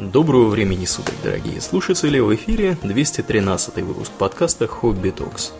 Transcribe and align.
Доброго 0.00 0.48
времени 0.48 0.86
суток, 0.86 1.14
дорогие 1.22 1.60
слушатели! 1.60 2.20
В 2.20 2.34
эфире 2.34 2.78
213 2.82 3.82
выпуск 3.82 4.10
подкаста 4.12 4.66
«Хобби 4.66 5.10
Токс». 5.10 5.52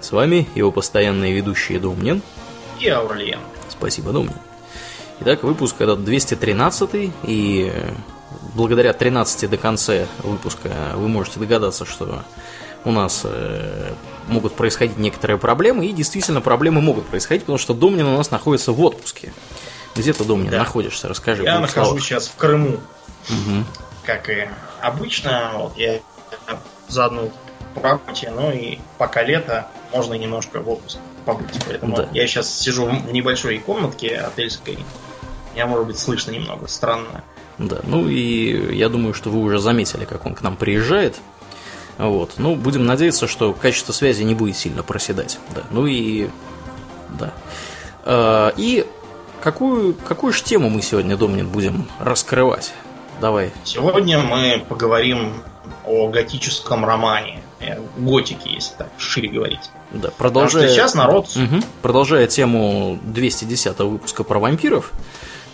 С 0.00 0.10
вами 0.10 0.48
его 0.54 0.72
постоянные 0.72 1.34
ведущие 1.34 1.78
Домнин 1.78 2.22
и 2.80 2.88
Аурлиен. 2.88 3.40
Спасибо, 3.68 4.12
Домнин. 4.12 4.38
Итак, 5.20 5.42
выпуск 5.42 5.82
этот 5.82 6.02
213 6.02 7.12
и 7.24 7.72
благодаря 8.54 8.94
13 8.94 9.50
до 9.50 9.58
конца 9.58 10.06
выпуска 10.22 10.92
вы 10.94 11.08
можете 11.08 11.38
догадаться, 11.38 11.84
что 11.84 12.24
у 12.86 12.90
нас 12.90 13.20
э, 13.24 13.92
могут 14.28 14.54
происходить 14.54 14.96
некоторые 14.96 15.36
проблемы, 15.36 15.84
и 15.86 15.92
действительно 15.92 16.40
проблемы 16.40 16.80
могут 16.80 17.04
происходить, 17.04 17.42
потому 17.42 17.58
что 17.58 17.74
Домнин 17.74 18.06
у 18.06 18.16
нас 18.16 18.30
находится 18.30 18.72
в 18.72 18.80
отпуске. 18.80 19.34
Где 19.94 20.14
ты, 20.14 20.24
Домнин, 20.24 20.50
да. 20.50 20.60
находишься? 20.60 21.06
Расскажи. 21.06 21.42
Я 21.42 21.60
нахожусь 21.60 21.88
словах. 21.88 22.02
сейчас 22.02 22.28
в 22.28 22.36
Крыму. 22.36 22.78
Угу. 23.28 23.64
Как 24.04 24.28
и 24.28 24.48
обычно, 24.80 25.52
вот 25.56 25.76
я 25.76 26.00
заодно 26.88 27.30
по 27.74 27.80
работе, 27.80 28.30
ну 28.30 28.52
и 28.52 28.78
пока 28.98 29.22
лето, 29.22 29.66
можно 29.92 30.14
немножко 30.14 30.60
в 30.60 30.68
отпуск 30.68 30.98
побыть. 31.24 31.58
Поэтому 31.66 31.96
да. 31.96 32.08
я 32.12 32.26
сейчас 32.26 32.52
сижу 32.52 32.86
в 32.86 33.12
небольшой 33.12 33.58
комнатке 33.58 34.16
отельской. 34.16 34.78
Меня, 35.54 35.66
может 35.66 35.86
быть, 35.86 35.98
слышно 35.98 36.32
немного 36.32 36.66
странно. 36.68 37.24
Да, 37.58 37.80
ну 37.84 38.08
и 38.08 38.74
я 38.76 38.88
думаю, 38.88 39.14
что 39.14 39.30
вы 39.30 39.40
уже 39.40 39.58
заметили, 39.58 40.04
как 40.04 40.26
он 40.26 40.34
к 40.34 40.42
нам 40.42 40.56
приезжает. 40.56 41.16
Вот. 41.98 42.34
Ну, 42.38 42.56
будем 42.56 42.86
надеяться, 42.86 43.28
что 43.28 43.52
качество 43.52 43.92
связи 43.92 44.22
не 44.24 44.34
будет 44.34 44.56
сильно 44.56 44.82
проседать. 44.82 45.38
Да. 45.54 45.62
Ну 45.70 45.86
и. 45.86 46.28
Да. 47.18 47.32
А, 48.04 48.52
и 48.56 48.84
какую, 49.40 49.94
какую 49.94 50.32
же 50.32 50.42
тему 50.42 50.68
мы 50.70 50.82
сегодня, 50.82 51.16
Домнин, 51.16 51.48
будем 51.48 51.88
раскрывать? 52.00 52.72
Давай. 53.20 53.52
Сегодня 53.64 54.18
мы 54.18 54.64
поговорим 54.68 55.42
о 55.84 56.08
готическом 56.08 56.84
романе. 56.84 57.40
Э, 57.60 57.80
готике, 57.96 58.50
если 58.50 58.74
так 58.76 58.88
шире 58.98 59.28
говорить. 59.28 59.70
Да, 59.92 60.10
продолжая... 60.10 60.68
сейчас 60.68 60.94
народ... 60.94 61.28
Угу. 61.36 61.62
Продолжая 61.82 62.26
тему 62.26 62.98
210 63.02 63.78
выпуска 63.78 64.24
про 64.24 64.38
вампиров, 64.38 64.92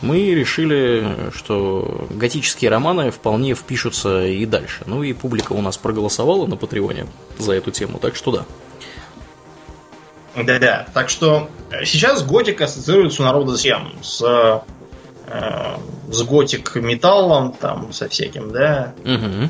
мы 0.01 0.31
решили, 0.31 1.31
что 1.34 2.07
готические 2.11 2.71
романы 2.71 3.11
вполне 3.11 3.55
впишутся 3.55 4.27
и 4.27 4.47
дальше. 4.47 4.83
Ну 4.87 5.03
и 5.03 5.12
публика 5.12 5.53
у 5.53 5.61
нас 5.61 5.77
проголосовала 5.77 6.47
на 6.47 6.56
Патреоне 6.56 7.06
за 7.39 7.53
эту 7.53 7.71
тему, 7.71 7.99
так 7.99 8.17
что 8.17 8.33
да. 8.33 8.45
Да-да, 10.37 10.87
так 10.95 11.11
что 11.11 11.51
э, 11.71 11.84
сейчас 11.84 12.25
готика 12.25 12.65
ассоциируется 12.65 13.23
у 13.23 13.25
народа 13.25 13.56
с 13.56 13.67
с, 14.03 14.23
э, 14.23 14.61
с 16.11 16.23
готик 16.23 16.75
металлом, 16.77 17.53
там, 17.53 17.92
со 17.92 18.09
всяким, 18.09 18.50
да, 18.50 18.95
угу. 19.05 19.48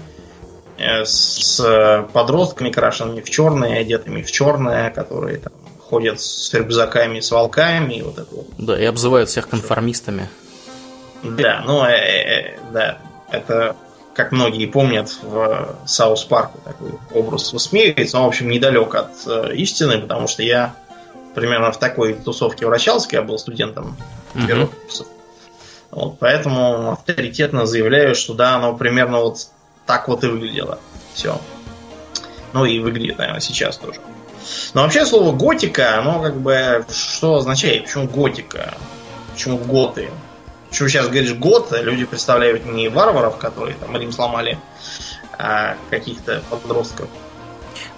с 0.78 2.06
подростками, 2.12 2.70
крашенными 2.70 3.22
в 3.22 3.30
черное, 3.30 3.80
одетыми 3.80 4.22
в 4.22 4.30
черное, 4.30 4.90
которые 4.90 5.38
там 5.38 5.52
ходят 5.90 6.20
с 6.20 6.54
рюкзаками, 6.54 7.20
с 7.20 7.30
волками 7.32 7.94
и 7.94 8.02
вот 8.02 8.18
это 8.18 8.34
вот. 8.34 8.46
Да, 8.58 8.80
и 8.80 8.84
обзывают 8.84 9.28
всех 9.28 9.48
конформистами. 9.48 10.28
Да, 11.22 11.62
ну, 11.66 11.84
э, 11.84 11.92
э, 11.92 12.58
да, 12.72 12.98
это, 13.30 13.76
как 14.14 14.32
многие 14.32 14.66
помнят, 14.66 15.10
в 15.22 15.76
Саус 15.86 16.24
Парку 16.24 16.58
такой 16.64 16.92
образ 17.12 17.52
высмеивается. 17.52 18.18
Он, 18.18 18.24
в 18.24 18.28
общем, 18.28 18.48
недалек 18.48 18.94
от 18.94 19.10
э, 19.26 19.54
истины, 19.56 19.98
потому 19.98 20.28
что 20.28 20.42
я 20.42 20.74
примерно 21.34 21.72
в 21.72 21.78
такой 21.78 22.14
тусовке 22.14 22.66
вращался, 22.66 23.08
когда 23.08 23.22
я 23.22 23.28
был 23.28 23.38
студентом 23.38 23.96
первых 24.46 24.70
курсов. 24.70 25.08
Вот, 25.90 26.18
поэтому 26.18 26.92
авторитетно 26.92 27.66
заявляю, 27.66 28.14
что 28.14 28.34
да, 28.34 28.56
оно 28.56 28.76
примерно 28.76 29.20
вот 29.20 29.48
так 29.86 30.08
вот 30.08 30.22
и 30.22 30.28
выглядело. 30.28 30.78
Все. 31.14 31.40
Ну 32.52 32.64
и 32.64 32.78
выглядит, 32.78 33.18
наверное, 33.18 33.40
сейчас 33.40 33.76
тоже. 33.76 34.00
Но 34.74 34.82
вообще 34.82 35.04
слово 35.04 35.32
готика, 35.32 35.98
оно 35.98 36.20
как 36.20 36.40
бы 36.40 36.84
что 36.90 37.36
означает? 37.36 37.84
Почему 37.84 38.08
готика? 38.08 38.74
Почему 39.32 39.58
готы? 39.58 40.10
Почему 40.68 40.88
сейчас 40.88 41.08
говоришь 41.08 41.34
год, 41.34 41.72
люди 41.72 42.04
представляют 42.04 42.64
не 42.64 42.88
варваров, 42.88 43.38
которые 43.38 43.74
там 43.76 43.96
Рим 43.96 44.12
сломали, 44.12 44.58
а 45.36 45.76
каких-то 45.90 46.42
подростков. 46.48 47.08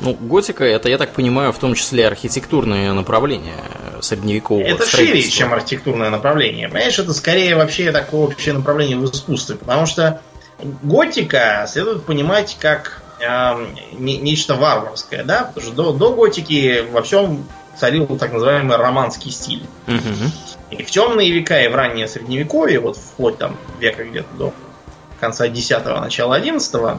Ну, 0.00 0.14
готика 0.14 0.64
это, 0.64 0.88
я 0.88 0.98
так 0.98 1.12
понимаю, 1.12 1.52
в 1.52 1.58
том 1.58 1.74
числе 1.74 2.06
архитектурное 2.06 2.92
направление 2.92 3.62
средневекового 4.04 4.64
Это 4.64 4.86
шире, 4.86 5.22
чем 5.22 5.52
архитектурное 5.52 6.10
направление. 6.10 6.68
Понимаешь, 6.68 6.98
это 6.98 7.12
скорее 7.14 7.56
вообще 7.56 7.92
такое 7.92 8.20
общее 8.22 8.54
направление 8.54 8.96
в 8.96 9.04
искусстве, 9.04 9.56
потому 9.56 9.86
что 9.86 10.20
готика 10.82 11.66
следует 11.68 12.04
понимать 12.04 12.56
как 12.60 13.02
э, 13.20 13.66
нечто 13.92 14.54
варварское, 14.54 15.24
да, 15.24 15.44
потому 15.44 15.66
что 15.66 15.74
до, 15.74 15.92
до 15.92 16.14
готики 16.14 16.84
во 16.90 17.02
всем 17.02 17.46
царил 17.76 18.06
так 18.18 18.32
называемый 18.32 18.76
романский 18.76 19.30
стиль. 19.30 19.66
Угу. 19.86 20.76
И 20.78 20.82
в 20.82 20.90
темные 20.90 21.30
века, 21.30 21.60
и 21.60 21.68
в 21.68 21.74
раннее 21.74 22.08
средневековье, 22.08 22.80
вот 22.80 22.96
вплоть 22.96 23.38
там 23.38 23.56
века 23.80 24.04
где-то 24.04 24.34
до 24.36 24.54
конца 25.20 25.46
10-го, 25.48 26.00
начала 26.00 26.38
11-го, 26.38 26.88
э, 26.88 26.98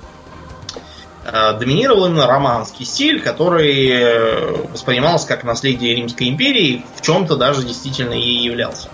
доминировал 1.23 2.07
именно 2.07 2.27
романский 2.27 2.85
стиль, 2.85 3.21
который 3.21 3.89
э, 3.89 4.67
воспринимался 4.71 5.27
как 5.27 5.43
наследие 5.43 5.95
Римской 5.95 6.29
империи, 6.29 6.85
в 6.95 7.01
чем-то 7.01 7.37
даже 7.37 7.63
действительно 7.63 8.13
ей 8.13 8.43
являлся. 8.43 8.89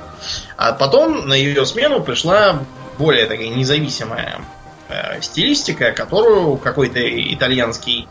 А 0.58 0.74
потом 0.74 1.28
на 1.28 1.34
ее 1.34 1.66
смену 1.66 2.02
пришла 2.02 2.60
более 2.98 3.26
такая 3.26 3.48
независимая 3.48 4.42
э, 4.90 5.22
стилистика, 5.22 5.92
которую 5.92 6.58
какой-то 6.58 7.00
итальянский 7.00 8.08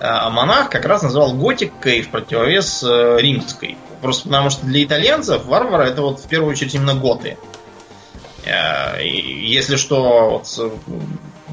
э, 0.00 0.28
монах 0.30 0.68
как 0.68 0.84
раз 0.84 1.02
назвал 1.02 1.32
готикой 1.32 2.02
в 2.02 2.10
противовес 2.10 2.82
э, 2.82 3.16
римской. 3.20 3.78
Просто 4.02 4.24
потому 4.24 4.50
что 4.50 4.66
для 4.66 4.82
итальянцев 4.84 5.44
варвары 5.44 5.84
это 5.84 6.02
вот 6.02 6.20
в 6.20 6.28
первую 6.28 6.50
очередь 6.50 6.74
именно 6.74 6.94
готы. 6.94 7.38
Э, 8.44 9.00
если 9.02 9.76
что, 9.76 10.30
вот, 10.30 10.76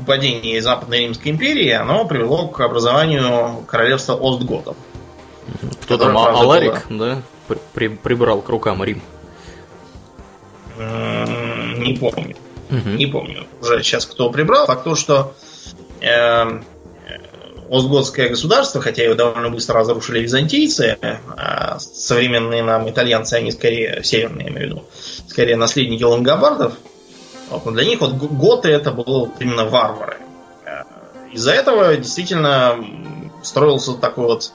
падение 0.05 0.61
Западной 0.61 0.99
Римской 1.01 1.31
империи, 1.31 1.71
оно 1.71 2.05
привело 2.05 2.47
к 2.47 2.59
образованию 2.61 3.63
королевства 3.67 4.13
Остготов. 4.13 4.75
Кто 5.83 5.97
там, 5.97 6.17
Аларик, 6.17 6.85
да? 6.89 7.21
При, 7.73 7.87
прибрал 7.87 8.41
к 8.41 8.49
рукам 8.49 8.83
Рим. 8.83 9.01
Не 10.77 11.97
помню. 11.97 12.35
Угу. 12.69 12.89
Не 12.89 13.07
помню 13.07 13.45
уже 13.61 13.81
сейчас 13.83 14.05
кто 14.05 14.29
прибрал. 14.29 14.67
Факт 14.67 14.83
то, 14.83 14.95
что 14.95 15.33
э, 16.01 16.61
Остготское 17.69 18.29
государство, 18.29 18.81
хотя 18.81 19.03
его 19.03 19.15
довольно 19.15 19.49
быстро 19.49 19.75
разрушили 19.75 20.21
византийцы, 20.21 20.97
а 21.37 21.77
современные 21.79 22.63
нам 22.63 22.89
итальянцы, 22.89 23.35
они 23.35 23.51
скорее, 23.51 24.01
северные, 24.03 24.47
я 24.47 24.51
имею 24.51 24.67
в 24.67 24.69
виду, 24.69 24.83
скорее 25.27 25.55
наследники 25.55 26.03
лангобардов, 26.03 26.73
вот, 27.49 27.65
но 27.65 27.71
для 27.71 27.85
них 27.85 28.01
вот 28.01 28.13
готы 28.13 28.69
это 28.69 28.91
было 28.91 29.31
именно 29.39 29.65
варвары. 29.65 30.17
Э, 30.65 30.83
из-за 31.31 31.51
этого 31.51 31.95
действительно 31.95 32.77
строился 33.43 33.93
такой 33.93 34.25
вот 34.25 34.51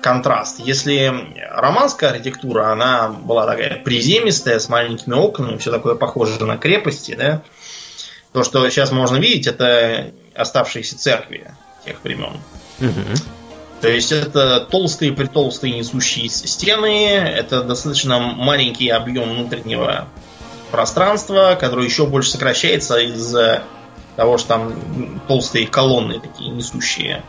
контраст. 0.00 0.58
Если 0.58 1.12
романская 1.50 2.10
архитектура, 2.10 2.72
она 2.72 3.08
была 3.08 3.46
такая 3.46 3.82
приземистая, 3.82 4.58
с 4.58 4.68
маленькими 4.68 5.14
окнами, 5.14 5.56
все 5.56 5.70
такое 5.70 5.94
похоже 5.94 6.44
на 6.44 6.58
крепости, 6.58 7.14
да, 7.14 7.42
то, 8.32 8.42
что 8.42 8.68
сейчас 8.70 8.90
можно 8.92 9.16
видеть, 9.16 9.46
это 9.46 10.12
оставшиеся 10.34 10.98
церкви 10.98 11.52
тех 11.84 12.02
времен. 12.02 12.40
Угу. 12.80 13.16
То 13.80 13.88
есть 13.88 14.12
это 14.12 14.60
толстые 14.60 15.12
притолстые 15.12 15.74
несущие 15.74 16.28
стены, 16.28 17.16
это 17.16 17.62
достаточно 17.62 18.18
маленький 18.18 18.88
объем 18.88 19.30
внутреннего 19.30 20.08
пространства, 20.72 21.56
которое 21.60 21.86
еще 21.86 22.06
больше 22.06 22.30
сокращается 22.30 22.98
из-за 22.98 23.62
того, 24.16 24.38
что 24.38 24.48
там 24.48 25.22
толстые 25.28 25.68
колонны 25.68 26.18
такие 26.18 26.50
несущие 26.50 27.22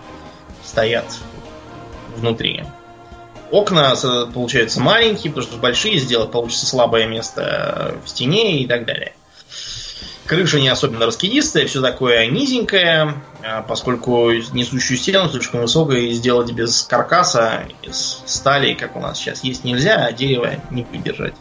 стоят 0.63 1.06
внутри. 2.15 2.63
Окна 3.51 3.94
получаются 4.33 4.81
маленькие, 4.81 5.31
потому 5.31 5.51
что 5.51 5.62
большие 5.62 6.00
сделать 6.00 6.31
получится 6.31 6.65
слабое 6.65 7.06
место 7.06 7.95
в 8.03 8.09
стене 8.09 8.63
и 8.63 8.68
так 8.68 8.85
далее. 8.85 9.13
Крыша 10.25 10.59
не 10.59 10.69
особенно 10.69 11.06
раскидистая, 11.06 11.68
все 11.68 11.81
такое 11.81 12.27
низенькое, 12.27 13.21
а 13.44 13.62
поскольку 13.62 14.31
несущую 14.31 14.97
стену 14.97 15.29
слишком 15.29 15.62
высокой 15.62 16.12
сделать 16.12 16.51
без 16.53 16.81
каркаса, 16.83 17.65
из 17.81 18.23
стали, 18.25 18.73
как 18.73 18.95
у 18.95 19.00
нас 19.00 19.19
сейчас 19.19 19.44
есть, 19.44 19.65
нельзя, 19.65 20.06
а 20.06 20.12
дерево 20.13 20.56
не 20.71 20.85
выдержать. 20.85 21.35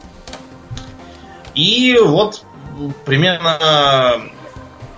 И 1.54 1.98
вот 1.98 2.44
примерно 3.04 4.22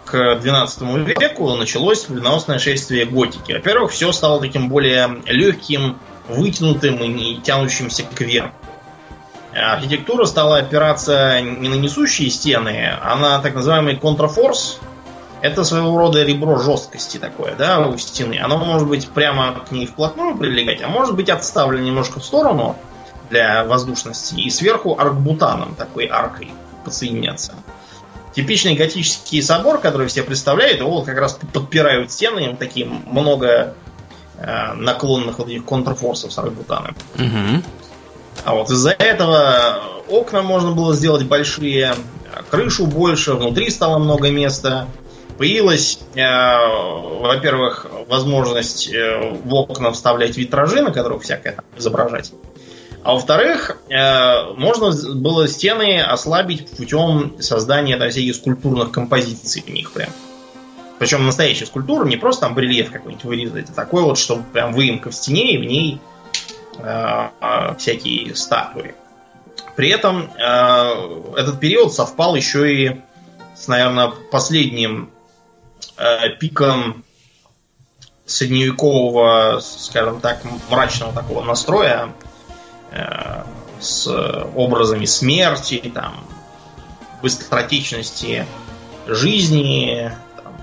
к 0.04 0.36
12 0.36 0.82
веку 1.06 1.54
началось 1.54 2.08
веносное 2.08 2.58
шествие 2.58 3.06
готики. 3.06 3.52
Во-первых, 3.52 3.92
все 3.92 4.12
стало 4.12 4.40
таким 4.40 4.68
более 4.68 5.22
легким, 5.26 5.98
вытянутым 6.28 6.96
и 7.02 7.08
не 7.08 7.40
тянущимся 7.40 8.04
кверху. 8.04 8.54
Архитектура 9.54 10.24
стала 10.24 10.58
опираться 10.58 11.40
не 11.40 11.68
на 11.68 11.74
несущие 11.74 12.28
стены, 12.30 12.92
а 13.00 13.16
на 13.16 13.38
так 13.38 13.54
называемый 13.54 13.96
контрафорс, 13.96 14.80
это 15.42 15.62
своего 15.62 15.96
рода 15.98 16.22
ребро 16.24 16.58
жесткости 16.58 17.18
такое, 17.18 17.54
да, 17.54 17.86
у 17.86 17.96
стены. 17.98 18.40
Оно 18.42 18.58
может 18.58 18.88
быть 18.88 19.08
прямо 19.08 19.60
к 19.68 19.70
ней 19.70 19.86
вплотную 19.86 20.36
прилегать, 20.36 20.82
а 20.82 20.88
может 20.88 21.14
быть 21.14 21.28
отставлено 21.28 21.84
немножко 21.84 22.18
в 22.18 22.24
сторону 22.24 22.76
для 23.34 23.64
воздушности 23.64 24.36
и 24.36 24.48
сверху 24.48 24.96
аркбутаном, 24.96 25.74
такой 25.74 26.06
аркой 26.06 26.52
подсоединяться. 26.84 27.54
Типичный 28.32 28.76
готический 28.76 29.42
собор, 29.42 29.80
который 29.80 30.06
все 30.06 30.22
представляют, 30.22 30.78
его 30.78 31.02
как 31.02 31.18
раз 31.18 31.38
подпирают 31.52 32.12
стены, 32.12 32.54
такие 32.56 32.86
много 32.86 33.74
э, 34.38 34.72
наклонных 34.74 35.38
вот 35.38 35.48
этих 35.48 35.64
контрфорсов 35.64 36.32
с 36.32 36.38
аркбутаном. 36.38 36.94
Угу. 37.16 37.62
А 38.44 38.54
вот 38.54 38.70
из-за 38.70 38.90
этого 38.90 39.80
окна 40.08 40.42
можно 40.42 40.70
было 40.70 40.94
сделать 40.94 41.24
большие, 41.24 41.94
крышу 42.50 42.86
больше, 42.86 43.34
внутри 43.34 43.68
стало 43.70 43.98
много 43.98 44.30
места. 44.30 44.86
Появилась, 45.38 45.98
э, 46.14 46.22
во-первых, 46.22 47.86
возможность 48.08 48.92
э, 48.92 49.36
в 49.44 49.52
окна 49.54 49.90
вставлять 49.90 50.36
витражи, 50.36 50.82
на 50.82 50.92
которых 50.92 51.22
всякое 51.22 51.54
там 51.54 51.64
изображать. 51.76 52.32
А 53.04 53.12
во-вторых, 53.12 53.76
э, 53.90 54.54
можно 54.56 54.90
было 55.14 55.46
стены 55.46 56.00
ослабить 56.00 56.70
путем 56.70 57.36
создания 57.38 57.98
да, 57.98 58.08
всяких 58.08 58.34
скульптурных 58.34 58.92
композиций 58.92 59.62
в 59.62 59.68
них 59.68 59.92
прям. 59.92 60.08
Причем 60.98 61.26
настоящая 61.26 61.66
скульптура, 61.66 62.06
не 62.06 62.16
просто 62.16 62.46
там 62.46 62.58
рельеф 62.58 62.90
какой-нибудь 62.90 63.24
вырезать, 63.24 63.68
а 63.68 63.72
такой 63.74 64.02
вот, 64.02 64.16
что 64.16 64.42
прям 64.54 64.72
выемка 64.72 65.10
в 65.10 65.14
стене, 65.14 65.52
и 65.52 65.58
в 65.58 65.64
ней 65.64 66.00
э, 66.78 67.28
э, 67.42 67.74
всякие 67.76 68.34
статуи. 68.34 68.94
При 69.76 69.90
этом 69.90 70.30
э, 70.38 71.36
этот 71.36 71.60
период 71.60 71.92
совпал 71.92 72.34
еще 72.34 72.74
и 72.74 73.00
с, 73.54 73.68
наверное, 73.68 74.12
последним 74.30 75.10
э, 75.98 76.30
пиком 76.40 77.04
средневекового, 78.24 79.60
скажем 79.60 80.22
так, 80.22 80.40
мрачного 80.70 81.12
такого 81.12 81.44
настроя 81.44 82.14
с 83.80 84.08
образами 84.54 85.04
смерти, 85.04 85.90
там, 85.92 86.24
быстротечности 87.22 88.46
жизни, 89.06 90.12
там, 90.42 90.54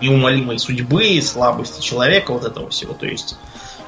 неумолимой 0.00 0.58
судьбы, 0.58 1.20
слабости 1.22 1.80
человека, 1.80 2.32
вот 2.32 2.44
этого 2.44 2.68
всего. 2.70 2.94
То 2.94 3.06
есть, 3.06 3.36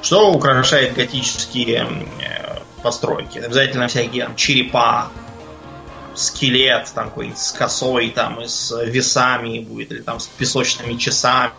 что 0.01 0.31
украшает 0.31 0.93
готические 0.95 1.87
э, 2.21 2.59
постройки? 2.81 3.39
Обязательно 3.39 3.87
всякие 3.87 4.25
там, 4.25 4.35
черепа, 4.35 5.09
скелет 6.15 6.91
там 6.93 7.09
какой-нибудь 7.09 7.39
с 7.39 7.51
косой, 7.51 8.09
там, 8.09 8.41
и 8.41 8.47
с 8.47 8.75
весами 8.85 9.59
будет, 9.59 9.91
или 9.91 10.01
там 10.01 10.19
с 10.19 10.27
песочными 10.27 10.95
часами. 10.95 11.53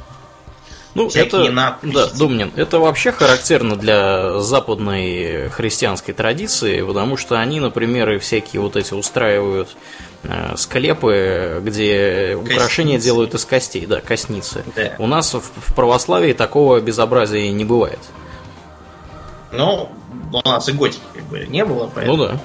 Ну, 0.95 1.09
Всякие 1.09 1.45
это, 1.45 1.53
надписи. 1.53 1.95
да, 1.95 2.07
Думнин, 2.09 2.53
это 2.57 2.79
вообще 2.81 3.13
характерно 3.13 3.77
для 3.77 4.41
западной 4.41 5.49
христианской 5.51 6.13
традиции, 6.13 6.83
потому 6.83 7.17
что 7.17 7.39
они, 7.39 7.61
например, 7.61 8.11
и 8.11 8.19
всякие 8.19 8.61
вот 8.61 8.77
эти 8.77 8.93
устраивают 8.95 9.77
э, 10.25 10.55
склепы, 10.57 11.61
где 11.63 12.35
костницы. 12.35 12.55
украшения 12.55 12.99
делают 12.99 13.35
из 13.35 13.45
костей, 13.45 13.87
да, 13.87 14.01
костницы. 14.01 14.65
Да. 14.75 14.95
У 14.99 15.07
нас 15.07 15.33
в, 15.33 15.41
в 15.41 15.75
православии 15.75 16.33
такого 16.33 16.81
безобразия 16.81 17.51
не 17.53 17.65
бывает. 17.65 18.01
Ну, 19.53 19.91
у 20.33 20.49
нас 20.49 20.69
и 20.69 20.73
готики 20.73 21.03
как 21.15 21.25
бы 21.25 21.47
не 21.47 21.65
было, 21.65 21.89
поэтому... 21.95 22.17
Ну 22.17 22.25
да 22.25 22.41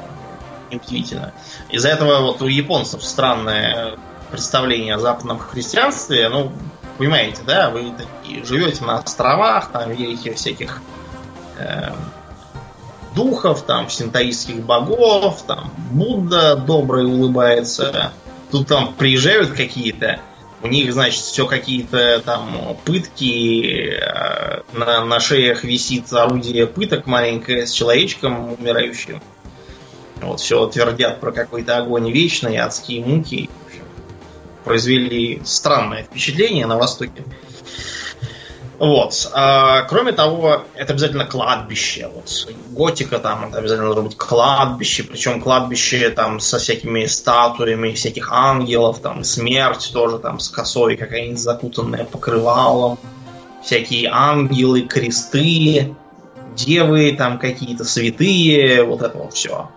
неудивительно. 0.71 1.33
Из-за 1.69 1.89
этого 1.89 2.21
вот 2.21 2.41
у 2.41 2.47
японцев 2.47 3.03
странное 3.03 3.97
представление 4.31 4.95
о 4.95 4.99
западном 4.99 5.39
христианстве. 5.39 6.27
Ну, 6.29 6.51
понимаете, 6.97 7.41
да, 7.45 7.69
вы 7.69 7.93
такие 7.97 8.43
живете 8.43 8.83
на 8.83 8.97
островах, 8.97 9.71
там 9.71 9.91
верите 9.91 10.33
всяких 10.33 10.81
э, 11.57 11.91
духов, 13.15 13.63
там, 13.63 13.89
синтаистских 13.89 14.63
богов, 14.63 15.43
там, 15.43 15.71
Будда 15.91 16.55
добрый 16.55 17.05
улыбается. 17.05 18.11
Тут 18.51 18.67
там 18.67 18.93
приезжают 18.93 19.51
какие-то, 19.51 20.19
у 20.61 20.67
них, 20.67 20.93
значит, 20.93 21.21
все 21.21 21.45
какие-то 21.45 22.21
там 22.23 22.77
пытки, 22.85 23.97
э, 23.99 24.61
на, 24.73 25.05
на 25.05 25.19
шеях 25.19 25.63
висит 25.63 26.11
орудие 26.13 26.67
пыток 26.67 27.05
маленькое 27.07 27.67
с 27.67 27.71
человечком 27.71 28.53
умирающим. 28.53 29.21
Вот 30.21 30.39
все 30.39 30.65
твердят 30.67 31.19
про 31.19 31.31
какой-то 31.31 31.77
огонь 31.77 32.09
вечный, 32.11 32.57
адские 32.57 33.03
муки. 33.03 33.49
Произвели 34.65 35.41
странное 35.45 36.03
впечатление 36.03 36.65
на 36.65 36.77
Востоке. 36.77 37.23
Вот. 38.77 39.29
А, 39.33 39.83
кроме 39.83 40.11
того, 40.11 40.63
это 40.75 40.93
обязательно 40.93 41.25
кладбище. 41.25 42.09
Вот. 42.13 42.47
Готика 42.71 43.19
там, 43.19 43.45
это 43.45 43.59
обязательно 43.59 43.85
должно 43.85 44.03
быть 44.03 44.17
кладбище. 44.17 45.03
Причем 45.03 45.41
кладбище 45.41 46.09
там 46.09 46.39
со 46.39 46.57
всякими 46.57 47.05
статуями 47.05 47.93
всяких 47.93 48.31
ангелов, 48.31 48.99
там 48.99 49.23
смерть 49.23 49.91
тоже 49.93 50.19
там 50.19 50.39
с 50.39 50.49
косой 50.49 50.97
какая-нибудь 50.97 51.39
закутанная 51.39 52.03
покрывалом. 52.03 52.99
Всякие 53.63 54.09
ангелы, 54.11 54.81
кресты, 54.81 55.95
девы 56.55 57.15
там 57.17 57.39
какие-то 57.39 57.83
святые, 57.85 58.83
вот 58.83 59.01
это 59.01 59.17
вот 59.17 59.33
все. 59.33 59.69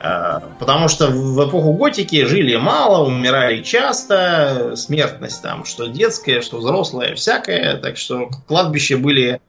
Э, 0.00 0.40
потому 0.58 0.88
что 0.88 1.08
в 1.08 1.48
эпоху 1.48 1.72
готики 1.72 2.24
жили 2.24 2.56
мало, 2.56 3.06
умирали 3.06 3.62
часто, 3.62 4.74
смертность 4.76 5.42
там, 5.42 5.64
что 5.64 5.86
детская, 5.86 6.40
что 6.40 6.58
взрослая, 6.58 7.14
всякая. 7.14 7.76
Так 7.78 7.96
что 7.96 8.30
кладбища 8.46 8.96
были 8.96 9.40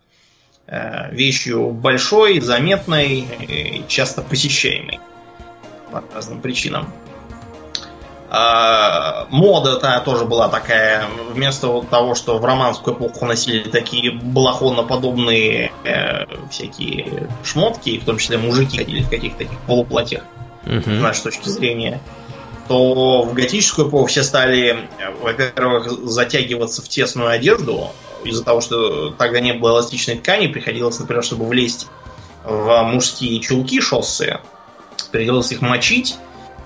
э, 0.68 1.14
вещью 1.14 1.70
большой, 1.72 2.40
заметной 2.40 3.20
и 3.20 3.84
часто 3.88 4.22
посещаемой 4.22 5.00
по 5.92 6.04
разным 6.14 6.42
причинам. 6.42 6.92
А, 8.32 9.26
мода-то 9.32 10.02
тоже 10.06 10.26
была 10.26 10.50
такая. 10.50 11.08
Вместо 11.32 11.82
того, 11.82 12.14
что 12.14 12.38
в 12.38 12.46
романскую 12.46 12.96
эпоху 12.96 13.26
носили 13.26 13.68
такие 13.70 14.12
балахоноподобные 14.12 15.72
э, 15.84 16.26
всякие 16.52 17.28
шмотки, 17.44 17.98
в 17.98 18.06
том 18.06 18.18
числе 18.18 18.38
мужики 18.38 18.78
ходили 18.78 19.02
в 19.02 19.10
каких-то 19.10 19.40
таких 19.40 19.58
полуплатьях, 19.62 20.24
угу. 20.66 20.82
с 20.82 20.88
нашей 20.88 21.24
точки 21.24 21.50
зрения, 21.50 22.02
то 22.68 23.24
в 23.24 23.34
готическую 23.34 23.90
эпоху 23.90 24.08
все 24.08 24.24
стали, 24.24 24.88
во-первых, 25.22 25.90
затягиваться 26.08 26.82
в 26.82 26.90
тесную 26.90 27.30
одежду, 27.30 27.92
из-за 28.24 28.44
того, 28.44 28.62
что 28.62 29.12
тогда 29.12 29.40
не 29.40 29.54
было 29.54 29.72
эластичной 29.72 30.18
ткани, 30.18 30.48
приходилось, 30.48 31.00
например, 31.00 31.24
чтобы 31.24 31.48
влезть 31.48 31.88
в 32.44 32.84
мужские 32.84 33.40
чулки 33.40 33.82
шоссе, 33.82 34.42
приходилось 35.12 35.52
их 35.52 35.62
мочить, 35.62 36.18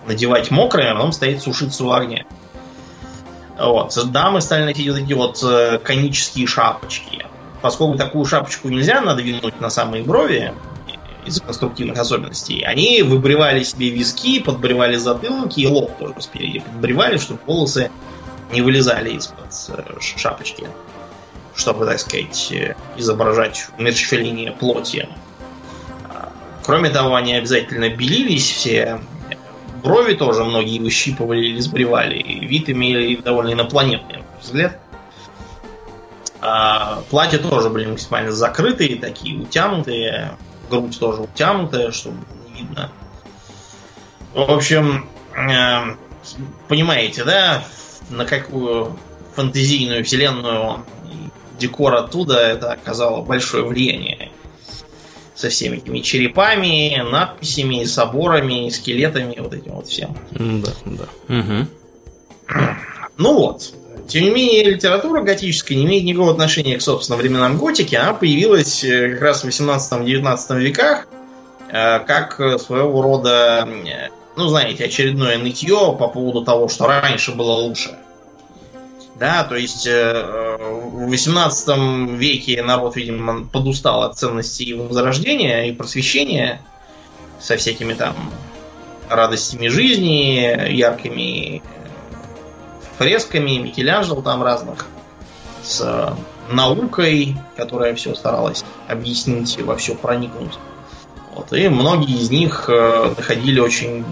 надевать 0.08 0.51
мокрыми, 0.51 0.89
а 0.89 0.96
потом 0.96 1.12
стоять 1.12 1.41
сушиться 1.41 1.86
у 1.86 1.91
огня. 1.91 2.25
Вот. 3.58 3.96
Дамы 4.12 4.41
стали 4.41 4.65
носить 4.65 4.89
вот 4.89 4.98
эти 4.98 5.13
вот 5.13 5.44
э, 5.44 5.79
конические 5.79 6.48
шапочки. 6.48 7.25
Поскольку 7.62 7.98
такую 7.98 8.25
шапочку 8.25 8.68
нельзя 8.68 9.00
надвинуть 9.00 9.62
на 9.62 9.70
самые 9.70 10.03
брови, 10.03 10.53
из 11.25 11.42
конструктивных 11.42 11.98
особенностей, 11.98 12.62
они 12.62 13.01
выбривали 13.01 13.63
себе 13.63 13.89
виски, 13.89 14.39
подбривали 14.39 14.98
затылки 14.98 15.62
и 15.62 15.68
лоб 15.68 15.98
тоже 15.98 16.15
спереди 16.20 16.60
подбривали, 16.60 17.18
чтобы 17.18 17.39
волосы 17.46 17.92
не 18.51 18.62
вылезали 18.62 19.12
из-под 19.12 19.50
э, 19.70 20.00
шапочки, 20.00 20.68
чтобы, 21.56 21.86
так 21.86 22.00
сказать, 22.00 22.51
э, 22.51 22.75
изображать 22.98 23.68
умерщвление 23.77 24.51
плоти. 24.51 25.10
А, 26.10 26.32
кроме 26.63 26.89
того, 26.89 27.15
они 27.15 27.34
обязательно 27.34 27.89
белились 27.89 28.50
все, 28.50 29.00
брови 29.84 30.13
тоже 30.13 30.44
многие 30.44 30.80
выщипывали 30.80 31.46
или 31.46 31.60
сбривали, 31.60 32.18
и 32.18 32.46
вид 32.46 32.70
имели 32.70 33.15
довольно 33.18 33.53
инопланетный 33.53 34.24
взгляд. 34.42 34.80
А 36.42 37.03
платья 37.10 37.38
тоже 37.38 37.70
были 37.70 37.86
максимально 37.86 38.32
закрытые, 38.32 38.98
такие 38.98 39.39
утянутые, 39.39 40.38
грудь 40.70 40.98
тоже 41.00 41.24
утянутая, 41.24 41.91
чтобы 41.91 42.17
не 42.48 42.62
видно. 42.62 42.91
В 44.34 44.51
общем, 44.51 45.08
э, 45.36 45.96
понимаете, 46.67 47.24
да, 47.24 47.63
на 48.10 48.25
какую 48.25 48.98
фантазийную 49.36 50.03
вселенную 50.03 50.86
декор 51.60 51.96
оттуда 51.96 52.39
это 52.39 52.72
оказало 52.72 53.22
большое 53.22 53.63
влияние. 53.65 54.32
Со 55.36 55.50
всеми 55.50 55.77
этими 55.77 56.00
черепами, 56.00 56.96
надписями, 57.10 57.84
соборами, 57.86 58.70
скелетами, 58.70 59.36
вот 59.39 59.53
этим 59.53 59.74
вот 59.74 59.88
всем. 59.88 60.15
Да, 60.32 60.72
да. 60.86 61.05
Угу. 61.27 61.67
Ну 63.17 63.34
вот. 63.34 63.74
Тем 64.07 64.24
не 64.24 64.29
менее, 64.29 64.63
литература 64.63 65.22
готическая 65.22 65.77
не 65.77 65.86
имеет 65.86 66.03
никакого 66.03 66.31
отношения 66.31 66.77
к, 66.77 66.81
собственно, 66.81 67.17
временам 67.17 67.57
готики. 67.57 67.95
Она 67.95 68.13
появилась 68.13 68.83
э, 68.83 69.12
как 69.13 69.22
раз 69.22 69.43
в 69.43 69.48
18-19 69.48 70.60
веках 70.60 71.07
э, 71.69 72.00
как 72.00 72.36
своего 72.60 73.01
рода, 73.01 73.67
ну, 74.36 74.48
знаете, 74.48 74.86
очередное 74.86 75.38
нытье 75.38 75.95
по 75.98 76.07
поводу 76.07 76.43
того, 76.43 76.67
что 76.67 76.88
раньше 76.88 77.31
было 77.31 77.53
лучше. 77.53 77.98
Да, 79.15 79.43
то 79.43 79.55
есть 79.55 79.88
э, 79.88 80.57
в 80.60 81.07
18 81.07 82.17
веке 82.17 82.63
народ, 82.63 82.95
видимо, 82.95 83.48
подустал 83.48 84.03
от 84.03 84.17
ценностей 84.17 84.74
возрождения 84.74 85.69
и 85.69 85.72
просвещения 85.72 86.62
со 87.39 87.55
всякими 87.55 87.93
там 87.93 88.15
радостями 89.10 89.67
жизни, 89.67 90.74
яркими 90.74 91.62
фресками, 92.98 93.58
Микеланджело 93.58 94.22
там 94.22 94.44
разных, 94.44 94.86
с 95.62 96.16
наукой, 96.50 97.38
которая 97.56 97.96
все 97.96 98.16
старалась 98.16 98.64
объяснить 98.88 99.58
и 99.58 99.64
во 99.64 99.76
все 99.76 99.96
проникнуть. 99.96 100.58
Вот, 101.34 101.52
и 101.54 101.68
многие 101.68 102.20
из 102.20 102.30
них 102.30 102.66
э, 102.68 103.14
находили 103.18 103.60
очень 103.60 104.06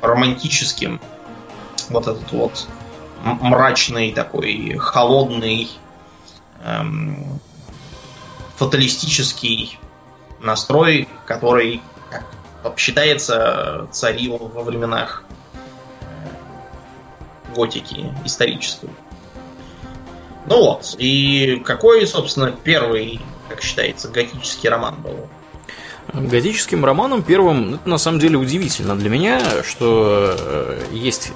романтическим 0.00 1.00
вот 1.90 2.08
этот 2.08 2.32
вот 2.32 2.66
мрачный 3.22 4.12
такой 4.12 4.76
холодный 4.78 5.70
эм, 6.64 7.40
фаталистический 8.56 9.78
настрой, 10.40 11.08
который, 11.26 11.82
как 12.62 12.78
считается, 12.78 13.88
царил 13.92 14.38
во 14.38 14.62
временах 14.62 15.22
готики 17.56 18.12
исторической. 18.24 18.90
Ну 20.46 20.60
вот, 20.60 20.94
и 20.98 21.60
какой, 21.64 22.06
собственно, 22.06 22.52
первый, 22.52 23.20
как 23.48 23.62
считается, 23.62 24.08
готический 24.08 24.68
роман 24.68 24.94
был? 25.02 25.28
Готическим 26.12 26.84
романом 26.84 27.22
первым, 27.22 27.74
это 27.74 27.88
на 27.88 27.98
самом 27.98 28.20
деле 28.20 28.36
удивительно 28.36 28.96
для 28.96 29.10
меня, 29.10 29.40
что 29.64 30.36
э, 30.38 30.84
есть 30.92 31.32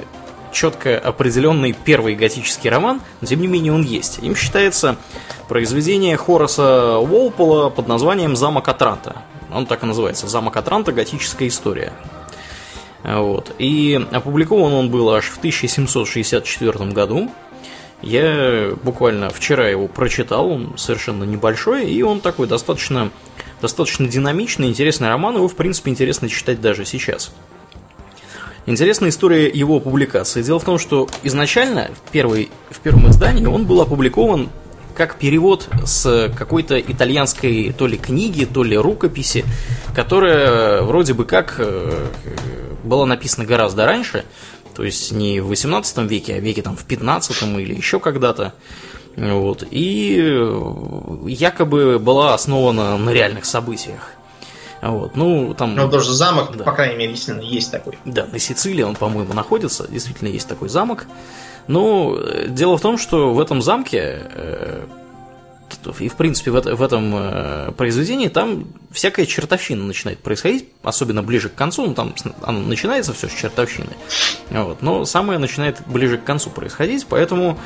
четко 0.53 0.99
определенный 0.99 1.73
первый 1.73 2.15
готический 2.15 2.71
роман, 2.71 3.00
но 3.21 3.27
тем 3.27 3.41
не 3.41 3.49
менее 3.49 3.73
он 3.73 3.83
есть. 3.83 4.19
Им 4.23 4.37
считается 4.37 4.97
произведение 5.49 6.17
Хораса 6.17 6.99
Уолпола 6.99 7.71
под 7.71 7.89
названием 7.89 8.37
«Замок 8.37 8.69
Атранта». 8.69 9.23
Он 9.53 9.67
так 9.67 9.83
и 9.83 9.87
называется 9.87 10.29
«Замок 10.29 10.57
Атранта. 10.57 10.93
Готическая 10.93 11.49
история». 11.49 11.93
Вот. 13.02 13.54
И 13.59 14.00
опубликован 14.12 14.73
он 14.73 14.90
был 14.90 15.11
аж 15.11 15.26
в 15.26 15.38
1764 15.38 16.90
году. 16.92 17.30
Я 18.02 18.73
буквально 18.83 19.28
вчера 19.30 19.69
его 19.69 19.87
прочитал, 19.87 20.50
он 20.50 20.78
совершенно 20.78 21.25
небольшой, 21.25 21.90
и 21.90 22.02
он 22.02 22.21
такой 22.21 22.47
достаточно, 22.47 23.11
достаточно 23.61 24.09
динамичный, 24.09 24.69
интересный 24.69 25.09
роман, 25.09 25.37
его, 25.37 25.49
в 25.49 25.54
принципе, 25.54 25.90
интересно 25.90 26.28
читать 26.28 26.62
даже 26.62 26.87
сейчас. 26.87 27.30
Интересная 28.64 29.11
история 29.11 29.49
его 29.49 29.80
публикации. 29.80 30.42
Дело 30.42 30.59
в 30.59 30.64
том, 30.64 30.78
что 30.78 31.09
изначально 31.23 31.90
в, 32.07 32.11
первой, 32.11 32.50
в 32.71 32.78
первом 32.80 33.11
издании 33.11 33.47
он 33.47 33.66
был 33.66 33.80
опубликован 33.80 34.49
как 34.95 35.16
перевод 35.16 35.69
с 35.85 36.30
какой-то 36.37 36.78
итальянской 36.78 37.75
то 37.76 37.87
ли 37.87 37.97
книги, 37.97 38.45
то 38.45 38.62
ли 38.62 38.76
рукописи, 38.76 39.45
которая 39.95 40.83
вроде 40.83 41.14
бы 41.14 41.25
как 41.25 41.57
э, 41.59 42.07
была 42.85 43.07
написана 43.07 43.47
гораздо 43.47 43.87
раньше, 43.87 44.25
то 44.75 44.85
есть 44.85 45.13
не 45.13 45.41
в 45.41 45.49
18 45.49 45.99
веке, 46.11 46.37
а 46.37 46.41
в 46.41 46.43
веке 46.43 46.63
там 46.63 46.77
в 46.77 46.85
15 46.85 47.43
или 47.59 47.75
еще 47.75 48.01
когда-то. 48.01 48.55
Вот. 49.17 49.65
И 49.71 50.17
якобы 51.27 51.99
была 51.99 52.35
основана 52.35 52.97
на 52.97 53.11
реальных 53.11 53.45
событиях. 53.45 54.13
Вот, 54.83 55.15
ну, 55.15 55.53
там... 55.53 55.75
Ну, 55.75 55.91
тоже 55.91 56.15
замок, 56.15 56.57
да. 56.57 56.65
по 56.65 56.73
крайней 56.73 56.97
мере, 56.97 57.13
действительно 57.13 57.45
есть 57.45 57.71
такой. 57.71 57.99
Да, 58.07 58.27
на 58.27 58.39
Сицилии 58.39 58.83
он, 58.83 58.95
по-моему, 58.95 59.35
находится. 59.35 59.87
Действительно 59.87 60.29
есть 60.29 60.49
такой 60.49 60.71
замок. 60.71 61.07
Но 61.67 62.17
э, 62.17 62.47
дело 62.49 62.79
в 62.79 62.81
том, 62.81 62.97
что 62.97 63.35
в 63.35 63.41
этом 63.41 63.61
замке 63.61 64.23
э, 64.35 64.87
и, 65.99 66.09
в 66.09 66.15
принципе, 66.15 66.50
в, 66.50 66.57
это, 66.57 66.75
в 66.75 66.83
этом 66.83 67.12
э, 67.15 67.73
произведении 67.73 68.29
там 68.29 68.69
всякая 68.91 69.27
чертовщина 69.27 69.85
начинает 69.85 70.21
происходить, 70.21 70.69
особенно 70.83 71.23
ближе 71.23 71.49
к 71.49 71.55
концу, 71.55 71.87
ну, 71.87 71.95
там 71.95 72.15
оно 72.43 72.61
начинается 72.61 73.12
все 73.12 73.29
с 73.29 73.33
чертовщины, 73.33 73.91
вот, 74.50 74.83
но 74.83 75.05
самое 75.05 75.39
начинает 75.39 75.81
ближе 75.87 76.19
к 76.19 76.25
концу 76.25 76.50
происходить, 76.50 77.07
поэтому 77.09 77.59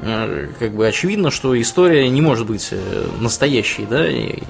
э, 0.00 0.48
как 0.58 0.74
бы 0.74 0.86
очевидно, 0.86 1.30
что 1.30 1.60
история 1.60 2.08
не 2.08 2.20
может 2.20 2.46
быть 2.46 2.68
э, 2.70 3.06
настоящей, 3.20 3.86
да, 3.86 4.08
и 4.08 4.42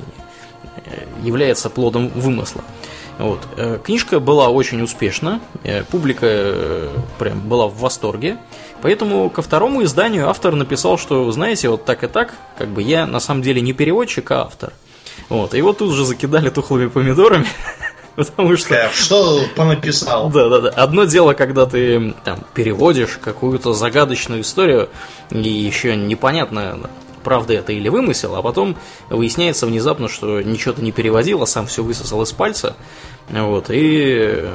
является 1.23 1.71
плодом 1.71 2.09
вымысла. 2.09 2.63
Вот. 3.19 3.41
Книжка 3.85 4.21
была 4.21 4.49
очень 4.49 4.81
успешна, 4.81 5.41
публика 5.91 6.91
прям 7.19 7.41
была 7.41 7.67
в 7.67 7.77
восторге. 7.79 8.39
Поэтому 8.81 9.29
ко 9.29 9.43
второму 9.43 9.83
изданию 9.83 10.29
автор 10.29 10.55
написал, 10.55 10.99
что, 10.99 11.31
знаете, 11.33 11.69
вот 11.69 11.85
так 11.85 12.05
и 12.05 12.07
так, 12.07 12.35
как 12.57 12.69
бы 12.69 12.83
я 12.83 13.07
на 13.07 13.21
самом 13.21 13.43
деле 13.43 13.61
не 13.61 13.73
переводчик, 13.73 14.31
а 14.31 14.43
автор. 14.43 14.73
Вот, 15.29 15.55
и 15.55 15.61
вот 15.61 15.79
тут 15.79 15.93
же 15.95 16.05
закидали 16.05 16.49
тухлыми 16.49 16.87
помидорами, 16.87 17.47
потому 18.17 18.57
что... 18.57 18.89
Что 18.95 19.43
понаписал? 19.57 20.31
Да, 20.31 20.49
да, 20.49 20.61
да. 20.61 20.69
Одно 20.71 21.05
дело, 21.05 21.35
когда 21.35 21.67
ты 21.67 22.15
там 22.25 22.39
переводишь 22.55 23.19
какую-то 23.21 23.73
загадочную 23.73 24.43
историю, 24.43 24.89
и 25.31 25.49
еще 25.49 25.97
непонятно, 25.97 26.79
правда 27.29 27.53
это 27.53 27.73
или 27.73 27.91
вымысел, 27.91 28.37
а 28.37 28.41
потом 28.41 28.75
выясняется 29.11 29.67
внезапно, 29.67 30.09
что 30.09 30.41
ничего 30.41 30.73
ты 30.73 30.81
не 30.81 30.93
переводил, 30.93 31.43
а 31.43 31.47
сам 31.47 31.67
все 31.67 31.83
высосал 31.83 32.23
из 32.23 32.33
пальца. 32.33 32.75
Вот, 33.29 33.67
и 33.69 34.49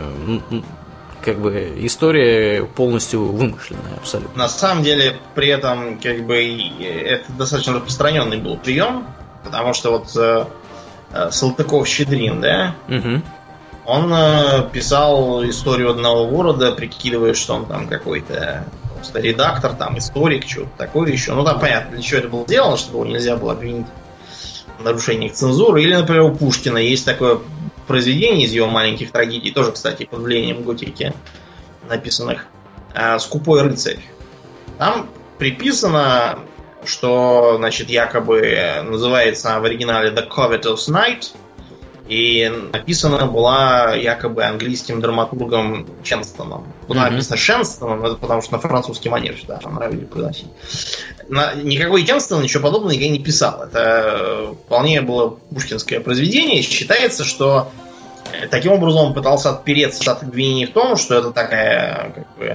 как 1.23 1.39
бы 1.39 1.71
история 1.81 2.63
полностью 2.63 3.25
вымышленная 3.25 3.97
абсолютно. 3.97 4.35
На 4.35 4.49
самом 4.49 4.83
деле, 4.83 5.19
при 5.35 5.49
этом, 5.49 5.99
как 5.99 6.25
бы, 6.25 6.35
это 6.81 7.31
достаточно 7.33 7.73
распространенный 7.73 8.37
был 8.37 8.57
прием, 8.57 9.05
потому 9.43 9.75
что 9.75 9.91
вот 9.91 10.17
э, 10.17 10.45
э 11.13 11.29
Салтыков-Щедрин, 11.29 12.41
да, 12.41 12.75
угу. 12.87 13.21
он 13.85 14.11
э, 14.11 14.67
писал 14.71 15.47
историю 15.47 15.91
одного 15.91 16.25
города, 16.25 16.71
прикидывая, 16.71 17.35
что 17.35 17.53
он 17.53 17.67
там 17.67 17.87
какой-то 17.87 18.65
просто 19.03 19.19
редактор, 19.19 19.73
там, 19.73 19.97
историк, 19.97 20.47
что-то 20.47 20.71
такое 20.77 21.11
еще. 21.11 21.33
Ну, 21.33 21.43
там 21.43 21.59
понятно, 21.59 21.91
для 21.91 22.01
чего 22.01 22.19
это 22.19 22.29
было 22.29 22.43
сделано, 22.47 22.77
чтобы 22.77 22.99
его 22.99 23.13
нельзя 23.13 23.35
было 23.35 23.51
обвинить 23.51 23.85
в 24.79 24.83
нарушениях 24.83 25.33
цензуры. 25.33 25.83
Или, 25.83 25.95
например, 25.95 26.23
у 26.23 26.35
Пушкина 26.35 26.77
есть 26.77 27.05
такое 27.05 27.39
произведений 27.85 28.45
из 28.45 28.51
его 28.51 28.67
маленьких 28.67 29.11
трагедий, 29.11 29.51
тоже, 29.51 29.73
кстати, 29.73 30.05
под 30.05 30.19
влиянием 30.19 30.63
готики 30.63 31.13
написанных, 31.89 32.45
а, 32.95 33.19
«Скупой 33.19 33.61
рыцарь». 33.61 33.99
Там 34.77 35.09
приписано, 35.37 36.39
что, 36.85 37.55
значит, 37.57 37.89
якобы 37.89 38.83
называется 38.85 39.59
в 39.59 39.65
оригинале 39.65 40.11
The 40.11 40.29
Covetous 40.29 40.89
Knight, 40.89 41.31
и 42.07 42.51
написана 42.73 43.25
была 43.27 43.95
якобы 43.95 44.43
английским 44.43 44.99
драматургом 44.99 45.87
Ченстоном. 46.03 46.65
Куда 46.87 47.07
mm-hmm. 47.07 47.11
написано 47.11 47.37
Шенстоном, 47.37 48.17
потому 48.17 48.41
что 48.41 48.53
на 48.53 48.59
французский 48.59 49.09
манер 49.09 49.37
сюда 49.37 49.59
нравились 49.63 50.07
приносить. 50.07 50.47
На, 51.29 51.53
никакой 51.53 52.05
Ченстон 52.05 52.43
ничего 52.43 52.63
подобного 52.63 52.91
никогда 52.91 53.13
не 53.13 53.23
писал. 53.23 53.63
Это 53.63 54.53
вполне 54.65 55.01
было 55.01 55.29
пушкинское 55.29 56.01
произведение. 56.01 56.61
Считается, 56.61 57.23
что 57.23 57.71
э, 58.33 58.47
таким 58.47 58.73
образом 58.73 59.07
он 59.07 59.13
пытался 59.13 59.51
отпереться 59.51 60.11
от 60.11 60.23
обвинений 60.23 60.65
в 60.65 60.73
том, 60.73 60.97
что 60.97 61.15
это 61.15 61.31
такая 61.31 62.11
как 62.11 62.37
бы, 62.37 62.45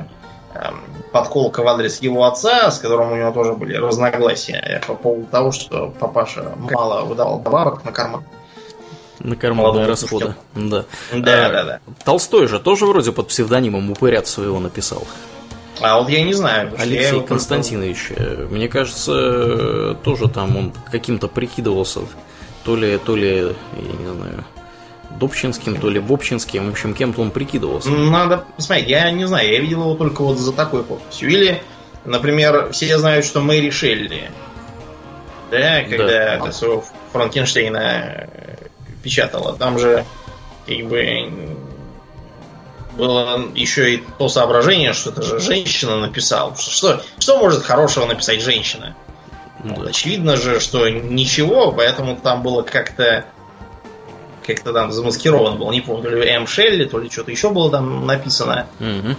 эм, 0.55 0.81
подколка 1.11 1.63
в 1.63 1.69
адрес 1.69 2.03
его 2.03 2.25
отца, 2.25 2.71
с 2.71 2.79
которым 2.79 3.13
у 3.13 3.17
него 3.17 3.33
тоже 3.33 3.55
были 3.55 3.75
разногласия 3.77 4.83
по 4.87 4.95
поводу 4.95 5.25
того, 5.25 5.53
что 5.53 5.89
папаша 5.99 6.53
мало 6.71 7.07
выдавал 7.07 7.41
добавок 7.41 7.83
на 7.87 7.93
карман. 7.93 8.25
На 9.21 9.37
карманные 9.37 9.87
расходы. 9.87 10.35
Да. 10.55 10.85
Да, 11.13 11.47
а, 11.47 11.51
да, 11.51 11.65
да. 11.65 11.81
Толстой 12.05 12.47
же 12.47 12.61
тоже 12.61 12.87
вроде 12.87 13.13
под 13.13 13.29
псевдонимом 13.29 13.91
упырят 13.91 14.27
своего 14.27 14.61
написал. 14.61 15.07
А 15.81 16.01
вот 16.01 16.09
я 16.09 16.23
не 16.23 16.35
знаю. 16.35 16.73
Алексей 16.79 17.19
я 17.19 17.23
Константинович, 17.23 18.09
просто... 18.09 18.47
мне 18.51 18.69
кажется, 18.69 19.97
тоже 20.03 20.29
там 20.29 20.57
он 20.57 20.73
каким-то 20.91 21.29
прикидывался. 21.29 22.01
То 22.65 22.77
ли, 22.77 22.99
то 22.99 23.17
ли, 23.17 23.37
я 23.37 23.93
не 23.99 24.15
знаю, 24.15 24.45
Добчинским, 25.19 25.81
то 25.81 25.89
ли 25.89 26.01
Бобчинским, 26.01 26.67
в 26.67 26.71
общем, 26.71 26.95
кем-то 26.95 27.23
он 27.23 27.31
прикидывался. 27.31 27.91
Надо 27.91 28.45
посмотреть, 28.57 28.89
я 28.89 29.11
не 29.11 29.27
знаю, 29.27 29.51
я 29.51 29.61
видел 29.61 29.81
его 29.81 29.95
только 29.95 30.23
вот 30.23 30.39
за 30.39 30.53
такой 30.53 30.85
подписью. 30.85 31.31
Или, 31.31 31.63
например, 32.05 32.71
все 32.73 32.99
знают, 32.99 33.25
что 33.25 33.41
Мэри 33.41 33.71
Шелли, 33.71 34.31
да, 35.51 35.83
когда 35.85 36.39
да. 36.39 36.53
своего 36.53 36.85
Франкенштейна 37.13 38.29
печатала. 39.09 39.57
Там 39.57 39.79
же 39.79 40.05
как 40.67 40.87
бы 40.87 41.57
было 42.97 43.49
еще 43.55 43.95
и 43.95 44.03
то 44.19 44.29
соображение, 44.29 44.93
что 44.93 45.11
это 45.11 45.23
же 45.23 45.39
женщина 45.39 45.97
написала. 45.97 46.55
Что, 46.57 47.03
что 47.19 47.39
может 47.39 47.63
хорошего 47.63 48.05
написать 48.07 48.43
женщина? 48.43 48.95
Ну, 49.65 49.87
очевидно 49.87 50.37
же, 50.37 50.61
что 50.61 50.89
ничего, 50.89 51.73
поэтому 51.73 52.17
там 52.17 52.43
было 52.43 52.63
как-то 52.63 53.25
как-то 54.47 54.73
там 54.73 54.93
замаскировано 54.93 55.57
было. 55.57 55.73
Не 55.73 55.81
помню, 55.81 56.05
то 56.05 56.11
ли 56.11 56.29
М. 56.29 56.47
Шелли, 56.47 56.85
то 56.85 56.99
ли 56.99 57.11
что-то 57.11 57.31
еще 57.31 57.51
было 57.51 57.71
там 57.71 58.07
написано. 58.07 58.67
Угу. 58.81 59.17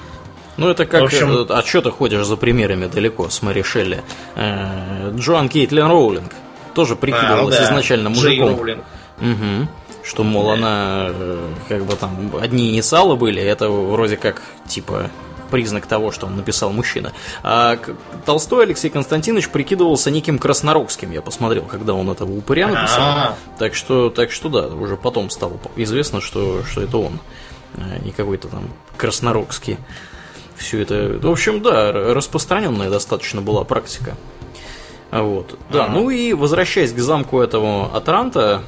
Ну, 0.58 0.70
это 0.70 0.86
как... 0.86 1.04
общем... 1.04 1.32
Э, 1.32 1.46
а 1.50 1.62
что 1.62 1.82
ты 1.82 1.92
ходишь 1.92 2.26
за 2.26 2.36
примерами 2.36 2.88
далеко 2.88 3.30
с 3.30 3.44
Мэри 3.44 3.62
Шелли? 3.62 4.04
Э, 4.36 5.12
Джоан 5.16 5.48
Кейтлин 5.48 5.86
Роулинг 5.86 6.34
тоже 6.74 6.96
прикидывалась 6.96 7.58
а, 7.58 7.60
ну 7.60 7.66
да. 7.66 7.70
изначально 7.70 8.10
мужиком. 8.10 8.54
Угу. 8.54 9.68
Что, 10.10 10.24
мол, 10.24 10.50
она 10.50 11.10
э, 11.10 11.54
как 11.68 11.86
бы 11.86 11.96
там 11.96 12.32
одни 12.42 12.72
инициалы 12.72 13.16
были, 13.16 13.40
это 13.44 13.70
вроде 13.70 14.18
как 14.18 14.42
типа 14.68 15.12
признак 15.52 15.86
того, 15.86 16.12
что 16.12 16.26
он 16.26 16.36
написал 16.36 16.72
мужчина. 16.72 17.14
А 17.44 17.78
Толстой 18.26 18.64
Алексей 18.64 18.90
Константинович 18.90 19.50
прикидывался 19.50 20.10
неким 20.10 20.40
Краснорогским, 20.40 21.12
я 21.12 21.22
посмотрел, 21.22 21.62
когда 21.66 21.94
он 21.94 22.10
этого 22.10 22.36
упыря 22.36 22.70
написал. 22.70 23.04
А-а-а. 23.04 23.36
Так 23.60 23.76
что, 23.76 24.10
так 24.10 24.32
что 24.32 24.50
да, 24.50 24.66
уже 24.70 24.98
потом 24.98 25.30
стало 25.30 25.60
известно, 25.76 26.22
что, 26.22 26.64
что 26.64 26.82
это 26.82 26.98
он, 26.98 27.20
а 27.76 28.00
не 28.04 28.10
какой-то 28.10 28.48
там 28.48 28.64
Краснорогский. 28.98 29.78
Все 30.56 30.82
это, 30.82 31.20
в 31.22 31.30
общем, 31.30 31.62
да, 31.62 31.92
распространенная 31.92 32.90
достаточно 32.90 33.42
была 33.42 33.64
практика. 33.64 34.16
Вот. 35.12 35.56
Да, 35.72 35.88
ну 35.88 36.10
и 36.10 36.34
возвращаясь 36.34 36.94
к 36.94 36.98
замку 36.98 37.42
этого 37.42 37.96
Атранта, 37.96 38.64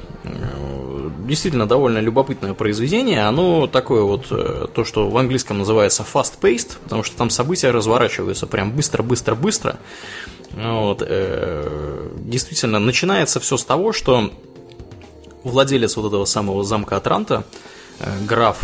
действительно 1.32 1.66
довольно 1.66 1.96
любопытное 1.96 2.52
произведение. 2.52 3.22
Оно 3.22 3.66
такое 3.66 4.02
вот, 4.02 4.26
э, 4.30 4.66
то, 4.74 4.84
что 4.84 5.08
в 5.08 5.16
английском 5.16 5.56
называется 5.56 6.04
fast-paced, 6.04 6.76
потому 6.84 7.02
что 7.02 7.16
там 7.16 7.30
события 7.30 7.70
разворачиваются 7.70 8.46
прям 8.46 8.72
быстро-быстро-быстро. 8.72 9.78
Вот, 10.50 10.98
э, 11.00 12.10
действительно, 12.18 12.78
начинается 12.78 13.40
все 13.40 13.56
с 13.56 13.64
того, 13.64 13.94
что 13.94 14.30
владелец 15.42 15.96
вот 15.96 16.08
этого 16.08 16.26
самого 16.26 16.64
замка 16.64 16.96
Атранта, 16.96 17.44
э, 17.98 18.10
граф 18.28 18.58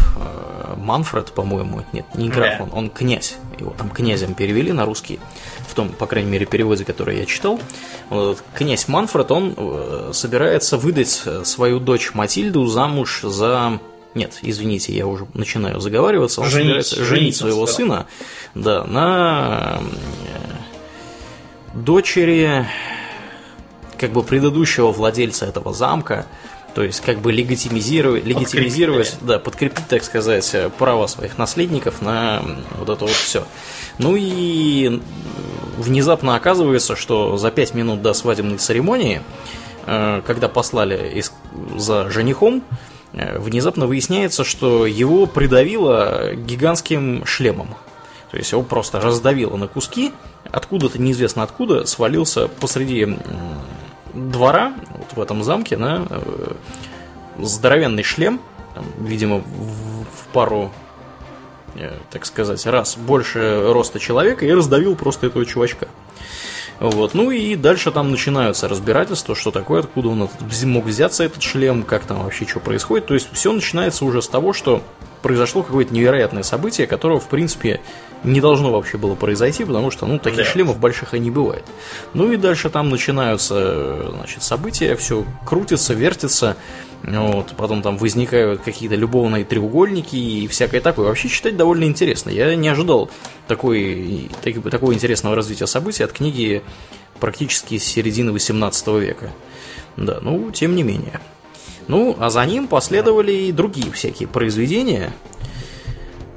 Манфред, 0.76 1.32
по-моему, 1.32 1.84
нет, 1.94 2.04
не 2.16 2.28
граф, 2.28 2.60
он, 2.60 2.68
он 2.74 2.90
князь, 2.90 3.36
его 3.58 3.70
там 3.78 3.88
князем 3.88 4.34
перевели 4.34 4.72
на 4.72 4.84
русский, 4.84 5.18
том, 5.78 5.90
по 5.90 6.06
крайней 6.06 6.28
мере, 6.28 6.44
переводе, 6.44 6.84
который 6.84 7.18
я 7.18 7.24
читал. 7.24 7.60
Князь 8.54 8.88
Манфред, 8.88 9.30
он 9.30 9.54
э, 9.56 10.10
собирается 10.12 10.76
выдать 10.76 11.22
свою 11.44 11.78
дочь 11.78 12.14
Матильду 12.14 12.66
замуж 12.66 13.20
за 13.22 13.78
нет, 14.14 14.38
извините, 14.42 14.92
я 14.92 15.06
уже 15.06 15.28
начинаю 15.34 15.78
заговариваться. 15.78 16.40
Он 16.40 16.48
женить, 16.48 16.64
собирается 16.64 16.96
женить, 16.96 17.08
женить 17.08 17.36
своего 17.36 17.66
сказал. 17.66 17.76
сына 17.76 18.06
да, 18.56 18.84
на 18.84 19.80
э, 19.80 21.78
дочери 21.78 22.66
как 23.98 24.10
бы 24.10 24.24
предыдущего 24.24 24.90
владельца 24.90 25.46
этого 25.46 25.72
замка, 25.72 26.26
то 26.74 26.82
есть 26.82 27.00
как 27.02 27.20
бы 27.20 27.30
легитимизировать, 27.30 28.24
легитимизировать, 28.24 29.16
да, 29.20 29.38
подкрепить, 29.38 29.86
так 29.86 30.02
сказать, 30.02 30.52
право 30.78 31.06
своих 31.06 31.38
наследников 31.38 32.02
на 32.02 32.42
вот 32.78 32.88
это 32.88 33.04
вот 33.04 33.14
все. 33.14 33.44
Ну 33.98 34.16
и 34.16 35.00
внезапно 35.78 36.34
оказывается, 36.34 36.96
что 36.96 37.36
за 37.36 37.50
пять 37.50 37.74
минут 37.74 38.02
до 38.02 38.12
свадебной 38.12 38.58
церемонии, 38.58 39.22
э, 39.86 40.22
когда 40.26 40.48
послали 40.48 41.22
за 41.76 42.10
женихом, 42.10 42.62
э, 43.12 43.38
внезапно 43.38 43.86
выясняется, 43.86 44.44
что 44.44 44.86
его 44.86 45.26
придавило 45.26 46.34
гигантским 46.34 47.24
шлемом. 47.24 47.68
То 48.30 48.36
есть 48.36 48.52
его 48.52 48.62
просто 48.62 49.00
раздавило 49.00 49.56
на 49.56 49.68
куски, 49.68 50.12
откуда-то 50.50 51.00
неизвестно 51.00 51.42
откуда 51.42 51.86
свалился 51.86 52.48
посреди 52.48 53.16
двора, 54.12 54.74
вот 54.96 55.12
в 55.14 55.20
этом 55.20 55.42
замке, 55.42 55.76
на 55.76 56.06
э, 56.10 56.52
здоровенный 57.38 58.02
шлем, 58.02 58.40
видимо, 58.98 59.38
в, 59.38 60.32
пару, 60.32 60.70
так 62.10 62.26
сказать, 62.26 62.64
раз 62.66 62.96
больше 62.96 63.72
роста 63.72 63.98
человека 63.98 64.44
и 64.44 64.52
раздавил 64.52 64.96
просто 64.96 65.26
этого 65.26 65.44
чувачка. 65.44 65.88
Вот. 66.80 67.14
Ну 67.14 67.30
и 67.30 67.56
дальше 67.56 67.90
там 67.90 68.10
начинаются 68.10 68.68
разбирательства, 68.68 69.34
что 69.34 69.50
такое, 69.50 69.80
откуда 69.80 70.08
он 70.08 70.28
мог 70.64 70.84
взяться 70.84 71.24
этот 71.24 71.42
шлем, 71.42 71.82
как 71.82 72.04
там 72.04 72.22
вообще 72.22 72.46
что 72.46 72.60
происходит. 72.60 73.06
То 73.06 73.14
есть 73.14 73.28
все 73.32 73.52
начинается 73.52 74.04
уже 74.04 74.22
с 74.22 74.28
того, 74.28 74.52
что 74.52 74.82
произошло 75.22 75.64
какое-то 75.64 75.92
невероятное 75.92 76.44
событие, 76.44 76.86
которого, 76.86 77.18
в 77.18 77.28
принципе, 77.28 77.80
не 78.22 78.40
должно 78.40 78.72
вообще 78.72 78.96
было 78.96 79.16
произойти, 79.16 79.64
потому 79.64 79.90
что, 79.90 80.06
ну, 80.06 80.18
таких 80.18 80.38
да. 80.38 80.44
шлемов 80.44 80.78
больших 80.78 81.14
и 81.14 81.18
не 81.18 81.30
бывает. 81.30 81.64
Ну 82.14 82.32
и 82.32 82.36
дальше 82.36 82.70
там 82.70 82.88
начинаются, 82.90 84.10
значит, 84.10 84.42
события, 84.42 84.94
все 84.96 85.24
крутится, 85.44 85.94
вертится, 85.94 86.56
вот, 87.02 87.54
потом 87.56 87.82
там 87.82 87.96
возникают 87.96 88.62
какие-то 88.62 88.96
любовные 88.96 89.44
треугольники 89.44 90.16
и 90.16 90.48
всякое 90.48 90.80
такое. 90.80 91.06
Вообще 91.06 91.28
читать 91.28 91.56
довольно 91.56 91.84
интересно. 91.84 92.30
Я 92.30 92.54
не 92.56 92.68
ожидал 92.68 93.10
такой, 93.46 94.30
так, 94.42 94.62
такого 94.70 94.92
интересного 94.92 95.36
развития 95.36 95.66
событий 95.66 96.02
от 96.02 96.12
книги 96.12 96.62
практически 97.20 97.78
с 97.78 97.84
середины 97.84 98.32
18 98.32 98.86
века. 98.88 99.30
Да, 99.96 100.18
ну, 100.20 100.50
тем 100.50 100.74
не 100.74 100.82
менее. 100.82 101.20
Ну, 101.86 102.16
а 102.18 102.30
за 102.30 102.44
ним 102.44 102.68
последовали 102.68 103.32
и 103.32 103.52
другие 103.52 103.90
всякие 103.92 104.28
произведения. 104.28 105.12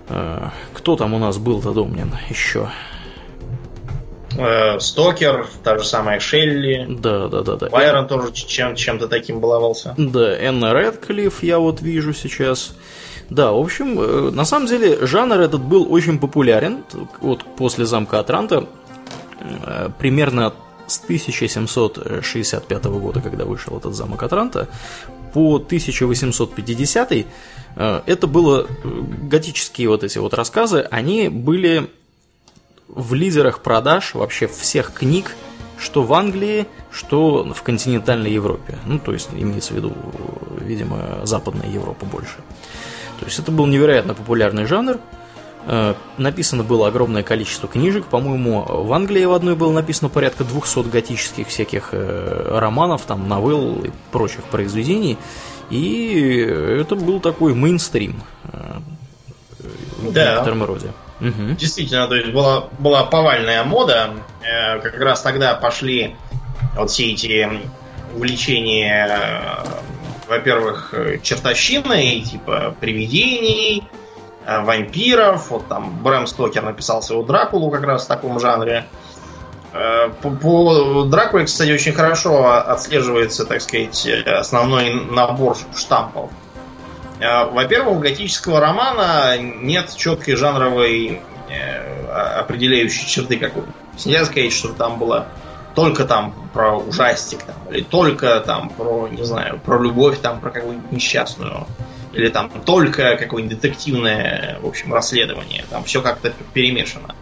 А, 0.08 0.54
кто 0.74 0.96
там 0.96 1.14
у 1.14 1.20
нас 1.20 1.38
был-то, 1.38 1.74
Домнин, 1.74 2.14
еще? 2.30 2.70
Э, 4.38 4.80
Стокер, 4.80 5.48
та 5.64 5.78
же 5.78 5.84
самая 5.86 6.20
Шелли. 6.20 6.86
Да, 6.90 7.28
да, 7.28 7.42
да, 7.42 7.56
да. 7.56 7.70
Байрон 7.70 8.08
тоже 8.08 8.32
чем- 8.32 8.76
чем-то 8.76 9.08
таким 9.08 9.40
баловался. 9.40 9.94
Да, 9.98 10.34
Энна 10.38 10.74
Редклифф 10.74 11.44
я 11.44 11.60
вот 11.60 11.82
вижу 11.82 12.14
сейчас. 12.14 12.74
Да, 13.30 13.52
в 13.52 13.60
общем, 13.60 14.00
э, 14.00 14.32
на 14.32 14.46
самом 14.46 14.68
деле 14.68 15.06
жанр 15.06 15.40
этот 15.40 15.62
был 15.62 15.92
очень 15.92 16.20
популярен. 16.20 16.84
Вот 17.22 17.44
после 17.58 17.86
замка 17.86 18.20
Атранта 18.20 18.66
э, 19.40 19.90
примерно 20.00 20.54
с 20.88 21.00
1765 21.00 22.86
года, 22.86 23.22
когда 23.22 23.46
вышел 23.46 23.78
этот 23.78 23.96
замок 23.96 24.24
Атранта, 24.24 24.68
по 25.34 25.56
1850 25.56 27.26
это 27.78 28.28
было 28.28 28.68
готические 28.84 29.88
вот 29.88 30.04
эти 30.04 30.18
вот 30.18 30.34
рассказы, 30.34 30.86
они 30.92 31.30
были 31.30 31.90
в 32.94 33.14
лидерах 33.14 33.60
продаж 33.62 34.14
вообще 34.14 34.48
всех 34.48 34.94
книг, 34.94 35.36
что 35.78 36.04
в 36.04 36.14
Англии, 36.14 36.68
что 36.92 37.44
в 37.54 37.62
континентальной 37.64 38.32
Европе. 38.32 38.78
Ну, 38.86 39.00
то 39.00 39.14
есть 39.14 39.30
имеется 39.34 39.74
в 39.74 39.78
виду, 39.78 39.94
видимо, 40.60 41.22
Западная 41.24 41.70
Европа 41.70 42.06
больше. 42.06 42.38
То 43.20 43.26
есть 43.26 43.40
это 43.40 43.52
был 43.52 43.66
невероятно 43.66 44.14
популярный 44.14 44.66
жанр. 44.66 44.98
Э, 45.68 45.94
написано 46.18 46.64
было 46.64 46.88
огромное 46.88 47.24
количество 47.24 47.70
книжек. 47.70 48.06
По-моему, 48.06 48.66
в 48.68 48.92
Англии 48.94 49.26
в 49.26 49.34
одной 49.34 49.56
было 49.56 49.72
написано 49.72 50.10
порядка 50.10 50.44
200 50.44 50.90
готических 50.90 51.48
всяких 51.48 51.90
э, 51.92 52.58
романов, 52.60 53.04
там, 53.04 53.28
новелл 53.28 53.84
и 53.84 53.92
прочих 54.12 54.44
произведений. 54.46 55.18
И 55.70 56.36
это 56.82 56.96
был 56.96 57.20
такой 57.20 57.54
мейнстрим 57.54 58.22
э, 58.44 58.80
в 60.00 60.12
да. 60.12 60.34
некотором 60.34 60.64
роде. 60.64 60.92
Угу. 61.22 61.56
Действительно, 61.58 62.08
то 62.08 62.16
есть 62.16 62.32
была, 62.32 62.66
была 62.80 63.04
повальная 63.04 63.64
мода. 63.64 64.16
Э, 64.42 64.80
как 64.80 65.00
раз 65.00 65.22
тогда 65.22 65.54
пошли 65.54 66.16
вот 66.76 66.90
все 66.90 67.12
эти 67.12 67.48
увлечения, 68.16 69.08
э, 69.08 69.68
во-первых, 70.28 70.94
чертовщиной, 71.22 72.22
типа 72.22 72.76
привидений, 72.80 73.84
э, 74.48 74.62
вампиров. 74.64 75.52
Вот 75.52 75.68
там 75.68 76.02
Брэм 76.02 76.26
Стокер 76.26 76.64
написал 76.64 77.04
своего 77.04 77.24
Дракулу 77.24 77.70
как 77.70 77.84
раз 77.84 78.06
в 78.06 78.08
таком 78.08 78.40
жанре. 78.40 78.86
По, 79.72 80.30
по 80.30 81.06
Дракуле, 81.06 81.46
кстати, 81.46 81.72
очень 81.72 81.94
хорошо 81.94 82.52
отслеживается, 82.52 83.46
так 83.46 83.62
сказать, 83.62 84.06
основной 84.26 84.94
набор 84.94 85.56
штампов. 85.74 86.30
Э, 87.22 87.46
во-первых, 87.46 87.98
у 87.98 88.00
готического 88.00 88.60
романа 88.60 89.38
нет 89.38 89.96
четкой 89.96 90.36
жанровой 90.36 91.22
э, 91.50 92.40
определяющей 92.40 93.08
черты 93.08 93.38
какой. 93.38 93.64
Нельзя 94.04 94.26
сказать, 94.26 94.52
что 94.52 94.74
там 94.74 94.98
было 94.98 95.28
только 95.76 96.06
там 96.06 96.34
про 96.52 96.78
ужастик, 96.78 97.44
там, 97.44 97.56
или 97.70 97.82
только 97.84 98.40
там 98.42 98.70
про, 98.70 99.08
не 99.08 99.24
знаю, 99.24 99.60
про 99.64 99.82
любовь, 99.82 100.20
там, 100.20 100.42
про 100.42 100.50
какую-нибудь 100.50 100.92
несчастную, 100.92 101.68
или 102.12 102.28
там 102.28 102.50
только 102.50 103.16
какое-нибудь 103.16 103.62
детективное, 103.62 104.58
в 104.62 104.68
общем, 104.68 104.94
расследование. 104.94 105.64
Там 105.70 105.84
все 105.84 106.02
как-то 106.02 106.34
перемешано. 106.54 107.16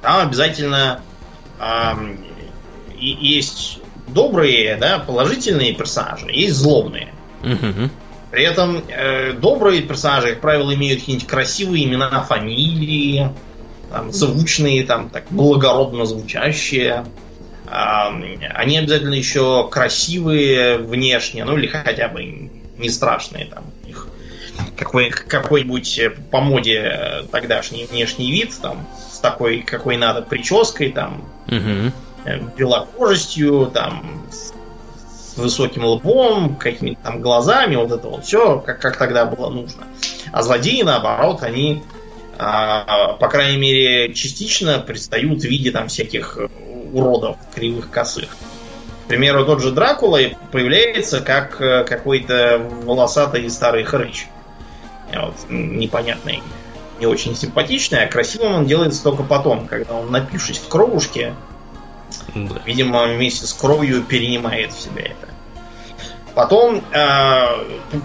Там 0.00 0.26
обязательно 0.26 1.02
эм, 1.60 2.24
есть 2.96 3.80
добрые, 4.06 4.76
да, 4.76 4.98
положительные 5.00 5.74
персонажи, 5.74 6.30
есть 6.30 6.54
злобные. 6.54 7.12
Угу. 7.42 7.90
При 8.32 8.44
этом 8.44 8.82
э, 8.88 9.34
добрые 9.34 9.82
персонажи, 9.82 10.30
как 10.30 10.40
правило, 10.40 10.74
имеют 10.74 11.00
какие-нибудь 11.00 11.28
красивые 11.28 11.84
имена, 11.84 12.22
фамилии, 12.22 13.28
там, 13.90 14.10
звучные, 14.10 14.84
там, 14.84 15.10
так 15.10 15.24
благородно 15.28 16.06
звучащие. 16.06 17.04
Э, 17.66 18.06
они 18.54 18.78
обязательно 18.78 19.12
еще 19.12 19.68
красивые 19.70 20.78
внешне, 20.78 21.44
ну 21.44 21.58
или 21.58 21.66
хотя 21.66 22.08
бы 22.08 22.50
не 22.78 22.88
страшные 22.88 23.44
там. 23.44 23.64
Их 23.86 24.08
какой, 24.78 25.10
какой-нибудь 25.10 26.00
по 26.30 26.40
моде 26.40 27.26
тогдашний 27.30 27.84
внешний 27.84 28.32
вид, 28.32 28.58
там, 28.62 28.88
с 29.12 29.18
такой, 29.18 29.60
какой 29.60 29.98
надо, 29.98 30.22
прической, 30.22 30.90
там, 30.90 31.28
угу. 31.48 31.92
белокожестью, 32.56 33.70
там, 33.74 34.26
с 34.30 34.51
высоким 35.36 35.84
лбом, 35.84 36.56
какими-то 36.56 37.00
там 37.02 37.20
глазами, 37.20 37.76
вот 37.76 37.90
это 37.90 38.08
вот 38.08 38.24
все, 38.24 38.60
как, 38.60 38.80
как 38.80 38.96
тогда 38.96 39.24
было 39.24 39.50
нужно. 39.50 39.84
А 40.32 40.42
злодеи, 40.42 40.82
наоборот, 40.82 41.42
они, 41.42 41.82
а, 42.38 43.14
по 43.14 43.28
крайней 43.28 43.58
мере, 43.58 44.14
частично 44.14 44.78
предстают 44.78 45.40
в 45.40 45.44
виде 45.44 45.70
там 45.70 45.88
всяких 45.88 46.38
уродов 46.92 47.36
кривых 47.54 47.90
косых. 47.90 48.28
К 49.04 49.08
примеру, 49.08 49.44
тот 49.44 49.60
же 49.60 49.72
Дракула 49.72 50.20
появляется 50.52 51.20
как 51.20 51.60
э, 51.60 51.84
какой-то 51.84 52.62
волосатый 52.84 53.50
старый 53.50 53.84
хрыч. 53.84 54.26
Вот, 55.12 55.34
непонятный, 55.50 56.42
не 56.98 57.06
очень 57.06 57.36
симпатичный, 57.36 58.04
а 58.04 58.08
красивым 58.08 58.54
он 58.54 58.66
делается 58.66 59.02
только 59.02 59.24
потом, 59.24 59.66
когда 59.66 59.94
он, 59.94 60.10
напившись 60.10 60.58
в 60.58 60.68
кровушке, 60.68 61.34
да. 62.34 62.60
видимо, 62.64 63.04
вместе 63.04 63.46
с 63.46 63.52
кровью 63.52 64.02
перенимает 64.02 64.72
в 64.72 64.80
себя 64.80 65.02
это. 65.02 65.28
Потом 66.34 66.82
э, 66.92 67.46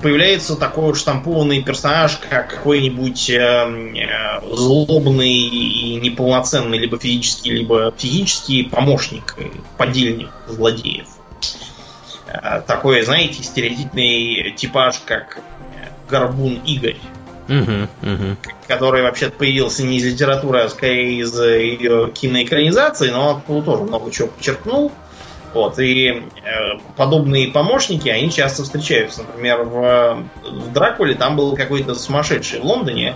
появляется 0.04 0.58
такой 0.58 0.94
штампованный 0.96 1.64
персонаж, 1.64 2.18
как 2.30 2.50
какой-нибудь 2.50 3.30
э, 3.30 3.38
э, 3.38 4.54
злобный 4.54 5.32
и 5.32 5.96
неполноценный, 5.96 6.78
либо 6.78 7.00
физический, 7.00 7.52
либо 7.52 7.92
психический 7.92 8.64
помощник, 8.64 9.38
подельник 9.78 10.30
злодеев. 10.48 11.08
Э, 12.28 12.62
такой, 12.68 13.02
знаете, 13.04 13.44
стереотипный 13.44 14.52
типаж, 14.58 15.00
как 15.06 15.40
Горбун 16.10 16.56
Игорь. 16.66 16.98
Который 18.68 19.04
вообще 19.04 19.30
появился 19.30 19.84
не 19.84 19.98
из 19.98 20.06
литературы, 20.06 20.62
а 20.62 20.70
скорее 20.70 21.20
из 21.20 21.40
ее 21.40 22.12
киноэкранизации, 22.14 23.10
но 23.10 23.38
оттуда 23.38 23.66
тоже 23.66 23.84
много 23.84 24.12
чего 24.12 24.28
подчеркнул. 24.28 24.92
Вот, 25.54 25.80
и 25.80 26.10
э, 26.10 26.22
подобные 26.98 27.48
помощники, 27.48 28.10
они 28.10 28.30
часто 28.30 28.64
встречаются. 28.64 29.24
Например, 29.24 29.64
в, 29.64 30.24
в 30.44 30.74
Дракуле 30.74 31.16
там 31.16 31.36
был 31.36 31.56
какой-то 31.56 31.96
сумасшедший 31.96 32.60
в 32.60 32.66
Лондоне, 32.66 33.16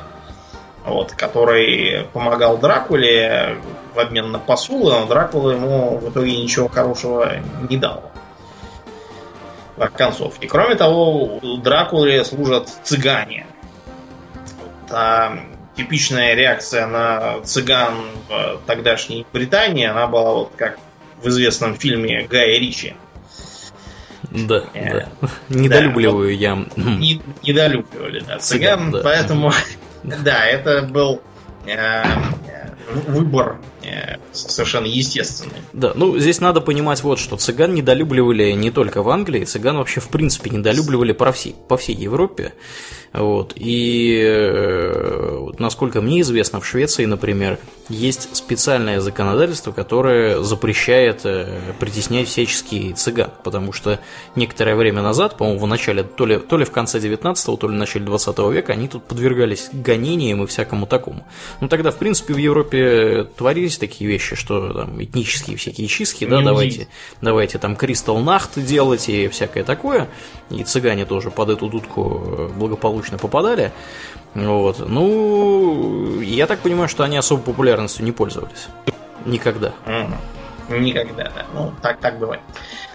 вот, 0.85 1.11
который 1.11 2.07
помогал 2.13 2.57
Дракуле 2.57 3.57
в 3.93 3.99
обмен 3.99 4.31
на 4.31 4.39
посулы, 4.39 4.91
но 4.91 5.05
Дракула 5.05 5.51
ему 5.51 5.97
в 5.97 6.09
итоге 6.09 6.41
ничего 6.41 6.67
хорошего 6.69 7.33
не 7.69 7.77
дал. 7.77 8.11
В 9.75 9.87
концовке. 9.89 10.47
Кроме 10.47 10.75
того, 10.75 11.39
Дракуле 11.61 12.23
служат 12.23 12.69
цыгане. 12.83 13.45
Вот, 14.91 14.97
а 14.97 15.39
типичная 15.75 16.35
реакция 16.35 16.85
на 16.87 17.41
цыган 17.41 17.93
в 18.27 18.61
тогдашней 18.67 19.25
Британии, 19.31 19.85
она 19.85 20.07
была 20.07 20.33
вот 20.33 20.53
как 20.57 20.77
в 21.21 21.27
известном 21.27 21.75
фильме 21.75 22.27
Гая 22.27 22.59
Ричи. 22.59 22.95
Да, 24.31 24.63
э, 24.73 24.93
да. 24.93 25.29
Недолюбливаю 25.49 26.27
да, 26.27 26.33
я. 26.33 26.65
Не, 26.75 27.21
недолюбливали, 27.43 28.19
да, 28.19 28.39
цыган, 28.39 28.79
цыган 28.79 28.91
да. 28.91 29.01
поэтому, 29.03 29.51
да, 30.03 30.45
это 30.45 30.83
был 30.83 31.21
э, 31.65 32.03
выбор 33.07 33.57
э, 33.91 34.17
совершенно 34.31 34.85
естественный. 34.85 35.61
Да, 35.73 35.93
ну 35.95 36.17
здесь 36.17 36.39
надо 36.39 36.61
понимать 36.61 37.03
вот 37.03 37.19
что. 37.19 37.37
Цыган 37.37 37.73
недолюбливали 37.73 38.51
не 38.51 38.71
только 38.71 39.03
в 39.03 39.09
Англии, 39.09 39.43
цыган 39.43 39.77
вообще 39.77 39.99
в 39.99 40.09
принципе 40.09 40.49
недолюбливали 40.49 41.11
по 41.11 41.31
всей, 41.31 41.55
по 41.67 41.77
всей 41.77 41.95
Европе. 41.95 42.53
Вот. 43.13 43.53
И 43.57 44.21
э, 44.23 45.47
насколько 45.59 46.01
мне 46.01 46.21
известно, 46.21 46.61
в 46.61 46.65
Швеции, 46.65 47.03
например, 47.05 47.59
есть 47.89 48.33
специальное 48.35 49.01
законодательство, 49.01 49.73
которое 49.73 50.41
запрещает 50.41 51.25
э, 51.25 51.59
притеснять 51.79 52.29
всяческие 52.29 52.93
цыган, 52.93 53.31
потому 53.43 53.73
что 53.73 53.99
некоторое 54.37 54.75
время 54.75 55.01
назад, 55.01 55.37
по-моему, 55.37 55.59
в 55.59 55.67
начале, 55.67 56.03
то 56.03 56.25
ли, 56.25 56.37
то 56.37 56.57
ли 56.57 56.63
в 56.63 56.71
конце 56.71 56.99
19-го, 56.99 57.57
то 57.57 57.67
ли 57.67 57.75
в 57.75 57.77
начале 57.77 58.05
20 58.05 58.39
века, 58.51 58.71
они 58.71 58.87
тут 58.87 59.03
подвергались 59.03 59.69
гонениям 59.73 60.43
и 60.43 60.47
всякому 60.47 60.87
такому. 60.87 61.25
Ну 61.59 61.67
тогда, 61.67 61.91
в 61.91 61.97
принципе, 61.97 62.33
в 62.33 62.37
Европе 62.37 63.27
творились 63.35 63.77
такие 63.81 64.09
вещи, 64.09 64.35
что 64.35 64.71
там 64.73 65.03
этнические 65.03 65.57
всякие 65.57 65.87
чистки, 65.87 66.25
да, 66.25 66.41
давайте, 66.41 66.87
давайте 67.19 67.57
там 67.57 67.75
Кристал 67.75 68.19
Нахт 68.19 68.57
делать 68.57 69.09
и 69.09 69.27
всякое 69.27 69.65
такое, 69.65 70.07
и 70.49 70.63
цыгане 70.63 71.05
тоже 71.05 71.29
под 71.31 71.49
эту 71.49 71.67
дудку 71.67 72.23
э, 72.25 72.47
благополучно 72.55 73.17
попадали. 73.17 73.73
Вот. 74.33 74.79
Ну, 74.87 76.21
я 76.21 76.47
так 76.47 76.59
понимаю, 76.59 76.87
что 76.87 77.03
они 77.03 77.17
особо 77.17 77.41
популярностью 77.41 78.05
не 78.05 78.13
пользовались. 78.13 78.67
Никогда. 79.25 79.73
Никогда, 80.69 81.23
да. 81.23 81.45
Ну, 81.53 81.73
так, 81.81 81.99
так 81.99 82.17
бывает. 82.17 82.41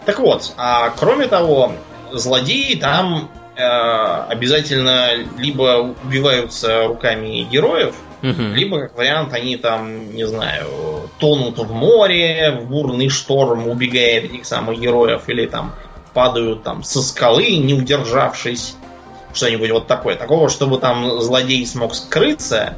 Так 0.07 0.18
вот, 0.18 0.55
а 0.57 0.90
кроме 0.90 1.27
того, 1.29 1.72
злодеи 2.12 2.75
там 2.75 3.29
обязательно 3.57 5.12
либо 5.38 5.95
убиваются 6.05 6.87
руками 6.87 7.42
героев, 7.51 7.95
угу. 8.23 8.42
либо, 8.55 8.81
как 8.81 8.97
вариант, 8.97 9.33
они 9.33 9.57
там, 9.57 10.14
не 10.14 10.27
знаю, 10.27 11.11
тонут 11.19 11.59
в 11.59 11.73
море, 11.73 12.59
в 12.61 12.66
бурный 12.69 13.09
шторм 13.09 13.69
убегая 13.69 14.19
от 14.19 14.25
этих 14.25 14.47
самых 14.47 14.79
героев, 14.79 15.23
или 15.29 15.47
там 15.47 15.75
падают 16.12 16.62
там 16.62 16.83
со 16.83 17.03
скалы, 17.03 17.57
не 17.57 17.75
удержавшись 17.75 18.77
что-нибудь 19.33 19.71
вот 19.71 19.87
такое. 19.87 20.16
Такого, 20.16 20.49
чтобы 20.49 20.79
там 20.79 21.21
злодей 21.21 21.66
смог 21.66 21.95
скрыться, 21.95 22.75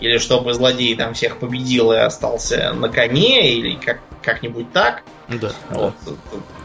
или 0.00 0.18
чтобы 0.18 0.54
злодей 0.54 0.94
там 0.96 1.14
всех 1.14 1.38
победил 1.38 1.92
и 1.92 1.96
остался 1.96 2.72
на 2.72 2.88
коне, 2.88 3.52
или 3.52 3.76
как, 3.76 4.00
как-нибудь 4.22 4.72
так. 4.72 5.02
Да, 5.28 5.52
вот. 5.70 5.94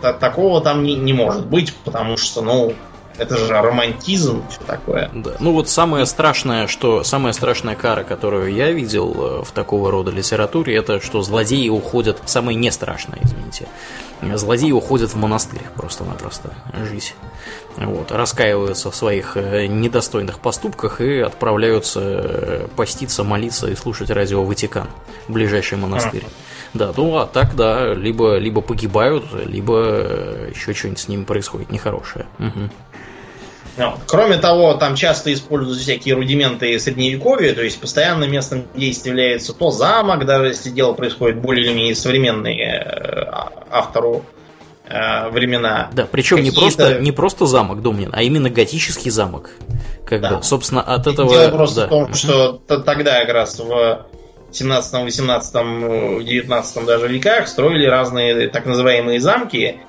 да. 0.02 0.14
Такого 0.14 0.62
там 0.62 0.84
не, 0.84 0.96
не 0.96 1.14
может 1.14 1.46
быть, 1.46 1.74
потому 1.84 2.16
что, 2.16 2.42
ну, 2.42 2.74
это 3.18 3.38
же 3.38 3.54
романтизм, 3.54 4.44
все 4.50 4.60
такое. 4.66 5.10
Да. 5.14 5.34
Ну 5.40 5.54
вот 5.54 5.70
самое 5.70 6.06
страшное, 6.06 6.68
что 6.68 7.04
самая 7.04 7.34
страшная 7.34 7.76
кара, 7.76 8.04
которую 8.04 8.54
я 8.54 8.72
видел 8.72 9.14
э, 9.14 9.44
в 9.44 9.52
такого 9.52 9.92
рода 9.92 10.12
литературе, 10.12 10.76
это 10.76 11.00
что 11.00 11.22
злодеи 11.22 11.70
уходят, 11.70 12.22
самое 12.26 12.58
не 12.58 12.72
страшное, 12.72 13.20
извините, 13.22 13.68
злодеи 14.36 14.72
уходят 14.72 15.12
в 15.12 15.16
монастырь 15.16 15.62
просто-напросто 15.76 16.54
жить. 16.90 17.16
Вот, 17.76 18.12
раскаиваются 18.12 18.92
в 18.92 18.96
своих 18.96 19.36
э, 19.36 19.66
недостойных 19.66 20.40
поступках 20.40 21.02
и 21.02 21.20
отправляются 21.20 22.02
э, 22.04 22.68
поститься, 22.76 23.24
молиться 23.24 23.68
и 23.68 23.76
слушать 23.76 24.10
радио 24.12 24.44
Ватикан, 24.44 24.88
ближайший 25.28 25.78
монастырь. 25.78 26.26
Да, 26.74 26.92
ну 26.96 27.18
а 27.18 27.28
так, 27.28 27.56
да, 27.56 27.94
либо, 27.94 28.38
либо 28.38 28.62
погибают, 28.62 29.26
либо 29.46 30.50
еще 30.50 30.74
что-нибудь 30.74 31.00
с 31.00 31.08
ними 31.08 31.24
происходит 31.24 31.72
нехорошее. 31.72 32.26
Угу. 32.40 32.70
Ну, 33.76 33.94
кроме 34.06 34.38
того, 34.38 34.76
там 34.76 34.96
часто 34.96 35.34
используют 35.34 35.80
всякие 35.80 36.14
рудименты 36.14 36.80
средневековья, 36.80 37.54
то 37.54 37.64
есть 37.64 37.80
постоянно 37.80 38.26
местом 38.26 38.66
действия 38.76 39.12
является 39.12 39.54
то 39.54 39.72
замок, 39.72 40.26
даже 40.26 40.48
если 40.48 40.70
дело 40.70 40.94
происходит 40.94 41.42
более 41.42 41.66
или 41.66 41.74
менее 41.74 41.96
современные 41.96 42.84
э, 42.86 43.26
автору 43.72 44.26
э, 44.86 45.30
времена. 45.30 45.90
Да, 45.92 46.08
причем 46.10 46.44
не 46.44 46.52
просто, 46.52 47.00
не 47.00 47.12
просто 47.12 47.48
замок 47.48 47.82
Домнин, 47.82 48.12
а 48.14 48.22
именно 48.22 48.52
готический 48.52 49.10
замок. 49.10 49.50
Как 50.06 50.22
да. 50.22 50.38
бы, 50.38 50.44
собственно, 50.44 50.82
от 50.82 51.08
этого... 51.08 51.30
Дело 51.32 51.50
просто 51.50 51.82
да. 51.82 51.88
в 51.88 51.90
том, 51.90 52.14
что 52.14 52.54
тогда 52.68 53.22
как 53.22 53.34
раз 53.34 53.60
в 53.60 54.06
17, 54.52 55.04
18, 55.04 55.54
19 56.24 56.86
даже 56.86 57.08
веках 57.08 57.48
строили 57.48 57.88
разные 57.88 58.50
так 58.50 58.68
называемые 58.68 59.20
замки, 59.20 59.80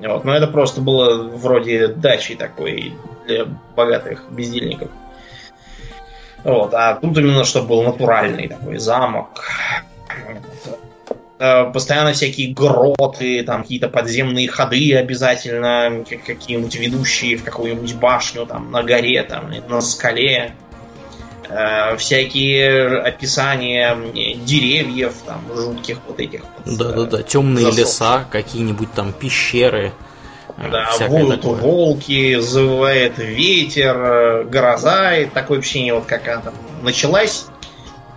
вот, 0.00 0.24
но 0.24 0.34
это 0.34 0.46
просто 0.46 0.80
было 0.80 1.22
вроде 1.22 1.88
дачи 1.88 2.34
такой 2.34 2.94
для 3.26 3.46
богатых 3.74 4.24
бездельников. 4.30 4.90
Вот, 6.44 6.74
а 6.74 6.94
тут 6.94 7.18
именно 7.18 7.44
чтобы 7.44 7.68
был 7.68 7.82
натуральный 7.82 8.48
такой 8.48 8.78
замок. 8.78 9.44
Э, 11.38 11.70
постоянно 11.70 12.12
всякие 12.12 12.54
гроты, 12.54 13.42
там 13.42 13.62
какие-то 13.62 13.88
подземные 13.88 14.48
ходы 14.48 14.94
обязательно, 14.94 16.04
какие-нибудь 16.26 16.74
ведущие 16.76 17.36
в 17.36 17.44
какую-нибудь 17.44 17.94
башню, 17.96 18.46
там 18.46 18.70
на 18.70 18.82
горе, 18.82 19.22
там 19.22 19.52
на 19.68 19.80
скале. 19.80 20.54
Э, 21.48 21.96
всякие 21.96 23.00
описания 23.00 23.96
деревьев, 24.44 25.14
там, 25.26 25.42
жутких 25.54 25.98
вот 26.06 26.18
этих. 26.20 26.42
Да-да-да, 26.64 27.22
темные 27.22 27.70
леса, 27.70 28.24
какие-нибудь 28.30 28.92
там 28.92 29.12
пещеры. 29.12 29.92
Э, 30.58 30.70
да, 30.70 30.90
воют 31.08 31.44
волки, 31.44 32.38
завывает 32.40 33.18
ветер, 33.18 34.44
гроза, 34.44 35.16
и 35.16 35.26
такое 35.26 35.58
ощущение, 35.58 35.94
вот 35.94 36.06
как 36.06 36.26
она 36.28 36.42
там 36.42 36.54
началась 36.82 37.46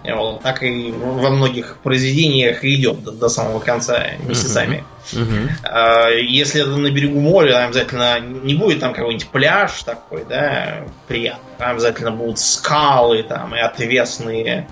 Вот, 0.03 0.41
так 0.41 0.63
и 0.63 0.91
во 0.91 1.29
многих 1.29 1.77
произведениях 1.83 2.63
идет 2.63 3.03
до, 3.03 3.11
до 3.11 3.29
самого 3.29 3.59
конца 3.59 4.11
месяцами. 4.25 4.85
Uh-huh. 5.11 6.21
Если 6.21 6.61
это 6.61 6.71
на 6.77 6.89
берегу 6.91 7.19
моря, 7.19 7.53
там 7.53 7.65
обязательно 7.65 8.19
не 8.19 8.55
будет 8.55 8.79
там 8.79 8.93
какой-нибудь 8.93 9.27
пляж 9.27 9.83
такой, 9.83 10.23
да, 10.27 10.83
приятный. 11.07 11.43
Там 11.57 11.71
обязательно 11.71 12.11
будут 12.11 12.39
скалы 12.39 13.23
там 13.23 13.53
и 13.55 13.59
отвесные 13.59 14.67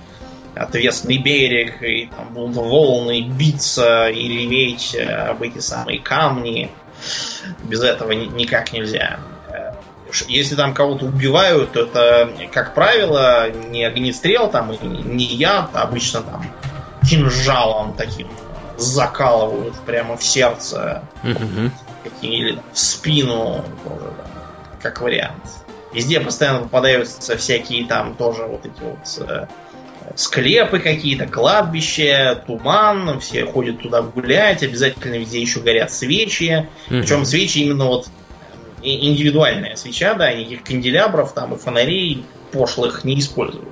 отвесный 0.55 1.17
берег, 1.17 1.83
и 1.83 2.07
там 2.07 2.33
будут 2.33 2.55
волны 2.55 3.21
биться 3.21 4.09
и 4.09 4.27
реветь 4.27 4.95
об 4.95 5.41
эти 5.43 5.59
самые 5.59 5.99
камни. 5.99 6.71
Без 7.63 7.81
этого 7.83 8.11
никак 8.11 8.73
нельзя. 8.73 9.19
Если 10.27 10.55
там 10.55 10.73
кого-то 10.73 11.05
убивают, 11.05 11.73
то 11.73 11.81
это, 11.81 12.31
как 12.53 12.73
правило, 12.73 13.49
не 13.51 13.83
огнестрел, 13.83 14.49
там, 14.49 14.71
не 14.81 15.25
яд, 15.25 15.71
а 15.73 15.81
обычно 15.81 16.21
там 16.21 16.45
кинжалом 17.07 17.93
таким 17.93 18.27
закалывают 18.77 19.75
прямо 19.85 20.17
в 20.17 20.23
сердце 20.23 21.03
или 22.21 22.59
в 22.71 22.77
спину, 22.77 23.65
тоже, 23.83 24.13
да, 24.17 24.25
как 24.81 25.01
вариант. 25.01 25.43
Везде 25.93 26.19
постоянно 26.19 26.59
попадаются 26.59 27.37
всякие 27.37 27.85
там 27.87 28.15
тоже 28.15 28.43
вот 28.43 28.65
эти 28.65 28.81
вот 28.81 29.29
э, 29.29 29.47
склепы 30.15 30.79
какие-то, 30.79 31.27
кладбище, 31.27 32.41
туман, 32.45 33.19
все 33.19 33.45
ходят 33.45 33.81
туда 33.81 34.01
гулять, 34.01 34.63
обязательно 34.63 35.15
везде 35.15 35.41
еще 35.41 35.59
горят 35.59 35.91
свечи. 35.91 36.67
Mm-hmm. 36.89 37.01
Причем 37.01 37.25
свечи 37.25 37.59
именно 37.59 37.85
вот 37.85 38.07
индивидуальная 38.81 39.75
свеча, 39.75 40.13
да, 40.13 40.33
никаких 40.33 40.63
канделябров 40.63 41.33
там 41.33 41.53
и 41.53 41.57
фонарей 41.57 42.25
пошлых 42.51 43.03
не 43.03 43.19
используют. 43.19 43.69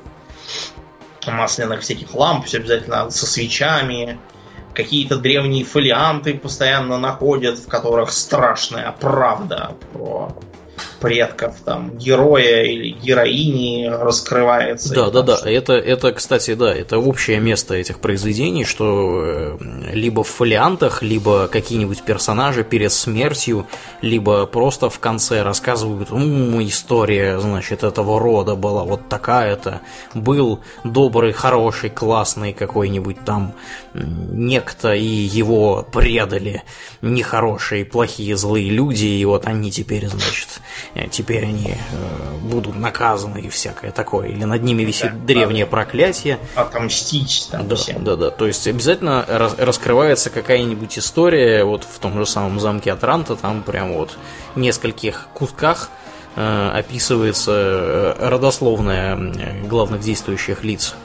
Масляных 1.26 1.82
всяких 1.82 2.14
ламп, 2.14 2.46
все 2.46 2.58
обязательно 2.58 3.10
со 3.10 3.26
свечами. 3.26 4.20
Какие-то 4.74 5.18
древние 5.18 5.64
фолианты 5.64 6.34
постоянно 6.36 6.98
находят, 6.98 7.58
в 7.58 7.68
которых 7.68 8.12
страшная 8.12 8.92
правда 8.92 9.76
про 9.94 10.36
предков 11.00 11.56
там 11.64 11.98
героя 11.98 12.64
или 12.64 12.90
героини 12.90 13.88
раскрывается. 13.88 14.94
Да, 14.94 15.10
да, 15.10 15.22
да. 15.22 15.40
Это, 15.46 15.74
это, 15.74 16.12
кстати, 16.12 16.54
да, 16.56 16.74
это 16.74 16.98
общее 16.98 17.40
место 17.40 17.76
этих 17.76 18.00
произведений, 18.00 18.66
что 18.66 19.24
э, 19.24 19.58
либо 19.94 20.24
в 20.24 20.28
фолиантах, 20.28 21.02
либо 21.02 21.48
какие-нибудь 21.48 22.04
персонажи 22.04 22.64
перед 22.64 22.92
смертью, 22.92 23.68
либо 24.02 24.46
просто 24.46 24.90
в 24.90 25.00
конце 25.00 25.44
рассказывают, 25.44 26.10
ну, 26.12 26.64
история, 26.64 27.40
значит, 27.40 27.84
этого 27.84 28.20
рода 28.20 28.56
была 28.56 28.84
вот 28.84 29.08
такая-то. 29.10 29.82
Был 30.14 30.60
добрый, 30.84 31.34
хороший, 31.34 31.90
классный 31.90 32.54
какой-нибудь 32.54 33.24
там 33.26 33.54
некто, 33.96 34.94
и 34.94 35.04
его 35.04 35.88
предали 35.92 36.64
нехорошие, 37.02 37.86
плохие, 37.86 38.36
злые 38.38 38.70
люди, 38.70 39.06
и 39.06 39.26
вот 39.26 39.48
они 39.48 39.72
теперь, 39.72 40.08
значит, 40.08 40.62
Э, 40.94 41.08
теперь 41.10 41.44
они 41.44 41.76
э, 41.76 42.38
будут 42.42 42.76
наказаны 42.76 43.40
и 43.40 43.50
всякое 43.50 43.92
такое. 43.92 44.30
Или 44.30 44.44
над 44.44 44.64
ними 44.64 44.84
висит 44.84 45.12
да, 45.12 45.26
древнее 45.26 45.66
проклятие. 45.66 46.40
Отомстить 46.56 47.50
там 47.52 47.68
да, 47.68 47.76
всем. 47.76 48.04
Да, 48.04 48.16
да. 48.16 48.32
То 48.32 48.48
есть 48.48 48.68
обязательно 48.68 49.26
рас 49.28 49.56
раскрывается 49.58 50.30
какая-нибудь 50.30 50.98
история, 50.98 51.64
вот 51.64 51.84
в 51.84 52.00
том 52.00 52.18
же 52.18 52.26
самом 52.26 52.60
замке 52.60 52.92
Атранта, 52.92 53.36
там 53.36 53.64
прям 53.64 53.94
вот 53.94 54.18
в 54.56 54.60
нескольких 54.60 55.28
кусках 55.34 55.90
описывается 56.36 57.52
э, 57.52 58.28
родословная 58.28 59.16
главных 59.64 60.02
действующих 60.02 60.64
лиц, 60.64 60.96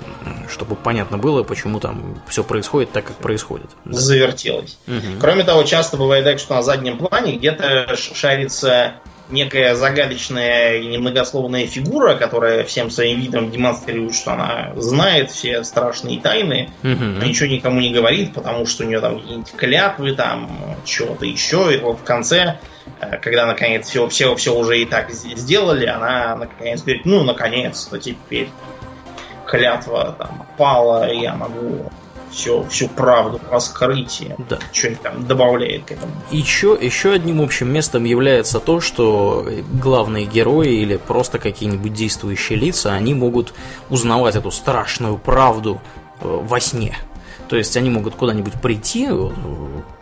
чтобы 0.49 0.75
понятно 0.75 1.19
было, 1.19 1.43
почему 1.43 1.79
там 1.81 2.21
все 2.29 2.43
происходит 2.43 2.93
так, 2.93 3.05
как 3.05 3.16
происходит. 3.16 3.71
Завертелось. 3.85 4.79
Угу. 4.87 5.21
Кроме 5.21 5.45
того, 5.45 5.62
часто 5.62 5.97
бывает 5.97 6.25
так, 6.25 6.38
что 6.38 6.55
на 6.55 6.62
заднем 6.62 6.99
плане 6.99 7.37
где-то 7.37 7.97
шарится 7.97 8.95
некая 9.31 9.75
загадочная 9.75 10.77
и 10.77 10.87
немногословная 10.87 11.66
фигура, 11.66 12.14
которая 12.14 12.64
всем 12.64 12.90
своим 12.90 13.21
видом 13.21 13.51
демонстрирует, 13.51 14.14
что 14.14 14.33
она 14.33 14.73
знает 14.77 15.31
все 15.31 15.64
страшные 15.64 16.21
тайны, 16.21 16.71
угу. 16.83 17.05
но 17.05 17.25
ничего 17.25 17.49
никому 17.49 17.81
не 17.81 17.93
говорит, 17.93 18.35
потому 18.35 18.66
что 18.66 18.85
у 18.85 18.87
нее 18.87 19.01
там 19.01 19.21
какие-нибудь 19.21 19.53
клятвы, 19.53 20.12
там 20.14 20.77
чего-то 20.85 21.27
еще, 21.27 21.75
и 21.75 21.79
вот 21.79 22.01
в 22.01 22.05
конце, 22.05 22.59
э, 23.01 23.19
когда 23.19 23.47
наконец 23.47 23.88
все, 23.88 24.09
все, 24.09 24.35
все 24.37 24.55
уже 24.55 24.81
и 24.81 24.85
так 24.85 25.11
сделали, 25.11 25.87
она 25.87 26.37
наконец 26.37 26.83
говорит, 26.83 27.05
ну, 27.05 27.23
наконец-то 27.25 27.99
теперь 27.99 28.49
клятва 29.47 30.14
там 30.19 30.47
пала, 30.57 31.11
и 31.11 31.21
я 31.21 31.35
могу 31.35 31.90
все, 32.31 32.64
всю 32.64 32.88
правду 32.88 33.40
раскрытие. 33.51 34.37
Да. 34.49 34.59
Что-нибудь 34.73 35.03
там 35.03 35.27
добавляет 35.27 35.85
к 35.85 35.93
этому. 35.93 36.12
Еще, 36.31 36.79
еще 36.81 37.12
одним 37.12 37.40
общим 37.40 37.73
местом 37.73 38.05
является 38.05 38.61
то, 38.61 38.81
что 38.81 39.47
главные 39.73 40.25
герои 40.25 40.75
или 40.75 40.97
просто 40.97 41.38
какие-нибудь 41.38 41.93
действующие 41.93 42.59
лица, 42.59 42.93
они 42.93 43.14
могут 43.14 43.55
узнавать 43.88 44.37
эту 44.37 44.51
страшную 44.51 45.19
правду 45.19 45.81
э, 46.21 46.40
во 46.43 46.61
сне. 46.61 46.97
То 47.49 47.57
есть 47.57 47.77
они 47.77 47.90
могут 47.90 48.14
куда-нибудь 48.14 48.55
прийти, 48.61 49.09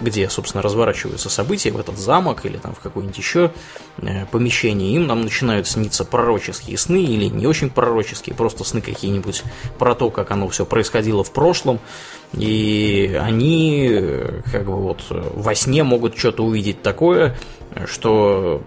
где, 0.01 0.29
собственно, 0.29 0.63
разворачиваются 0.63 1.29
события, 1.29 1.71
в 1.71 1.79
этот 1.79 1.99
замок 1.99 2.47
или 2.47 2.57
там 2.57 2.75
в 2.75 2.81
какое-нибудь 2.81 3.19
еще 3.19 3.53
э, 3.99 4.27
помещение. 4.27 4.95
Им 4.95 5.07
нам 5.07 5.23
начинают 5.23 5.67
сниться 5.67 6.05
пророческие 6.05 6.79
сны 6.79 7.03
или 7.03 7.25
не 7.25 7.47
очень 7.47 7.71
пророческие, 7.71 8.35
просто 8.35 8.65
сны 8.65 8.81
какие-нибудь 8.81 9.43
про 9.79 9.95
то, 9.95 10.11
как 10.11 10.31
оно 10.31 10.49
все 10.49 10.65
происходило 10.65 11.25
в 11.25 11.33
прошлом. 11.33 11.81
И 12.33 13.19
они 13.21 13.89
э, 13.91 14.43
как 14.53 14.67
бы 14.67 14.77
вот 14.77 15.05
во 15.09 15.55
сне 15.55 15.83
могут 15.83 16.17
что-то 16.17 16.45
увидеть 16.45 16.83
такое, 16.83 17.37
что 17.87 18.63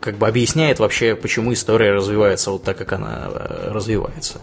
как 0.00 0.16
бы 0.16 0.26
объясняет 0.26 0.78
вообще, 0.78 1.14
почему 1.14 1.52
история 1.52 1.92
развивается 1.92 2.50
вот 2.50 2.62
так, 2.62 2.78
как 2.78 2.92
она 2.92 3.28
э, 3.30 3.70
развивается. 3.72 4.40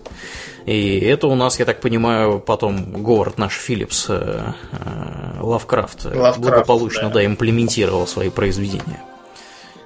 И 0.69 0.99
это 0.99 1.25
у 1.25 1.34
нас, 1.34 1.58
я 1.58 1.65
так 1.65 1.82
понимаю, 1.82 2.39
потом 2.39 3.01
Говард 3.01 3.39
наш 3.39 3.53
Филлипс 3.53 4.05
э, 4.10 4.53
э, 4.71 5.39
Лавкрафт, 5.39 6.05
Лавкрафт 6.05 6.38
благополучно 6.38 7.08
да. 7.08 7.15
Да, 7.15 7.25
имплементировал 7.25 8.05
свои 8.05 8.29
произведения. 8.29 9.01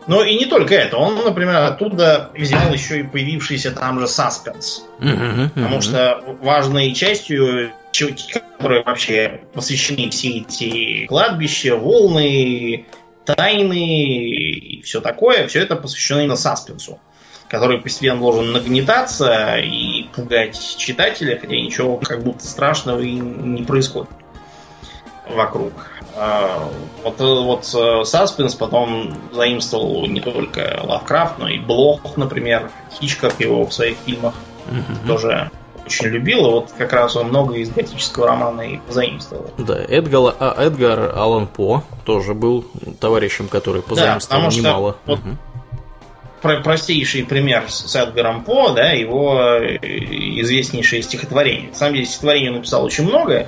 Ну 0.07 0.21
и 0.21 0.35
не 0.35 0.45
только 0.45 0.75
это. 0.75 0.97
Он, 0.97 1.15
например, 1.23 1.55
оттуда 1.63 2.31
взял 2.35 2.73
еще 2.73 2.99
и 2.99 3.03
появившийся 3.03 3.71
там 3.71 4.01
же 4.01 4.09
саспенс. 4.09 4.83
Uh-huh, 4.99 5.49
Потому 5.55 5.79
что 5.81 6.21
важной 6.41 6.93
частью, 6.93 7.71
которые 8.33 8.83
вообще 8.83 9.39
посвящены 9.53 10.09
все 10.09 10.39
эти 10.39 11.05
кладбища, 11.05 11.77
волны, 11.77 12.87
тайны 13.23 14.09
и 14.09 14.81
все 14.81 14.99
такое, 14.99 15.47
все 15.47 15.61
это 15.61 15.77
посвящено 15.77 16.19
именно 16.19 16.35
саспенсу 16.35 16.99
который 17.53 17.79
постепенно 17.79 18.19
должен 18.19 18.51
нагнетаться 18.51 19.57
и 19.59 19.92
пугать 20.15 20.59
читателя, 20.77 21.37
хотя 21.39 21.55
ничего 21.55 21.97
как 21.97 22.23
будто 22.23 22.45
страшного 22.45 22.99
и 22.99 23.13
не 23.13 23.63
происходит 23.63 24.09
вокруг. 25.29 25.73
А, 26.15 26.69
вот, 27.03 27.19
вот 27.19 27.75
э, 27.75 28.05
Саспенс 28.05 28.53
потом 28.55 29.13
заимствовал 29.31 30.05
не 30.05 30.21
только 30.21 30.79
Лавкрафт, 30.83 31.39
но 31.39 31.49
и 31.49 31.57
Блох, 31.57 32.17
например, 32.17 32.69
Хичкок 32.91 33.39
его 33.39 33.65
в 33.65 33.73
своих 33.73 33.97
фильмах 34.05 34.35
mm-hmm. 34.67 35.07
тоже 35.07 35.51
очень 35.85 36.07
любил, 36.07 36.47
и 36.47 36.51
вот 36.51 36.71
как 36.77 36.93
раз 36.93 37.15
он 37.15 37.29
много 37.29 37.55
из 37.55 37.69
готического 37.69 38.27
романа 38.27 38.61
и 38.61 38.77
позаимствовал. 38.77 39.49
Да, 39.57 39.83
Эдгар, 39.83 40.35
а, 40.39 40.63
Эдгар 40.63 41.13
Аллан 41.15 41.47
По 41.47 41.83
тоже 42.05 42.33
был 42.33 42.65
товарищем, 42.99 43.47
который 43.47 43.81
позаимствовал 43.81 44.49
да, 44.49 44.55
немало. 44.55 44.95
Вот, 45.05 45.19
простейший 46.43 47.25
пример 47.25 47.65
с 47.69 47.95
Эдгаром 47.95 48.43
По, 48.43 48.71
да, 48.71 48.91
его 48.91 49.41
э, 49.41 49.77
известнейшее 50.41 51.01
стихотворение. 51.01 51.69
На 51.69 51.75
самом 51.75 51.93
деле 51.95 52.05
стихотворение 52.05 52.51
он 52.51 52.57
написал 52.57 52.83
очень 52.83 53.05
много, 53.05 53.47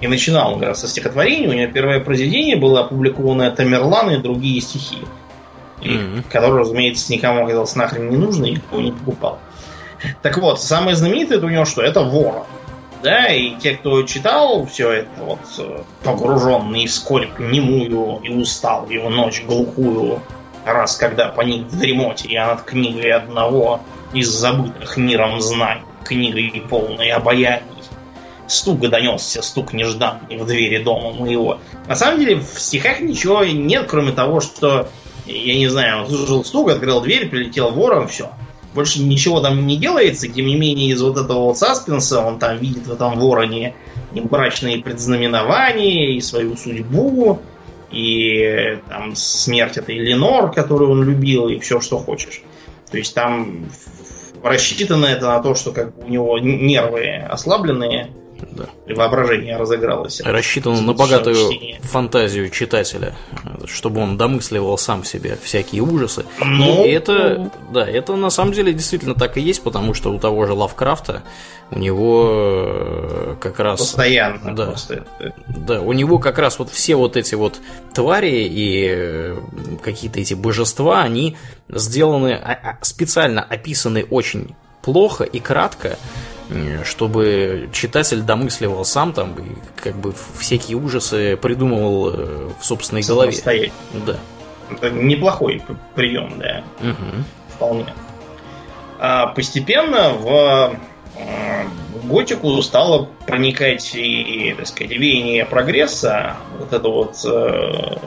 и 0.00 0.06
начинал 0.06 0.54
он 0.54 0.60
как 0.60 0.68
раз 0.70 0.80
со 0.80 0.88
стихотворения. 0.88 1.48
У 1.48 1.52
него 1.52 1.72
первое 1.72 2.00
произведение 2.00 2.56
было 2.56 2.80
опубликовано 2.80 3.50
Тамерлан 3.50 4.10
и 4.10 4.16
другие 4.18 4.60
стихи. 4.60 4.98
И, 5.82 5.88
mm-hmm. 5.88 6.24
Которое, 6.30 6.60
разумеется, 6.60 7.12
никому 7.12 7.44
оказалось 7.44 7.74
нахрен 7.74 8.08
не 8.08 8.16
нужно, 8.16 8.46
и 8.46 8.52
никто 8.52 8.80
не 8.80 8.92
покупал. 8.92 9.38
Так 10.22 10.38
вот, 10.38 10.60
самое 10.60 10.96
знаменитое 10.96 11.40
у 11.40 11.48
него 11.48 11.64
что? 11.64 11.82
Это 11.82 12.02
ворон. 12.02 12.44
Да, 13.02 13.26
и 13.28 13.54
те, 13.56 13.74
кто 13.74 14.02
читал 14.02 14.66
все 14.66 14.90
это, 14.90 15.08
вот, 15.20 15.38
э, 15.58 15.82
погруженный 16.02 16.86
в 16.86 16.92
скорбь 16.92 17.38
немую 17.38 18.20
и 18.24 18.28
устал 18.28 18.86
в 18.86 19.10
ночь 19.10 19.44
глухую, 19.46 20.20
раз 20.72 20.96
когда 20.96 21.28
поник 21.28 21.66
в 21.66 21.78
дремоте 21.78 22.28
я 22.30 22.48
над 22.48 22.62
книгой 22.62 23.12
одного 23.12 23.80
из 24.12 24.28
забытых 24.28 24.96
миром 24.96 25.40
знаний, 25.40 25.82
книгой 26.04 26.62
полной 26.68 27.10
обаяний. 27.10 27.64
Стук 28.46 28.80
донесся, 28.80 29.42
стук 29.42 29.74
нежданный 29.74 30.38
в 30.38 30.46
двери 30.46 30.82
дома 30.82 31.12
моего. 31.12 31.58
На 31.86 31.94
самом 31.94 32.20
деле 32.20 32.36
в 32.36 32.58
стихах 32.58 33.00
ничего 33.00 33.44
нет, 33.44 33.86
кроме 33.88 34.12
того, 34.12 34.40
что, 34.40 34.88
я 35.26 35.54
не 35.54 35.68
знаю, 35.68 36.04
он 36.04 36.08
слушал 36.08 36.44
стук, 36.44 36.70
открыл 36.70 37.02
дверь, 37.02 37.28
прилетел 37.28 37.70
ворон, 37.72 38.08
все. 38.08 38.30
больше 38.74 39.02
ничего 39.02 39.40
там 39.40 39.66
не 39.66 39.76
делается, 39.76 40.28
тем 40.28 40.46
не 40.46 40.56
менее 40.56 40.92
из 40.92 41.02
вот 41.02 41.18
этого 41.18 41.44
вот 41.44 41.58
саспенса 41.58 42.20
он 42.20 42.38
там 42.38 42.56
видит 42.56 42.86
в 42.86 42.92
этом 42.92 43.18
вороне 43.18 43.74
и 44.14 44.20
брачные 44.20 44.78
предзнаменования, 44.78 46.16
и 46.16 46.20
свою 46.22 46.56
судьбу, 46.56 47.40
и 47.90 48.78
там 48.88 49.16
смерть 49.16 49.78
этой 49.78 49.98
Ленор, 49.98 50.52
которую 50.52 50.90
он 50.90 51.04
любил, 51.04 51.48
и 51.48 51.58
все, 51.58 51.80
что 51.80 51.98
хочешь. 51.98 52.42
То 52.90 52.98
есть 52.98 53.14
там 53.14 53.68
рассчитано 54.42 55.06
это 55.06 55.26
на 55.26 55.42
то, 55.42 55.54
что 55.54 55.72
как 55.72 55.96
у 55.98 56.08
него 56.08 56.38
нервы 56.38 57.16
ослабленные, 57.16 58.10
да. 58.58 58.94
воображение 58.94 59.56
разыгралось. 59.56 60.20
Рассчитано 60.20 60.80
на 60.80 60.92
богатую 60.92 61.34
чтение. 61.34 61.80
фантазию 61.82 62.50
читателя, 62.50 63.14
чтобы 63.66 64.00
он 64.00 64.16
домысливал 64.16 64.76
сам 64.78 65.04
себе 65.04 65.38
всякие 65.42 65.82
ужасы. 65.82 66.24
Ну, 66.40 66.84
и 66.84 66.90
это, 66.90 67.36
ну... 67.38 67.52
да, 67.72 67.88
это 67.88 68.16
на 68.16 68.30
самом 68.30 68.52
деле 68.52 68.72
действительно 68.72 69.14
так 69.14 69.36
и 69.36 69.40
есть, 69.40 69.62
потому 69.62 69.94
что 69.94 70.12
у 70.12 70.18
того 70.18 70.46
же 70.46 70.52
Лавкрафта 70.52 71.22
у 71.70 71.78
него 71.78 72.28
э, 72.30 73.36
как 73.40 73.60
раз... 73.60 73.80
Постоянно 73.80 74.54
да, 74.54 74.66
просто. 74.66 75.04
Да, 75.48 75.80
у 75.80 75.92
него 75.92 76.18
как 76.18 76.38
раз 76.38 76.58
вот 76.58 76.70
все 76.70 76.96
вот 76.96 77.16
эти 77.16 77.34
вот 77.34 77.60
твари 77.92 78.46
и 78.46 78.86
э, 78.90 79.36
какие-то 79.82 80.20
эти 80.20 80.34
божества, 80.34 81.02
они 81.02 81.36
сделаны, 81.68 82.32
а, 82.32 82.52
а, 82.52 82.78
специально 82.82 83.42
описаны 83.42 84.04
очень 84.04 84.54
плохо 84.82 85.24
и 85.24 85.40
кратко, 85.40 85.98
чтобы 86.84 87.68
читатель 87.72 88.22
домысливал 88.22 88.84
сам 88.84 89.12
там 89.12 89.34
и 89.34 89.80
как 89.80 89.96
бы 89.96 90.14
всякие 90.38 90.76
ужасы 90.76 91.36
придумывал 91.36 92.10
э, 92.10 92.50
в 92.58 92.64
собственной 92.64 93.02
голове. 93.02 93.32
Да. 94.06 94.16
Это 94.70 94.90
неплохой 94.90 95.62
прием, 95.94 96.38
да. 96.38 96.62
Угу. 96.80 97.24
Вполне. 97.54 97.94
А 98.98 99.28
постепенно 99.28 100.10
в 100.10 100.76
э, 101.16 101.64
готику 102.04 102.60
стало 102.62 103.08
проникать 103.26 103.94
и, 103.94 104.54
так 104.56 104.66
сказать, 104.66 104.92
веяние 104.92 105.44
прогресса, 105.44 106.36
вот 106.58 106.72
эта 106.72 106.88
вот 106.88 107.16
э, 107.24 107.98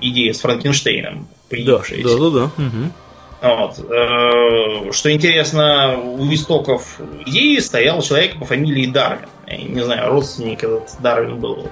идея 0.00 0.32
с 0.32 0.40
Франкенштейном 0.40 1.28
появившаяся. 1.48 2.08
Да, 2.08 2.16
да, 2.16 2.30
да. 2.30 2.50
да. 2.56 2.64
Угу. 2.64 2.92
Вот. 3.40 3.78
Э, 3.78 4.90
что 4.90 5.12
интересно, 5.12 5.96
у 5.98 6.32
истоков 6.32 7.00
идеи 7.26 7.58
стоял 7.58 8.02
человек 8.02 8.38
по 8.38 8.44
фамилии 8.44 8.86
Дарвин. 8.86 9.28
Я 9.46 9.58
не 9.58 9.80
знаю, 9.80 10.10
родственник 10.10 10.64
этот 10.64 10.90
Дарвин 11.00 11.38
был 11.38 11.70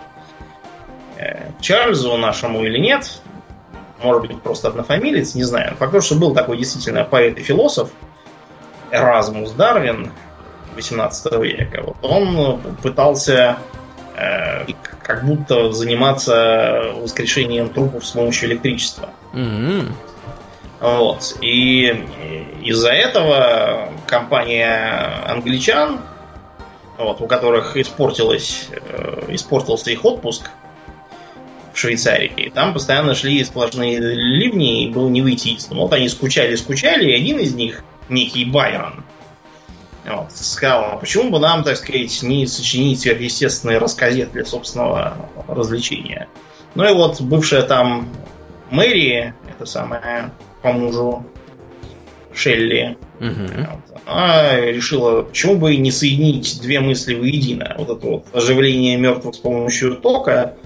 э, 1.17 1.51
Чарльзу 1.61 2.17
нашему 2.17 2.65
или 2.65 2.79
нет. 2.79 3.21
Может 4.03 4.23
быть, 4.23 4.43
просто 4.43 4.69
однофамилец, 4.69 5.35
не 5.35 5.43
знаю. 5.43 5.75
Факт 5.77 5.93
то, 5.93 6.01
что 6.01 6.15
был 6.15 6.35
такой 6.35 6.59
действительно 6.59 7.05
поэт 7.05 7.39
и 7.39 7.43
философ 7.43 7.91
Эразмус 8.93 9.51
Дарвин 9.53 10.13
18 10.77 11.33
века. 11.43 11.83
Вот 11.83 11.97
он 12.03 12.61
пытался 12.83 13.59
э, 14.15 14.67
как 15.03 15.25
будто 15.25 15.73
заниматься 15.73 16.93
воскрешением 16.97 17.71
трупов 17.71 18.07
с 18.07 18.13
помощью 18.13 18.51
электричества. 18.51 19.09
Mm-hmm. 19.33 19.93
Вот. 20.81 21.37
И 21.41 21.87
из-за 22.63 22.91
этого 22.91 23.93
компания 24.07 25.25
англичан, 25.27 26.01
вот, 26.99 27.21
у 27.21 27.27
которых 27.27 27.77
испортилось, 27.77 28.69
э, 28.71 29.25
испортился 29.29 29.91
их 29.91 30.05
отпуск 30.05 30.51
в 31.73 31.79
Швейцарии, 31.79 32.51
там 32.55 32.73
постоянно 32.73 33.15
шли 33.15 33.43
сплошные 33.45 33.99
ливни, 33.99 34.85
и 34.85 34.91
было 34.91 35.09
не 35.09 35.23
выйти 35.23 35.49
из. 35.49 35.69
Вот 35.69 35.93
они 35.93 36.09
скучали-скучали, 36.09 37.11
и 37.11 37.15
один 37.15 37.39
из 37.39 37.55
них, 37.55 37.83
некий 38.09 38.45
Байрон, 38.45 39.05
вот, 40.07 40.33
сказал, 40.33 40.85
а 40.93 40.97
почему 40.97 41.31
бы 41.31 41.39
нам, 41.39 41.65
так 41.65 41.77
сказать, 41.77 42.23
не 42.23 42.47
сочинить 42.47 43.01
сверхъестественный 43.01 43.79
рассказет 43.79 44.33
для 44.33 44.45
собственного 44.45 45.17
развлечения. 45.49 46.29
Ну 46.75 46.85
и 46.89 46.95
вот 46.95 47.21
бывшая 47.21 47.63
там 47.63 48.09
Мэри, 48.71 49.35
это 49.49 49.67
самая 49.67 50.33
по 50.67 50.73
мужу 50.73 51.25
Шелли. 52.35 52.99
Угу. 53.21 54.03
Она 54.05 54.61
решила, 54.61 55.23
почему 55.23 55.55
бы 55.55 55.77
не 55.77 55.93
соединить 55.93 56.61
две 56.61 56.81
мысли 56.81 57.15
воедино. 57.15 57.77
Вот 57.79 57.97
это 57.97 58.07
вот 58.07 58.27
оживление 58.33 58.97
мертвых 58.97 59.37
с 59.37 59.39
помощью 59.39 59.95
тока, 59.95 60.57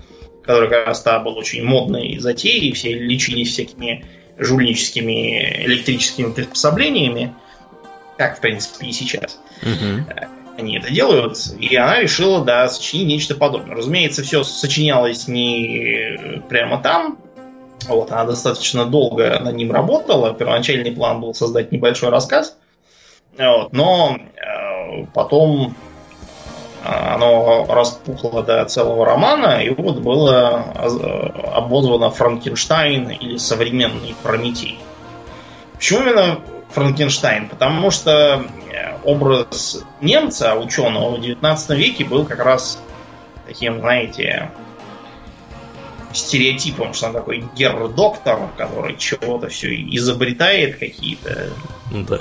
который 0.43 0.71
как 0.71 0.87
раз 0.87 1.05
был 1.23 1.37
очень 1.37 1.63
модной 1.63 2.19
затеей, 2.19 2.73
все 2.73 2.95
лечились 2.95 3.53
всякими 3.53 4.07
жульническими 4.39 5.67
электрическими 5.67 6.33
приспособлениями, 6.33 7.35
как, 8.17 8.39
в 8.39 8.41
принципе, 8.41 8.87
и 8.87 8.93
сейчас. 8.93 9.39
Угу. 9.61 10.07
Они 10.57 10.79
это 10.79 10.91
делают, 10.91 11.37
и 11.59 11.77
она 11.77 12.01
решила, 12.01 12.43
да, 12.43 12.69
сочинить 12.69 13.07
нечто 13.07 13.35
подобное. 13.35 13.77
Разумеется, 13.77 14.23
все 14.23 14.45
сочинялось 14.45 15.29
не 15.29 16.41
прямо 16.49 16.83
там, 16.83 17.19
вот, 17.89 18.13
она 18.13 18.25
достаточно 18.25 18.85
долго 18.85 19.39
над 19.41 19.55
ним 19.55 19.73
работала. 19.73 20.35
Первоначальный 20.35 20.93
план 20.93 21.21
был 21.21 21.35
создать 21.35 21.73
небольшой 21.73 22.11
рассказ. 22.11 22.57
Вот, 23.39 23.73
но 23.73 24.17
э, 24.19 25.07
потом 25.15 25.75
э, 26.85 26.89
оно 26.89 27.67
распухло 27.69 28.43
до 28.43 28.65
целого 28.67 29.07
романа, 29.07 29.63
и 29.63 29.71
вот 29.71 29.99
было 29.99 30.65
э, 30.75 30.89
обозвано 31.55 32.11
Франкенштайн 32.11 33.11
или 33.11 33.37
современный 33.39 34.15
Прометей. 34.23 34.79
Почему 35.75 36.03
именно 36.03 36.41
Франкенштайн? 36.71 37.49
Потому 37.49 37.91
что 37.91 38.45
э, 38.73 38.99
образ 39.05 39.83
немца, 40.01 40.55
ученого 40.57 41.17
в 41.17 41.21
19 41.21 41.71
веке 41.71 42.05
был 42.05 42.27
как 42.27 42.41
раз 42.41 42.83
таким, 43.47 43.81
знаете, 43.81 44.51
стереотипом, 46.13 46.95
что 46.95 47.09
он 47.09 47.13
такой 47.13 47.45
гер-доктор, 47.57 48.49
который 48.57 48.97
чего-то 48.97 49.49
все 49.49 49.75
изобретает, 49.75 50.79
какие-то 50.79 51.51
да. 51.91 52.21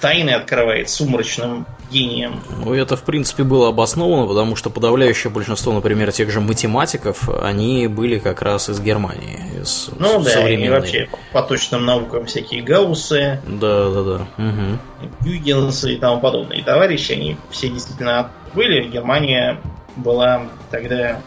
тайны 0.00 0.30
открывает 0.30 0.88
сумрачным 0.88 1.66
гением. 1.90 2.40
Ну, 2.64 2.72
это, 2.74 2.96
в 2.96 3.02
принципе, 3.02 3.42
было 3.42 3.68
обосновано, 3.68 4.26
потому 4.26 4.56
что 4.56 4.70
подавляющее 4.70 5.30
большинство, 5.30 5.72
например, 5.72 6.12
тех 6.12 6.30
же 6.30 6.40
математиков, 6.40 7.28
они 7.42 7.86
были 7.88 8.18
как 8.18 8.42
раз 8.42 8.68
из 8.68 8.80
Германии. 8.80 9.60
Из 9.60 9.90
ну 9.98 10.22
да, 10.22 10.48
и 10.48 10.68
вообще 10.68 11.08
по 11.32 11.42
точным 11.42 11.84
наукам 11.84 12.26
всякие 12.26 12.62
Гауссы, 12.62 13.40
да, 13.46 13.90
да, 13.90 14.02
да. 14.02 14.26
Угу. 14.38 15.18
Гюйгенсы 15.24 15.94
и 15.94 15.96
тому 15.96 16.20
подобные 16.20 16.62
товарищи, 16.62 17.12
они 17.12 17.36
все 17.50 17.68
действительно 17.68 18.30
были. 18.54 18.88
Германия 18.88 19.60
была 19.96 20.42
тогда 20.70 21.20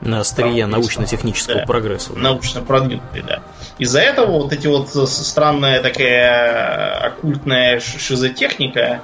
на 0.00 0.20
острие 0.20 0.66
научно-технического 0.66 1.60
да, 1.60 1.66
прогресса. 1.66 2.12
Да. 2.12 2.20
Научно 2.20 2.62
продвинутый, 2.62 3.22
да. 3.22 3.42
Из-за 3.78 4.00
этого 4.00 4.42
вот 4.42 4.52
эти 4.52 4.66
вот 4.66 4.88
странная 4.90 5.82
такая 5.82 6.98
оккультная 6.98 7.80
шизотехника 7.80 9.00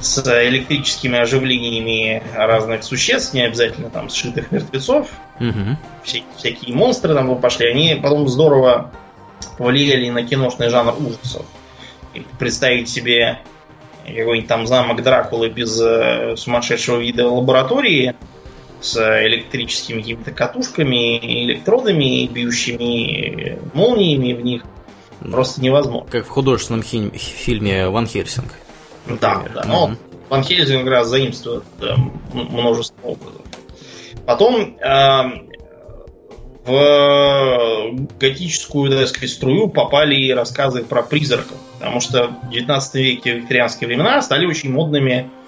с 0.00 0.18
электрическими 0.18 1.18
оживлениями 1.18 2.22
разных 2.34 2.84
существ, 2.84 3.34
не 3.34 3.42
обязательно 3.42 3.90
там 3.90 4.08
сшитых 4.08 4.50
мертвецов, 4.50 5.08
угу. 5.38 5.76
Вся, 6.02 6.20
всякие 6.36 6.74
монстры 6.74 7.14
там 7.14 7.38
пошли, 7.38 7.66
они 7.66 8.00
потом 8.02 8.26
здорово 8.26 8.90
повлияли 9.58 10.08
на 10.08 10.22
киношный 10.24 10.70
жанр 10.70 10.94
ужасов. 10.98 11.44
И 12.14 12.24
представить 12.38 12.88
себе 12.88 13.40
какой-нибудь 14.06 14.48
там 14.48 14.66
замок 14.66 15.02
Дракулы 15.02 15.50
без 15.50 15.78
э, 15.80 16.34
сумасшедшего 16.36 16.98
вида 16.98 17.28
лаборатории– 17.28 18.14
с 18.80 18.96
электрическими 19.26 20.00
какими-то 20.00 20.32
катушками, 20.32 21.18
электродами, 21.44 22.26
бьющими 22.26 23.58
молниями 23.74 24.32
в 24.32 24.42
них. 24.42 24.62
Просто 25.20 25.60
невозможно. 25.60 26.10
Как 26.10 26.26
в 26.26 26.28
художественном 26.28 26.82
хи- 26.82 27.10
фильме 27.14 27.88
Ван 27.88 28.06
Хельсинг. 28.06 28.54
Да, 29.06 29.42
да. 29.54 29.64
Но 29.66 29.88
mm-hmm. 29.88 29.96
Ван 30.30 30.44
Хельсинг 30.44 30.88
раз 30.88 31.08
заимствует 31.08 31.64
да, 31.78 31.96
множество 32.32 33.08
образов. 33.08 33.42
Потом 34.24 34.76
э, 34.78 35.22
в 36.64 38.08
готическую, 38.18 38.90
так 38.90 39.08
сказать, 39.08 39.30
струю 39.30 39.68
попали 39.68 40.14
и 40.14 40.32
рассказы 40.32 40.84
про 40.84 41.02
призраков. 41.02 41.56
Потому 41.78 42.00
что 42.00 42.28
в 42.44 42.50
19 42.50 42.94
веке, 42.94 43.34
в 43.34 43.36
викторианские 43.38 43.88
времена, 43.88 44.22
стали 44.22 44.46
очень 44.46 44.72
модными 44.72 45.30
Э, 45.30 45.39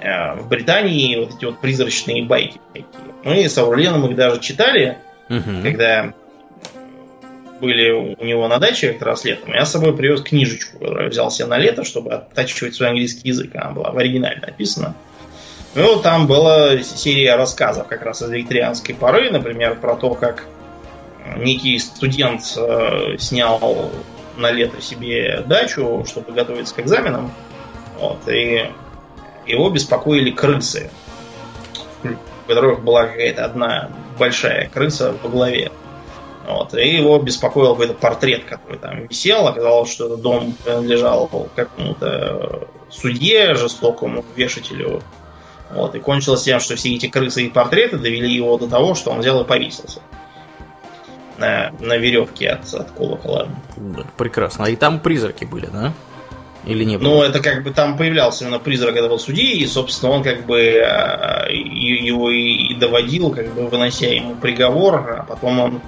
в 0.00 0.48
Британии 0.48 1.16
вот 1.16 1.36
эти 1.36 1.44
вот 1.44 1.60
призрачные 1.60 2.24
байки 2.24 2.60
такие. 2.72 2.86
Мы 3.24 3.48
с 3.48 3.58
Аурлином 3.58 4.06
их 4.06 4.16
даже 4.16 4.40
читали, 4.40 4.98
угу. 5.28 5.62
когда 5.62 6.14
были 7.60 7.90
у 7.90 8.24
него 8.24 8.48
на 8.48 8.58
даче 8.58 8.94
как 8.94 9.02
раз 9.02 9.24
летом. 9.24 9.52
Я 9.52 9.66
с 9.66 9.72
собой 9.72 9.94
привез 9.94 10.22
книжечку, 10.22 10.78
которую 10.78 11.04
я 11.04 11.10
взял 11.10 11.30
себе 11.30 11.46
на 11.46 11.58
лето, 11.58 11.84
чтобы 11.84 12.12
оттачивать 12.12 12.74
свой 12.74 12.88
английский 12.88 13.28
язык. 13.28 13.54
Она 13.54 13.70
была 13.70 13.90
в 13.90 13.98
оригинале 13.98 14.40
написана. 14.40 14.94
Ну, 15.74 16.00
там 16.00 16.26
была 16.26 16.78
серия 16.78 17.36
рассказов 17.36 17.86
как 17.86 18.02
раз 18.02 18.22
из 18.22 18.30
викторианской 18.30 18.94
поры, 18.94 19.30
например, 19.30 19.76
про 19.76 19.94
то, 19.94 20.14
как 20.14 20.46
некий 21.36 21.78
студент 21.78 22.42
э, 22.56 23.16
снял 23.18 23.92
на 24.36 24.50
лето 24.50 24.80
себе 24.80 25.44
дачу, 25.46 26.04
чтобы 26.08 26.32
готовиться 26.32 26.74
к 26.74 26.80
экзаменам. 26.80 27.30
Вот, 27.98 28.26
и 28.28 28.70
его 29.46 29.70
беспокоили 29.70 30.30
крысы, 30.30 30.90
у 32.04 32.48
которых 32.48 32.82
была 32.82 33.06
какая-то 33.06 33.44
одна 33.44 33.90
большая 34.18 34.68
крыса 34.68 35.12
по 35.22 35.28
главе. 35.28 35.72
Вот, 36.46 36.74
и 36.74 36.96
его 36.96 37.18
беспокоил 37.18 37.72
какой-то 37.72 37.94
портрет, 37.94 38.44
который 38.44 38.78
там 38.78 39.06
висел. 39.06 39.46
Оказалось, 39.46 39.90
что 39.90 40.06
этот 40.06 40.22
дом 40.22 40.54
принадлежал 40.64 41.28
какому-то 41.54 42.66
судье, 42.88 43.54
жестокому 43.54 44.24
вешателю. 44.34 45.02
Вот, 45.70 45.94
и 45.94 46.00
кончилось 46.00 46.42
тем, 46.42 46.58
что 46.58 46.74
все 46.74 46.94
эти 46.94 47.08
крысы 47.08 47.44
и 47.44 47.50
портреты 47.50 47.98
довели 47.98 48.34
его 48.34 48.58
до 48.58 48.68
того, 48.68 48.94
что 48.94 49.10
он 49.10 49.20
взял 49.20 49.40
и 49.42 49.46
повесился 49.46 50.00
на, 51.38 51.72
на 51.80 51.96
веревке 51.96 52.48
от, 52.48 52.72
от 52.74 52.90
колокола. 52.90 53.48
Прекрасно. 54.16 54.66
А 54.66 54.68
и 54.70 54.76
там 54.76 54.98
призраки 55.00 55.44
были, 55.44 55.66
да? 55.66 55.92
Или 56.64 56.84
не 56.84 56.98
было? 56.98 57.08
Ну, 57.08 57.22
это 57.22 57.40
как 57.40 57.62
бы 57.62 57.70
там 57.70 57.96
появлялся 57.96 58.44
именно 58.44 58.58
призрак 58.58 58.96
этого 58.96 59.16
судьи, 59.18 59.58
и, 59.58 59.66
собственно, 59.66 60.12
он 60.12 60.22
как 60.22 60.44
бы 60.44 60.82
а, 60.84 61.46
его 61.50 62.30
и 62.30 62.74
доводил, 62.74 63.30
как 63.30 63.52
бы 63.54 63.66
вынося 63.66 64.06
ему 64.06 64.34
приговор, 64.34 65.20
а 65.20 65.22
потом 65.24 65.58
он 65.58 65.80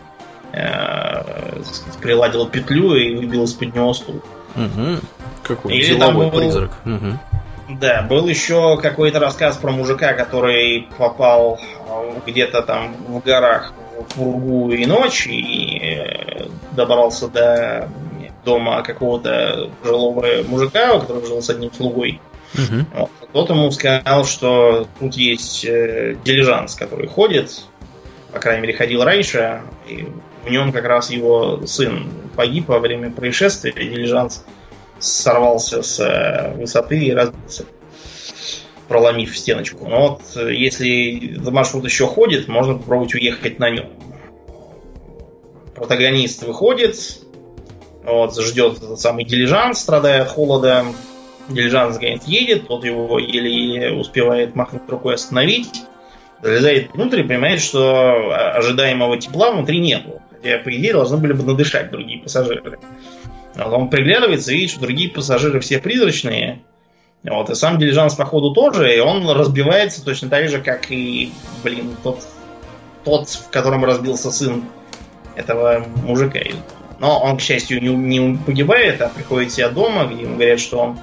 э, 0.53 1.63
сказать, 1.63 2.01
приладил 2.01 2.47
петлю 2.49 2.95
и 2.95 3.15
выбил 3.15 3.45
из-под 3.45 3.75
него 3.75 3.93
стул. 3.93 4.23
Угу. 4.57 5.01
Какой 5.43 5.75
Или 5.75 5.95
деловой 5.95 6.31
был, 6.31 6.39
призрак. 6.39 6.71
Угу. 6.85 7.79
Да, 7.81 8.03
был 8.03 8.29
еще 8.29 8.79
какой-то 8.81 9.19
рассказ 9.19 9.57
про 9.57 9.73
мужика, 9.73 10.13
который 10.15 10.89
попал 10.99 11.61
где-то 12.27 12.63
там 12.63 12.95
в 13.09 13.21
горах 13.21 13.73
в 14.15 14.23
Ургу 14.23 14.73
и 14.73 14.85
ночь 14.85 15.27
и 15.27 15.79
э, 15.79 16.47
добрался 16.73 17.29
до 17.29 17.89
дома 18.45 18.83
какого-то 18.83 19.71
жилого 19.85 20.43
мужика, 20.47 20.99
который 20.99 21.27
жил 21.27 21.43
с 21.43 21.51
одним 21.51 21.73
слугой. 21.73 22.21
Угу. 22.55 23.09
Тот 23.33 23.51
ему 23.51 23.71
сказал, 23.71 24.25
что 24.25 24.87
тут 25.01 25.15
есть 25.15 25.65
э, 25.65 26.17
дилижанс, 26.23 26.75
который 26.75 27.09
ходит, 27.09 27.65
по 28.33 28.39
крайней 28.39 28.63
мере, 28.63 28.75
ходил 28.75 29.03
раньше, 29.05 29.63
и 29.89 30.07
в 30.45 30.51
нем 30.51 30.73
как 30.73 30.85
раз 30.85 31.11
его 31.11 31.67
сын 31.67 32.11
погиб 32.37 32.69
во 32.69 32.79
время 32.79 33.11
происшествия, 33.11 33.73
дилижанс 33.73 34.45
сорвался 34.99 35.83
с 35.83 35.99
э, 36.01 36.55
высоты 36.55 36.99
и 36.99 37.13
разбился, 37.13 37.65
проломив 38.89 39.37
стеночку. 39.37 39.89
Но 39.89 40.09
вот 40.09 40.23
э, 40.37 40.55
если 40.55 41.39
маршрут 41.51 41.85
еще 41.85 42.07
ходит, 42.07 42.49
можно 42.49 42.75
попробовать 42.75 43.15
уехать 43.15 43.59
на 43.59 43.71
нем. 43.71 43.87
Протагонист 45.75 46.43
выходит, 46.43 47.23
вот, 48.05 48.39
ждет 48.39 48.79
этот 48.79 49.01
самый 49.01 49.25
дилижанс, 49.25 49.81
страдая 49.81 50.23
от 50.23 50.29
холода. 50.29 50.85
Дилижанс, 51.49 51.99
говорит, 51.99 52.23
едет, 52.25 52.69
тот 52.69 52.85
его 52.85 53.19
еле 53.19 53.93
успевает 53.93 54.55
махнуть 54.55 54.83
рукой 54.89 55.15
остановить. 55.15 55.83
Залезает 56.41 56.93
внутрь 56.93 57.21
и 57.21 57.25
понимает, 57.25 57.61
что 57.61 58.33
ожидаемого 58.57 59.19
тепла 59.19 59.53
внутри 59.53 59.79
нету. 59.79 60.21
Хотя, 60.31 60.59
по 60.59 60.75
идее, 60.75 60.93
должны 60.93 61.19
были 61.19 61.33
бы 61.33 61.45
надышать 61.45 61.91
другие 61.91 62.21
пассажиры. 62.21 62.79
Вот 63.55 63.73
он 63.73 63.91
приглядывается 63.91 64.53
и 64.53 64.57
видит, 64.57 64.71
что 64.71 64.81
другие 64.81 65.11
пассажиры 65.11 65.61
все 65.61 65.79
призрачные. 65.79 66.63
Вот, 67.23 67.51
и 67.51 67.55
сам 67.55 67.79
дилижанс, 67.79 68.15
походу, 68.15 68.53
тоже, 68.53 68.97
и 68.97 68.99
он 68.99 69.29
разбивается 69.31 70.05
точно 70.05 70.29
так 70.29 70.49
же, 70.49 70.61
как 70.61 70.91
и, 70.91 71.33
блин, 71.63 71.97
тот, 72.03 72.19
тот 73.05 73.29
в 73.29 73.49
котором 73.51 73.85
разбился 73.85 74.33
сын 74.33 74.65
этого 75.37 75.87
мужика. 76.03 76.41
Но 77.03 77.19
он, 77.19 77.37
к 77.37 77.41
счастью, 77.41 77.83
не, 77.83 77.89
не 77.89 78.39
погибает, 78.39 79.03
а 79.03 79.09
приходит 79.09 79.53
себя 79.53 79.71
дома, 79.71 80.05
где 80.05 80.23
ему 80.23 80.37
говорят, 80.37 80.61
что 80.61 80.79
он, 80.79 81.01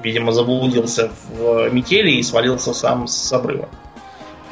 видимо, 0.00 0.30
заблудился 0.30 1.10
в 1.28 1.68
метели 1.70 2.12
и 2.12 2.22
свалился 2.22 2.72
сам 2.72 3.08
с 3.08 3.32
обрыва. 3.32 3.68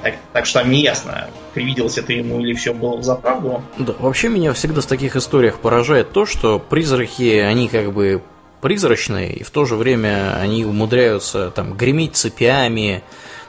Так, 0.02 0.14
так 0.32 0.44
что 0.44 0.58
там 0.58 0.72
не 0.72 0.82
ясно, 0.82 1.30
привиделось 1.54 1.98
это 1.98 2.12
ему 2.12 2.40
или 2.40 2.52
все 2.52 2.74
было 2.74 3.00
за 3.00 3.14
правду. 3.14 3.62
Да, 3.78 3.94
вообще 4.00 4.28
меня 4.28 4.52
всегда 4.54 4.80
в 4.80 4.86
таких 4.86 5.14
историях 5.14 5.60
поражает 5.60 6.10
то, 6.10 6.26
что 6.26 6.58
призраки, 6.58 7.38
они 7.38 7.68
как 7.68 7.92
бы 7.92 8.20
призрачные, 8.60 9.34
и 9.34 9.44
в 9.44 9.50
то 9.50 9.66
же 9.66 9.76
время 9.76 10.36
они 10.40 10.64
умудряются 10.64 11.52
там 11.52 11.74
греметь 11.74 12.16
цепями, 12.16 13.04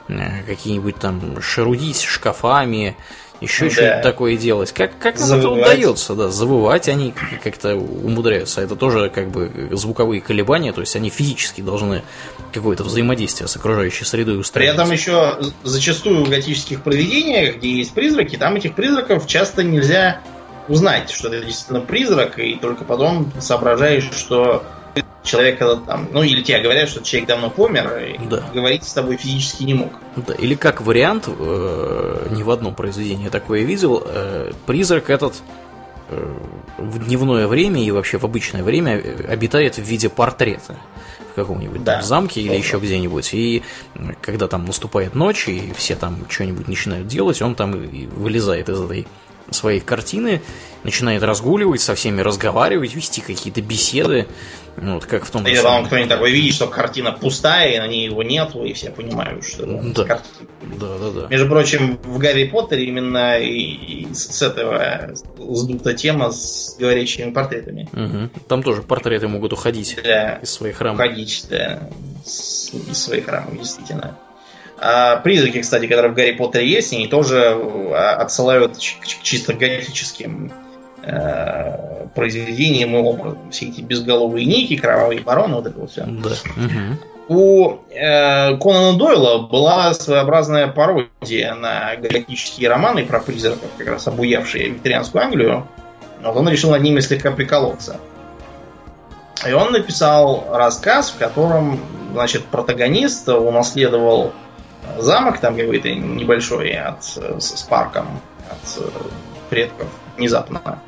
э, 0.06 0.42
какие-нибудь 0.46 1.00
там 1.00 1.42
шарудить 1.42 2.02
шкафами, 2.02 2.96
еще 3.40 3.66
да. 3.66 3.70
что-то 3.70 4.00
такое 4.02 4.36
делать. 4.36 4.72
Как, 4.72 4.98
как 4.98 5.18
нам 5.18 5.38
это 5.38 5.48
удается, 5.48 6.14
да, 6.14 6.28
завывать 6.28 6.88
они 6.88 7.14
как-то 7.42 7.74
умудряются. 7.74 8.60
Это 8.60 8.76
тоже 8.76 9.10
как 9.10 9.30
бы 9.30 9.70
звуковые 9.72 10.20
колебания, 10.20 10.72
то 10.72 10.80
есть 10.80 10.94
они 10.96 11.10
физически 11.10 11.60
должны 11.60 12.02
какое-то 12.52 12.84
взаимодействие 12.84 13.48
с 13.48 13.56
окружающей 13.56 14.04
средой 14.04 14.38
устраивать. 14.38 14.76
При 14.76 14.82
этом 14.82 14.92
еще 14.92 15.38
зачастую 15.62 16.24
в 16.24 16.28
готических 16.28 16.82
произведениях, 16.82 17.56
где 17.56 17.70
есть 17.72 17.92
призраки, 17.92 18.36
там 18.36 18.56
этих 18.56 18.74
призраков 18.74 19.26
часто 19.26 19.62
нельзя 19.62 20.20
узнать, 20.68 21.10
что 21.10 21.28
это 21.28 21.44
действительно 21.44 21.80
призрак, 21.80 22.38
и 22.38 22.54
только 22.56 22.84
потом 22.84 23.32
соображаешь, 23.40 24.10
что 24.12 24.62
человек 25.22 25.58
когда 25.58 25.76
там, 25.76 26.08
ну 26.12 26.22
или 26.22 26.42
тебе 26.42 26.60
говорят, 26.60 26.88
что 26.88 27.02
человек 27.02 27.28
давно 27.28 27.50
помер, 27.50 27.98
и 27.98 28.26
да. 28.26 28.42
говорить 28.54 28.84
с 28.84 28.92
тобой 28.92 29.16
физически 29.16 29.64
не 29.64 29.74
мог. 29.74 29.92
Да, 30.16 30.34
или 30.34 30.54
как 30.54 30.80
вариант, 30.80 31.28
э, 31.28 32.28
ни 32.30 32.42
в 32.42 32.50
одном 32.50 32.74
произведении 32.74 33.28
такое 33.28 33.62
видел, 33.62 34.02
э, 34.04 34.52
призрак 34.66 35.10
этот 35.10 35.34
э, 36.08 36.38
в 36.78 37.04
дневное 37.04 37.46
время 37.46 37.82
и 37.82 37.90
вообще 37.90 38.18
в 38.18 38.24
обычное 38.24 38.62
время 38.62 39.02
обитает 39.28 39.76
в 39.76 39.82
виде 39.82 40.08
портрета 40.08 40.76
в 41.32 41.34
каком-нибудь 41.34 41.84
да. 41.84 42.02
замке 42.02 42.40
или 42.40 42.54
еще 42.54 42.78
где-нибудь. 42.78 43.34
И 43.34 43.62
когда 44.20 44.48
там 44.48 44.64
наступает 44.64 45.14
ночь, 45.14 45.48
и 45.48 45.72
все 45.76 45.94
там 45.94 46.24
что-нибудь 46.28 46.66
начинают 46.66 47.06
делать, 47.06 47.40
он 47.40 47.54
там 47.54 47.72
вылезает 47.72 48.68
из 48.68 48.80
этой 48.80 49.06
своей 49.50 49.80
картины, 49.80 50.42
начинает 50.84 51.22
разгуливать, 51.22 51.80
со 51.80 51.94
всеми 51.94 52.20
разговаривать, 52.20 52.94
вести 52.94 53.20
какие-то 53.20 53.62
беседы. 53.62 54.26
Ну, 54.76 54.94
вот 54.94 55.04
как 55.04 55.24
в 55.24 55.30
том 55.30 55.46
Или 55.46 55.60
там 55.60 55.84
кто-нибудь 55.84 56.08
такой 56.08 56.30
видит, 56.30 56.54
что 56.54 56.66
картина 56.66 57.12
пустая, 57.12 57.74
и 57.74 57.78
на 57.78 57.86
ней 57.86 58.06
его 58.06 58.22
нету, 58.22 58.64
и 58.64 58.72
все 58.72 58.90
понимают, 58.90 59.44
что 59.44 59.66
да. 59.66 60.04
картина. 60.04 60.48
Да, 60.78 60.98
да, 60.98 61.10
да. 61.10 61.26
Между 61.28 61.48
прочим, 61.48 61.98
в 62.02 62.18
Гарри 62.18 62.44
Поттере 62.44 62.84
именно 62.84 63.38
и, 63.38 63.50
и 63.50 64.14
с 64.14 64.40
этого 64.40 65.10
сдута 65.38 65.94
тема 65.94 66.30
с 66.30 66.76
говорящими 66.78 67.30
портретами. 67.30 67.88
Угу. 67.92 68.46
Там 68.48 68.62
тоже 68.62 68.82
портреты 68.82 69.28
могут 69.28 69.52
уходить 69.52 69.98
да, 70.02 70.36
из 70.36 70.50
своих 70.50 70.80
рамок. 70.80 71.00
Уходить, 71.00 71.44
да, 71.50 71.90
из 72.24 72.98
своих 72.98 73.28
рамок, 73.28 73.58
действительно. 73.58 74.16
А 74.80 75.16
призраки, 75.16 75.60
кстати, 75.60 75.86
которые 75.86 76.12
в 76.12 76.14
Гарри 76.14 76.32
Поттере 76.32 76.66
есть, 76.66 76.92
они 76.94 77.06
тоже 77.06 77.54
а, 77.54 78.16
отсылают 78.16 78.76
к 78.76 79.06
чисто 79.22 79.52
готическим 79.52 80.52
э, 81.02 82.06
произведениям 82.14 82.94
и 82.96 82.98
образом. 82.98 83.50
Все 83.50 83.66
эти 83.66 83.82
безголовые 83.82 84.46
ники, 84.46 84.76
кровавые 84.76 85.20
бароны, 85.20 85.56
вот 85.56 85.66
это 85.66 85.78
вот 85.78 85.90
все. 85.90 86.04
Да. 86.06 86.30
Угу. 86.30 86.98
У 87.28 87.78
э, 87.90 88.56
Конана 88.56 88.98
Дойла 88.98 89.46
была 89.46 89.92
своеобразная 89.92 90.68
пародия 90.68 91.54
на 91.54 91.94
готические 91.96 92.70
романы 92.70 93.04
про 93.04 93.20
призраков, 93.20 93.68
как 93.76 93.86
раз 93.86 94.08
обуявшие 94.08 94.70
викторианскую 94.70 95.22
Англию. 95.22 95.66
Вот 96.22 96.36
он 96.36 96.48
решил 96.48 96.70
над 96.70 96.82
ними 96.82 97.00
слегка 97.00 97.30
приколоться. 97.30 98.00
И 99.46 99.52
он 99.52 99.72
написал 99.72 100.46
рассказ, 100.50 101.10
в 101.10 101.18
котором, 101.18 101.80
значит, 102.12 102.44
протагонист 102.46 103.28
унаследовал 103.28 104.32
замок 104.98 105.38
там 105.38 105.56
какой-то 105.56 105.90
небольшой 105.90 106.70
от, 106.72 107.04
с, 107.04 107.18
с 107.38 107.62
парком 107.62 108.20
от 108.50 108.82
э, 108.82 108.88
предков 109.48 109.88
внезапно. 110.16 110.80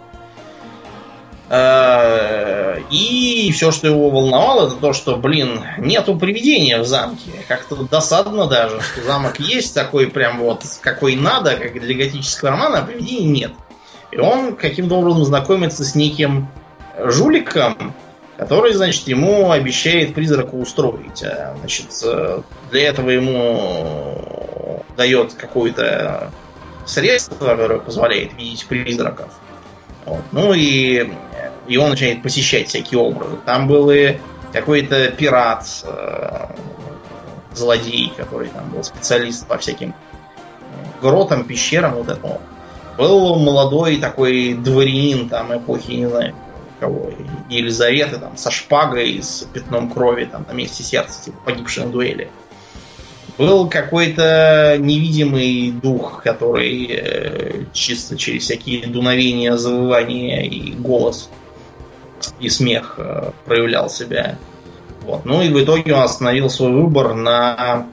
Э, 1.49 2.81
и 2.91 3.53
все, 3.53 3.73
что 3.73 3.87
его 3.87 4.09
волновало, 4.09 4.69
это 4.69 4.77
то, 4.77 4.93
что, 4.93 5.17
блин, 5.17 5.63
нету 5.79 6.17
привидения 6.17 6.79
в 6.79 6.87
замке. 6.87 7.31
Как-то 7.47 7.77
досадно 7.77 8.47
даже, 8.47 8.81
что 8.81 9.03
замок 9.03 9.39
есть 9.39 9.75
такой 9.75 10.09
прям 10.09 10.41
вот, 10.41 10.65
какой 10.81 11.15
надо, 11.17 11.57
как 11.57 11.79
для 11.79 11.95
готического 11.95 12.53
романа, 12.53 12.79
а 12.79 12.83
привидений 12.83 13.27
нет. 13.27 13.53
И 14.13 14.19
он 14.19 14.57
каким-то 14.57 14.95
образом 14.95 15.25
знакомится 15.25 15.85
с 15.85 15.95
неким 15.95 16.49
жуликом, 16.99 17.95
который, 18.43 18.73
значит, 18.73 19.07
ему 19.07 19.53
обещает 19.53 20.15
призрака 20.15 20.57
устроить. 20.57 21.23
А, 21.23 21.55
значит, 21.61 21.87
э, 22.05 22.43
для 22.73 22.89
этого 22.89 23.11
ему 23.11 24.83
дает 24.97 25.35
какое-то 25.35 26.33
средство, 26.85 27.37
которое 27.37 27.79
позволяет 27.79 28.35
видеть 28.35 28.67
призраков. 28.67 29.29
Вот. 30.07 30.23
Ну 30.33 30.53
и, 30.55 31.13
и 31.69 31.77
он 31.77 31.91
начинает 31.91 32.21
посещать 32.25 32.67
всякие 32.67 32.99
образы. 32.99 33.37
Там 33.47 33.69
был 33.69 33.93
и 33.93 34.17
какой-то 34.53 35.13
пират, 35.13 35.65
э, 35.85 36.47
злодей, 37.55 38.13
который 38.17 38.49
там 38.49 38.71
был 38.71 38.83
специалист 38.83 39.47
по 39.47 39.57
всяким 39.57 39.95
гротам, 41.01 41.45
пещерам 41.45 41.95
вот 41.95 42.09
этому. 42.09 42.41
Был 42.99 43.37
молодой 43.37 43.99
такой 43.99 44.55
дворянин 44.55 45.29
там 45.29 45.57
эпохи, 45.57 45.93
не 45.93 46.07
знаю, 46.07 46.35
кого, 46.83 47.13
Елизаветы 47.49 48.19
там 48.19 48.37
со 48.37 48.51
шпагой, 48.51 49.23
с 49.23 49.47
пятном 49.53 49.89
крови 49.89 50.25
там 50.25 50.45
на 50.49 50.53
месте 50.53 50.83
сердца, 50.83 51.23
типа 51.25 51.39
погибшей 51.45 51.85
на 51.85 51.93
дуэли. 51.93 52.29
Был 53.39 53.69
какой-то 53.69 54.77
невидимый 54.81 55.71
дух, 55.71 56.23
который 56.25 56.87
э, 56.91 57.65
чисто 57.73 58.19
через 58.19 58.43
всякие 58.43 58.89
дуновения, 58.89 59.57
завывания 59.57 60.43
и 60.43 60.73
голос 60.73 61.31
и 62.41 62.49
смех 62.49 62.97
э, 62.99 63.31
проявлял 63.47 63.89
себя. 63.89 64.39
Вот. 65.03 65.25
Ну 65.25 65.41
и 65.41 65.51
в 65.51 65.63
итоге 65.63 65.95
он 65.95 66.03
остановил 66.03 66.51
свой 66.51 66.73
выбор 66.73 67.15
на 67.15 67.87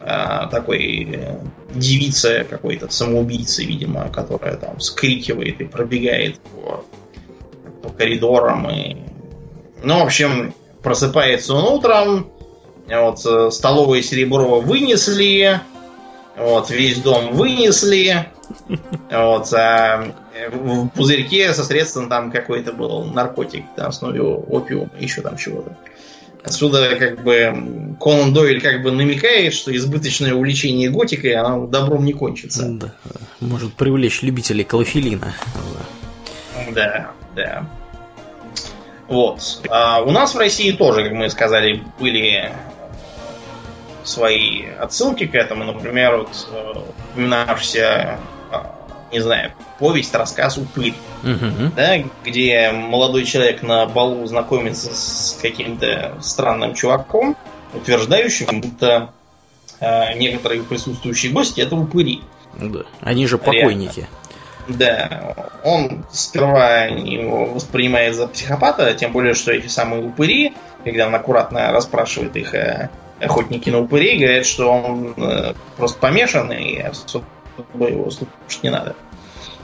э, 0.00 0.48
такой 0.50 1.08
э, 1.12 1.38
девице 1.74 2.46
какой-то 2.48 2.88
самоубийцы, 2.88 3.64
видимо, 3.64 4.08
которая 4.10 4.56
там 4.56 4.78
скрикивает 4.78 5.60
и 5.60 5.64
пробегает 5.64 6.38
по, 6.38 6.84
по 7.82 7.90
коридорам. 7.90 8.70
И... 8.70 8.96
Ну, 9.82 10.00
в 10.00 10.02
общем, 10.02 10.54
просыпается 10.82 11.54
он 11.54 11.74
утром, 11.74 12.30
вот 12.88 13.24
э, 13.26 13.50
столовое 13.50 14.02
серебро 14.02 14.60
вынесли, 14.60 15.60
вот 16.36 16.70
весь 16.70 16.98
дом 16.98 17.32
вынесли, 17.32 18.28
вот, 19.10 19.52
а 19.52 20.14
в 20.52 20.88
пузырьке 20.88 21.52
со 21.52 21.64
средством 21.64 22.08
там 22.08 22.30
какой-то 22.30 22.72
был 22.72 23.04
наркотик 23.04 23.64
на 23.76 23.88
основе 23.88 24.22
опиума, 24.22 24.90
еще 24.98 25.20
там 25.20 25.36
чего-то. 25.36 25.76
Отсюда 26.44 26.96
как 26.96 27.22
бы 27.22 27.96
Конан 28.00 28.32
Дойль 28.32 28.60
как 28.62 28.82
бы 28.82 28.90
намекает, 28.92 29.52
что 29.52 29.74
избыточное 29.76 30.32
увлечение 30.32 30.88
готикой, 30.88 31.34
оно 31.34 31.66
добром 31.66 32.04
не 32.04 32.12
кончится. 32.12 32.68
Да. 32.68 32.94
Может 33.40 33.74
привлечь 33.74 34.22
любителей 34.22 34.64
клофелина. 34.64 35.34
Да, 36.74 37.10
да. 37.38 37.64
Вот. 39.06 39.62
А 39.70 40.02
у 40.02 40.10
нас 40.10 40.34
в 40.34 40.38
России 40.38 40.72
тоже, 40.72 41.04
как 41.04 41.12
мы 41.12 41.30
сказали, 41.30 41.82
были 41.98 42.52
свои 44.04 44.66
отсылки 44.66 45.26
к 45.26 45.34
этому. 45.34 45.64
Например, 45.64 46.18
вот 46.18 46.48
э, 46.52 46.74
упоминавшийся 47.12 48.18
не 49.12 49.20
знаю, 49.20 49.52
повесть, 49.78 50.14
рассказ 50.14 50.58
«Упырь», 50.58 50.94
угу. 51.22 51.72
да, 51.74 51.98
где 52.24 52.72
молодой 52.72 53.24
человек 53.24 53.62
на 53.62 53.86
балу 53.86 54.26
знакомится 54.26 54.94
с 54.94 55.38
каким-то 55.40 56.18
странным 56.20 56.74
чуваком, 56.74 57.36
утверждающим, 57.72 58.60
будто 58.60 59.12
э, 59.80 60.14
некоторые 60.18 60.62
присутствующие 60.62 61.32
гости 61.32 61.60
это 61.60 61.76
упыри. 61.76 62.20
Да. 62.60 62.80
Они 63.00 63.26
же 63.26 63.38
покойники. 63.38 64.00
Реально. 64.00 64.18
Да, 64.68 65.34
он 65.64 66.04
сперва 66.12 66.84
его 66.84 67.46
воспринимает 67.46 68.14
за 68.14 68.28
психопата, 68.28 68.92
тем 68.94 69.12
более, 69.12 69.34
что 69.34 69.52
эти 69.52 69.66
самые 69.66 70.04
упыри, 70.04 70.54
когда 70.84 71.06
он 71.06 71.14
аккуратно 71.14 71.72
расспрашивает 71.72 72.36
их 72.36 72.54
о 72.54 72.90
охотники 73.20 73.70
на 73.70 73.80
упырей, 73.80 74.18
говорят, 74.18 74.46
что 74.46 74.70
он 74.70 75.14
э, 75.16 75.54
просто 75.76 75.98
помешан 75.98 76.52
и 76.52 76.78
особо 76.80 77.24
его 77.88 78.10
слушать 78.10 78.62
не 78.62 78.70
надо. 78.70 78.94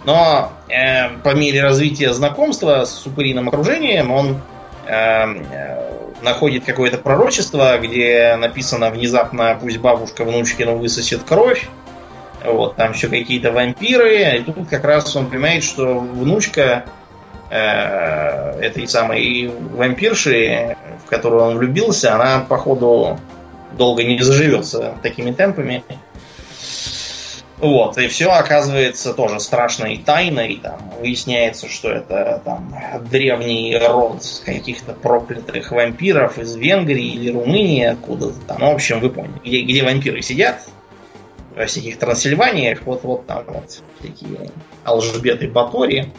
Но 0.04 0.52
э, 0.68 1.16
по 1.22 1.34
мере 1.34 1.62
развития 1.62 2.12
знакомства 2.12 2.84
с 2.84 3.06
упыриным 3.06 3.48
окружением 3.48 4.10
он 4.10 4.40
э, 4.86 4.92
э, 4.92 5.90
находит 6.22 6.64
какое-то 6.64 6.98
пророчество, 6.98 7.78
где 7.78 8.36
написано 8.36 8.90
внезапно 8.90 9.56
пусть 9.60 9.78
бабушка 9.78 10.24
внучкину 10.24 10.76
высосет 10.76 11.22
кровь. 11.22 11.68
Вот, 12.44 12.76
там 12.76 12.92
еще 12.92 13.08
какие-то 13.08 13.52
вампиры. 13.52 14.38
И 14.38 14.42
тут 14.42 14.68
как 14.68 14.84
раз 14.84 15.14
он 15.16 15.30
понимает, 15.30 15.64
что 15.64 15.98
внучка 15.98 16.84
э, 17.50 18.60
этой 18.60 18.86
самой 18.86 19.48
вампирши, 19.48 20.76
в 21.04 21.08
которую 21.08 21.42
он 21.42 21.58
влюбился, 21.58 22.14
она, 22.14 22.40
походу, 22.40 23.18
долго 23.72 24.04
не 24.04 24.20
заживется 24.20 24.94
такими 25.02 25.32
темпами. 25.32 25.82
Вот, 27.56 27.96
и 27.96 28.08
все 28.08 28.30
оказывается 28.30 29.14
тоже 29.14 29.40
страшной 29.40 29.96
тайной. 29.96 30.60
Там 30.62 30.92
выясняется, 31.00 31.68
что 31.68 31.88
это 31.88 32.42
там 32.44 32.74
древний 33.10 33.78
род 33.78 34.22
каких-то 34.44 34.92
проклятых 34.92 35.70
вампиров 35.70 36.38
из 36.38 36.56
Венгрии 36.56 37.14
или 37.14 37.32
Румынии, 37.32 37.84
откуда-то 37.84 38.38
там. 38.46 38.58
Ну, 38.60 38.70
в 38.70 38.74
общем, 38.74 39.00
вы 39.00 39.08
поняли, 39.08 39.40
где, 39.42 39.62
где 39.62 39.82
вампиры 39.82 40.20
сидят, 40.20 40.60
во 41.56 41.66
всяких 41.66 41.98
Трансильваниях, 41.98 42.82
вот, 42.84 43.02
вот 43.04 43.26
там 43.26 43.44
вот 43.46 43.82
такие 44.00 44.50
алжбеты 44.84 45.48
Батори. 45.48 46.12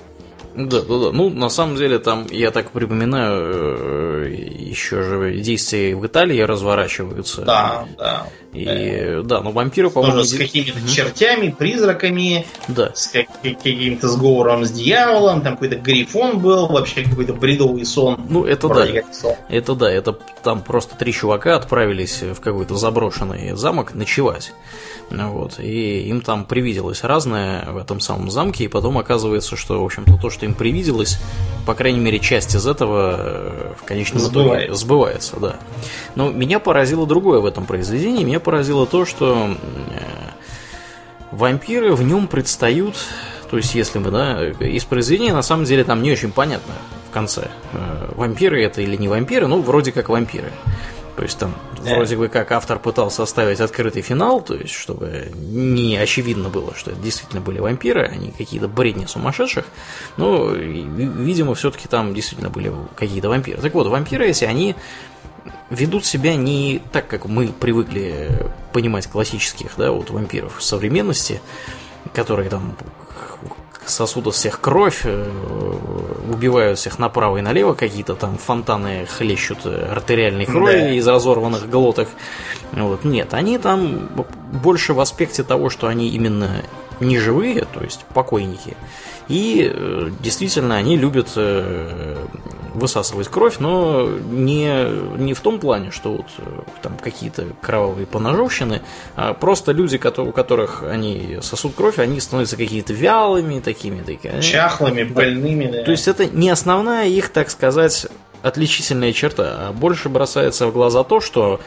Да, 0.56 0.82
да, 0.82 1.00
да. 1.00 1.12
Ну, 1.12 1.30
на 1.30 1.50
самом 1.50 1.76
деле, 1.76 2.00
там, 2.00 2.26
я 2.32 2.52
так 2.52 2.72
припоминаю, 2.72 4.28
э, 4.28 4.34
еще 4.34 5.04
же 5.04 5.34
действия 5.34 5.96
в 5.96 6.06
Италии 6.06 6.40
разворачиваются. 6.40 7.42
Да, 7.42 7.86
да. 7.98 8.28
И 8.56 9.22
да, 9.24 9.42
но 9.42 9.52
вампиры, 9.52 9.90
по-моему... 9.90 10.24
с 10.24 10.34
какими-то 10.34 10.80
угу. 10.80 10.88
чертями, 10.88 11.50
призраками, 11.50 12.46
да. 12.68 12.92
с 12.94 13.08
каким-то 13.08 14.08
сговором 14.08 14.66
с 14.66 14.72
дьяволом, 14.72 15.42
там 15.42 15.54
какой-то 15.54 15.76
грифон 15.78 16.40
был, 16.40 16.68
вообще 16.68 17.04
какой-то 17.04 17.34
бредовый 17.34 17.86
сон. 17.86 18.20
Ну, 18.30 18.46
это 18.46 18.68
да. 18.70 18.86
Это 19.50 19.76
да, 19.76 19.92
это 19.92 20.14
там 20.44 20.62
просто 20.62 20.96
три 20.96 21.12
чувака 21.12 21.56
отправились 21.56 22.22
в 22.22 22.40
какой-то 22.40 22.76
заброшенный 22.76 23.56
замок 23.56 23.94
ночевать. 23.94 24.54
Вот, 25.10 25.60
и 25.60 26.08
им 26.08 26.22
там 26.22 26.46
привиделось 26.46 27.04
разное 27.04 27.66
в 27.70 27.78
этом 27.78 28.00
самом 28.00 28.32
замке, 28.32 28.66
и 28.66 28.68
потом 28.68 28.98
оказывается, 28.98 29.56
что, 29.56 29.82
в 29.82 29.86
общем-то, 29.86 30.18
то, 30.18 30.30
что 30.30 30.46
им 30.46 30.56
привиделось, 30.56 31.20
по 31.66 31.76
крайней 31.76 32.00
мере, 32.00 32.20
часть 32.20 32.56
из 32.56 32.66
этого 32.66 33.16
э, 33.18 33.74
в 33.80 33.84
конечном 33.84 34.28
итоге 34.28 34.74
сбывается, 34.74 35.40
да. 35.40 35.58
Но 36.16 36.32
меня 36.32 36.60
поразило 36.60 37.06
другое 37.06 37.40
в 37.40 37.46
этом 37.46 37.66
произведении. 37.66 38.24
Меня 38.24 38.40
поразило 38.40 38.86
то, 38.86 39.06
что 39.06 39.56
э, 39.56 40.26
вампиры 41.32 41.94
в 41.94 42.04
нем 42.04 42.28
предстают, 42.28 42.96
то 43.50 43.58
есть 43.58 43.76
если 43.76 44.00
мы, 44.00 44.12
да, 44.12 44.50
из 44.50 44.86
произведения 44.86 45.34
на 45.34 45.42
самом 45.42 45.66
деле 45.66 45.84
там 45.84 46.02
не 46.02 46.12
очень 46.12 46.32
понятно 46.32 46.74
в 47.10 47.14
конце, 47.14 47.50
э, 47.74 48.12
вампиры 48.16 48.64
это 48.64 48.82
или 48.82 48.96
не 48.96 49.08
вампиры, 49.08 49.48
ну, 49.48 49.62
вроде 49.62 49.92
как 49.92 50.10
вампиры. 50.10 50.52
То 51.16 51.24
есть 51.24 51.38
там 51.38 51.56
да. 51.82 51.96
вроде 51.96 52.18
бы 52.18 52.28
как 52.28 52.52
автор 52.52 52.78
пытался 52.78 53.24
оставить 53.24 53.62
открытый 53.62 54.02
финал, 54.02 54.42
то 54.42 54.54
есть 54.54 54.74
чтобы 54.74 55.32
не 55.34 55.96
очевидно 55.96 56.50
было, 56.50 56.76
что 56.76 56.92
это 56.92 57.00
действительно 57.00 57.42
были 57.42 57.60
вампиры, 57.60 58.10
а 58.12 58.16
не 58.18 58.32
какие-то 58.32 58.68
бредни 58.68 59.06
сумасшедших. 59.06 59.66
Но, 60.18 60.50
видимо, 60.50 61.56
все-таки 61.56 61.88
там 61.88 62.14
действительно 62.14 62.50
были 62.50 62.74
какие-то 62.96 63.30
вампиры. 63.30 63.62
Так 63.62 63.74
вот, 63.74 63.88
вампиры, 63.88 64.26
если 64.26 64.46
они 64.46 64.76
ведут 65.70 66.06
себя 66.06 66.36
не 66.36 66.82
так, 66.92 67.08
как 67.08 67.26
мы 67.26 67.48
привыкли 67.48 68.48
понимать 68.74 69.08
классических, 69.08 69.72
да, 69.78 69.92
вот 69.92 70.10
вампиров 70.10 70.62
современности, 70.62 71.42
которые 72.14 72.50
там 72.50 72.76
сосудов 73.86 74.36
всех 74.36 74.60
кровь, 74.62 75.02
э, 75.04 75.32
убивают 76.32 76.80
всех 76.80 77.00
направо 77.00 77.38
и 77.38 77.42
налево, 77.42 77.74
какие-то 77.74 78.16
там 78.16 78.38
фонтаны 78.38 79.06
хлещут 79.06 79.66
артериальной 79.66 80.46
крови 80.46 80.80
да. 80.80 80.92
из 80.92 81.08
разорванных 81.08 81.70
глоток. 81.70 82.10
Вот. 82.72 83.04
Нет, 83.04 83.34
они 83.34 83.58
там 83.58 84.10
больше 84.52 84.94
в 84.94 85.00
аспекте 85.00 85.44
того, 85.44 85.70
что 85.70 85.88
они 85.88 86.10
именно 86.10 86.64
не 87.00 87.20
живые, 87.20 87.66
то 87.74 87.84
есть 87.84 88.06
покойники. 88.14 88.76
И 89.28 89.72
э, 89.74 90.10
действительно 90.20 90.76
они 90.76 90.98
любят 90.98 91.30
э, 91.36 92.26
высасывать 92.76 93.28
кровь, 93.28 93.58
но 93.60 94.08
не, 94.08 94.86
не 95.18 95.34
в 95.34 95.40
том 95.40 95.60
плане, 95.60 95.90
что 95.90 96.12
вот 96.12 96.28
э, 96.38 96.44
там 96.84 96.98
какие-то 96.98 97.48
кровавые 97.62 98.06
поножовщины, 98.06 98.82
а 99.16 99.34
просто 99.34 99.72
люди, 99.72 100.00
у 100.20 100.32
которых 100.32 100.84
они 100.84 101.40
сосут 101.42 101.74
кровь, 101.74 101.98
они 101.98 102.20
становятся 102.20 102.56
какие-то 102.56 102.94
вялыми, 102.94 103.60
такими, 103.62 104.02
такими 104.02 104.42
чахлыми, 104.42 105.04
больными. 105.04 105.72
Да. 105.72 105.84
То 105.84 105.92
есть 105.92 106.08
это 106.08 106.28
не 106.28 106.50
основная 106.50 107.08
их, 107.08 107.30
так 107.30 107.50
сказать, 107.50 108.06
отличительная 108.44 109.12
черта, 109.12 109.70
а 109.70 109.74
больше 109.74 110.08
бросается 110.10 110.68
в 110.68 110.74
глаза 110.74 111.04
то, 111.04 111.20
что 111.20 111.60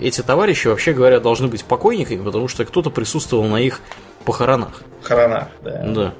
эти 0.00 0.20
товарищи, 0.20 0.68
вообще 0.68 0.92
говоря, 0.92 1.18
должны 1.18 1.48
быть 1.48 1.64
покойниками, 1.64 2.22
потому 2.22 2.46
что 2.46 2.64
кто-то 2.64 2.90
присутствовал 2.90 3.44
на 3.44 3.56
их 3.56 3.80
похоронах. 4.24 4.82
Похоронах, 5.00 5.48
да. 5.62 5.82
Да 5.84 6.14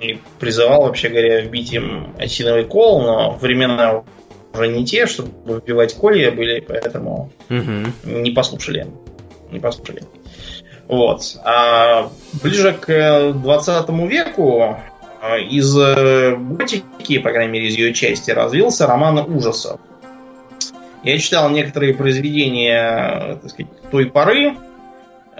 и 0.00 0.18
призывал, 0.38 0.82
вообще 0.82 1.08
говоря, 1.08 1.40
вбить 1.40 1.72
им 1.72 2.14
осиновый 2.18 2.64
кол, 2.64 3.02
но 3.02 3.32
времена 3.32 4.02
уже 4.52 4.68
не 4.68 4.84
те, 4.84 5.06
чтобы 5.06 5.58
вбивать 5.58 5.94
колья 5.94 6.32
были, 6.32 6.60
поэтому 6.60 7.30
угу. 7.48 7.92
не 8.04 8.30
послушали. 8.30 8.86
Не 9.50 9.60
послушали. 9.60 10.02
Вот. 10.88 11.36
А 11.44 12.10
ближе 12.42 12.72
к 12.72 13.32
20 13.34 13.88
веку 14.10 14.76
а, 15.22 15.38
из 15.38 15.76
э, 15.78 16.36
готики, 16.36 17.18
по 17.18 17.30
крайней 17.30 17.52
мере, 17.52 17.68
из 17.68 17.74
ее 17.76 17.92
части, 17.92 18.30
развился 18.30 18.86
роман 18.86 19.18
ужасов. 19.18 19.80
Я 21.04 21.18
читал 21.18 21.48
некоторые 21.50 21.94
произведения 21.94 23.38
так 23.40 23.50
сказать, 23.50 23.70
той 23.90 24.06
поры, 24.06 24.54
Э, 24.54 24.69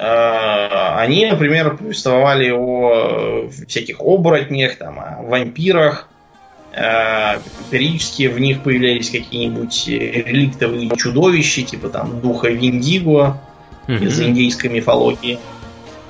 они, 0.03 1.27
например, 1.27 1.77
повествовали 1.77 2.51
о 2.51 3.51
всяких 3.67 4.01
оборотнях, 4.01 4.77
там, 4.77 4.99
о 4.99 5.23
вампирах, 5.23 6.09
Э, 6.73 7.39
периодически 7.71 8.29
в 8.29 8.39
них 8.39 8.63
появлялись 8.63 9.11
какие-нибудь 9.11 9.89
реликтовые 9.89 10.91
чудовища, 10.97 11.63
типа 11.63 11.89
там 11.89 12.21
духа 12.21 12.49
Виндиго 12.49 13.39
mm-hmm. 13.89 14.05
из 14.05 14.21
индийской 14.21 14.71
мифологии. 14.71 15.41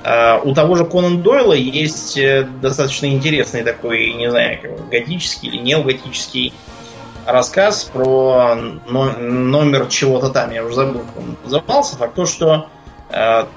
Э, 0.03 0.39
у 0.43 0.53
того 0.53 0.75
же 0.75 0.85
Конан 0.85 1.23
Дойла 1.23 1.53
есть 1.53 2.15
э, 2.17 2.47
достаточно 2.61 3.07
интересный 3.07 3.63
такой, 3.63 4.13
не 4.13 4.29
знаю, 4.29 4.59
готический 4.91 5.49
или 5.49 5.57
неоготический 5.57 6.53
рассказ 7.25 7.85
про 7.85 8.55
номер 8.87 9.87
чего-то 9.87 10.29
там, 10.29 10.51
я 10.51 10.63
уже 10.63 10.75
забыл, 10.75 11.01
как 11.01 11.17
он 11.17 11.37
назывался. 11.43 11.97
Факт 11.97 12.13
то, 12.15 12.25
что 12.27 12.67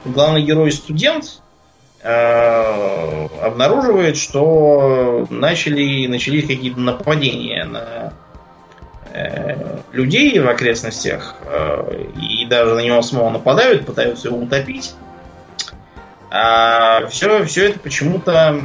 главный 0.04 0.42
герой 0.42 0.72
студент, 0.72 1.40
Э, 2.06 3.28
обнаруживает, 3.40 4.18
что 4.18 5.26
начали, 5.30 6.06
начались 6.06 6.46
какие-то 6.46 6.78
нападения 6.78 7.64
на 7.64 8.12
э, 9.10 9.78
людей 9.92 10.38
в 10.38 10.46
окрестностях, 10.46 11.34
э, 11.46 12.04
и 12.20 12.44
даже 12.44 12.74
на 12.74 12.80
него 12.80 13.00
самого 13.00 13.30
нападают, 13.30 13.86
пытаются 13.86 14.28
его 14.28 14.36
утопить. 14.36 14.94
А 16.30 17.06
все, 17.06 17.42
все 17.46 17.70
это 17.70 17.78
почему-то 17.78 18.60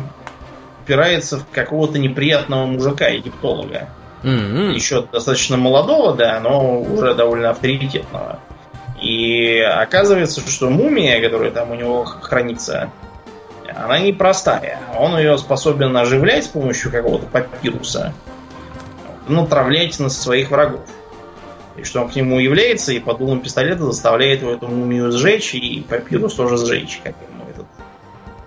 упирается 0.84 1.38
в 1.38 1.48
какого-то 1.50 1.98
неприятного 1.98 2.66
мужика, 2.66 3.08
египтолога. 3.08 3.88
Mm-hmm. 4.24 4.74
Еще 4.74 5.08
достаточно 5.14 5.56
молодого, 5.56 6.14
да, 6.14 6.42
но 6.42 6.82
уже 6.82 7.14
довольно 7.14 7.52
авторитетного. 7.52 8.40
И 9.02 9.60
оказывается, 9.60 10.42
что 10.48 10.70
мумия, 10.70 11.22
которая 11.22 11.52
там 11.52 11.72
у 11.72 11.76
него 11.76 12.04
хранится, 12.04 12.92
она 13.76 14.00
непростая. 14.00 14.80
Он 14.98 15.18
ее 15.18 15.38
способен 15.38 15.96
оживлять 15.96 16.46
с 16.46 16.48
помощью 16.48 16.92
какого-то 16.92 17.26
папируса, 17.28 18.14
натравлять 19.28 20.00
на 20.00 20.10
своих 20.10 20.52
врагов. 20.52 20.82
И 21.78 21.84
что 21.84 22.02
он 22.02 22.10
к 22.10 22.16
нему 22.16 22.40
является, 22.40 22.92
и 22.92 23.00
под 23.00 23.20
дулом 23.20 23.42
пистолета 23.42 23.84
заставляет 23.86 24.42
его 24.42 24.52
эту 24.52 24.68
мумию 24.68 25.12
сжечь, 25.12 25.56
и 25.56 25.86
папирус 25.88 26.34
тоже 26.34 26.58
сжечь, 26.58 27.00
как 27.04 27.16
ему 27.30 27.50
этот 27.50 27.68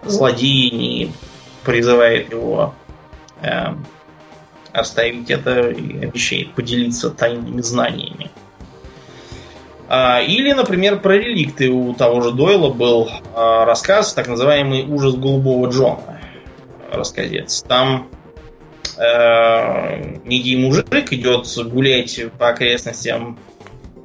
злодей 0.04 0.70
не 0.70 1.12
призывает 1.64 2.30
его 2.30 2.74
э, 3.40 3.74
оставить 4.72 5.30
это 5.30 5.70
и 5.70 6.04
обещает 6.04 6.52
поделиться 6.52 7.10
тайными 7.10 7.62
знаниями. 7.62 8.30
А, 9.94 10.22
или, 10.22 10.50
например, 10.52 11.00
про 11.00 11.18
реликты 11.18 11.68
у 11.68 11.92
того 11.92 12.22
же 12.22 12.30
Дойла 12.32 12.70
был 12.70 13.10
а, 13.34 13.66
рассказ, 13.66 14.14
так 14.14 14.26
называемый 14.26 14.86
«Ужас 14.86 15.16
голубого 15.16 15.68
Джона». 15.68 16.18
Рассказец. 16.90 17.62
Там 17.68 18.08
э, 18.96 20.16
некий 20.24 20.56
мужик 20.56 21.12
идет 21.12 21.46
гулять 21.70 22.18
по 22.38 22.48
окрестностям 22.48 23.38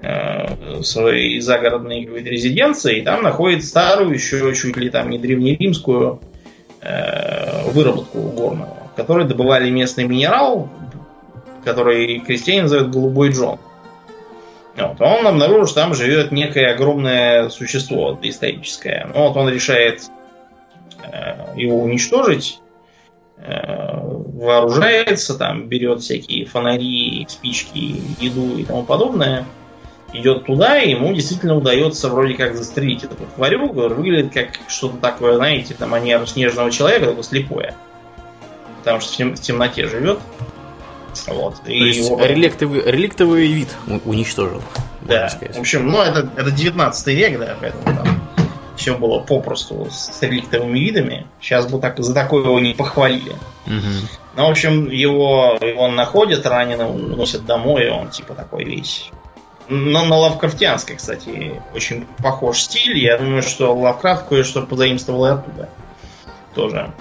э, 0.02 0.84
своей 0.84 1.40
загородной 1.40 2.04
резиденции, 2.06 3.00
и 3.00 3.02
там 3.04 3.24
находит 3.24 3.64
старую, 3.64 4.14
еще 4.14 4.54
чуть 4.56 4.76
ли 4.76 4.90
там 4.90 5.10
не 5.10 5.20
древнеримскую 5.20 6.20
э, 6.82 7.72
выработку 7.72 8.20
горную, 8.20 8.72
в 8.92 8.96
которой 8.98 9.26
добывали 9.26 9.70
местный 9.70 10.04
минерал, 10.04 10.70
который 11.64 12.20
крестьяне 12.20 12.64
называют 12.64 12.90
голубой 12.90 13.30
Джон. 13.30 13.58
Вот. 14.78 15.02
Он 15.02 15.26
обнаружил, 15.26 15.66
что 15.66 15.82
там 15.82 15.96
живет 15.96 16.32
некое 16.32 16.74
огромное 16.74 17.50
существо 17.50 18.12
доисторическое. 18.12 19.10
Ну, 19.14 19.28
вот 19.28 19.36
он 19.36 19.50
решает 19.50 20.04
э, 21.04 21.56
его 21.56 21.82
уничтожить, 21.82 22.62
э, 23.38 24.00
вооружается, 24.38 25.36
там 25.36 25.68
берет 25.68 26.02
всякие 26.02 26.46
фонари, 26.46 27.26
спички, 27.28 28.02
еду 28.20 28.58
и 28.58 28.66
тому 28.66 28.84
подобное. 28.84 29.46
Идет 30.14 30.46
туда, 30.46 30.80
и 30.80 30.92
ему 30.92 31.14
действительно 31.14 31.56
удается 31.58 32.08
вроде 32.08 32.36
как 32.36 32.56
застрелить 32.56 33.04
эту 33.04 33.16
тварю, 33.36 33.74
выглядит 33.74 34.32
как 34.32 34.60
что-то 34.70 34.98
такое, 34.98 35.36
знаете, 35.36 35.74
там 35.74 35.90
манера 35.90 36.26
снежного 36.26 36.72
человека, 36.72 37.08
только 37.08 37.24
слепое. 37.24 37.76
Потому 38.80 39.02
что 39.02 39.26
в 39.26 39.42
темноте 39.42 39.86
живет. 39.88 40.20
Вот. 41.28 41.62
То 41.64 41.72
и 41.72 41.78
есть 41.78 42.10
его... 42.10 42.24
реликтовый, 42.24 42.82
реликтовый 42.84 43.48
вид 43.48 43.70
уничтожил. 44.06 44.62
Да. 45.02 45.30
В 45.54 45.60
общем, 45.60 45.88
ну 45.88 46.02
это, 46.02 46.30
это 46.36 46.52
19 46.52 47.08
век, 47.08 47.40
да, 47.40 47.56
поэтому 47.60 47.84
там 47.84 48.22
все 48.76 48.96
было 48.96 49.20
попросту 49.20 49.88
с 49.92 50.22
реликтовыми 50.22 50.80
видами. 50.80 51.28
Сейчас 51.42 51.66
бы 51.66 51.80
так, 51.80 52.00
за 52.00 52.14
такое 52.14 52.44
его 52.44 52.60
не 52.60 52.74
похвалили. 52.74 53.32
Угу. 53.66 54.08
Ну, 54.36 54.48
в 54.48 54.52
общем, 54.52 54.90
его 54.90 55.58
он 55.78 55.96
находит 55.96 56.46
раненым, 56.46 57.12
уносят 57.14 57.46
домой, 57.46 57.88
и 57.88 57.90
он 57.90 58.10
типа 58.10 58.36
такой 58.36 58.64
весь. 58.64 59.10
Но 59.70 60.06
на 60.06 60.16
Лавкрафтианской, 60.16 60.96
кстати, 60.96 61.62
очень 61.76 62.06
похож 62.24 62.60
стиль. 62.60 62.98
Я 63.00 63.18
думаю, 63.18 63.42
что 63.42 63.76
Лавкрафт 63.76 64.28
кое-что 64.28 64.62
позаимствовал 64.62 65.26
и 65.26 65.30
оттуда. 65.30 65.70
Тоже. 66.56 66.94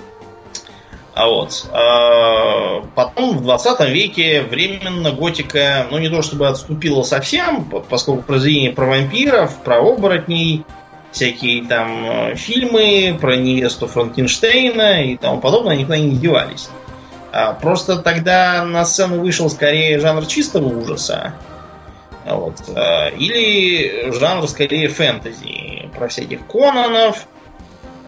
А 1.16 1.28
вот. 1.28 1.66
А 1.72 2.82
потом 2.94 3.38
в 3.38 3.42
20 3.42 3.88
веке 3.88 4.42
временно 4.42 5.12
готика, 5.12 5.86
ну 5.90 5.96
не 5.96 6.10
то 6.10 6.20
чтобы 6.20 6.46
отступила 6.46 7.02
совсем, 7.04 7.64
поскольку 7.88 8.22
произведения 8.22 8.70
про 8.70 8.84
вампиров, 8.84 9.56
про 9.62 9.78
оборотней, 9.78 10.66
всякие 11.12 11.64
там 11.64 12.04
э, 12.04 12.34
фильмы 12.34 13.16
про 13.18 13.34
невесту 13.34 13.86
Франкенштейна 13.86 15.04
и 15.04 15.16
тому 15.16 15.40
подобное 15.40 15.76
никуда 15.76 15.96
не 15.96 16.16
девались. 16.16 16.68
А 17.32 17.54
просто 17.54 17.96
тогда 17.96 18.62
на 18.66 18.84
сцену 18.84 19.22
вышел 19.22 19.48
скорее 19.48 19.98
жанр 19.98 20.26
чистого 20.26 20.66
ужаса. 20.66 21.32
Вот. 22.26 22.56
А, 22.74 23.08
или 23.08 24.12
жанр 24.12 24.46
скорее 24.48 24.88
фэнтези. 24.88 25.88
Про 25.96 26.08
всяких 26.08 26.46
Конанов. 26.46 27.26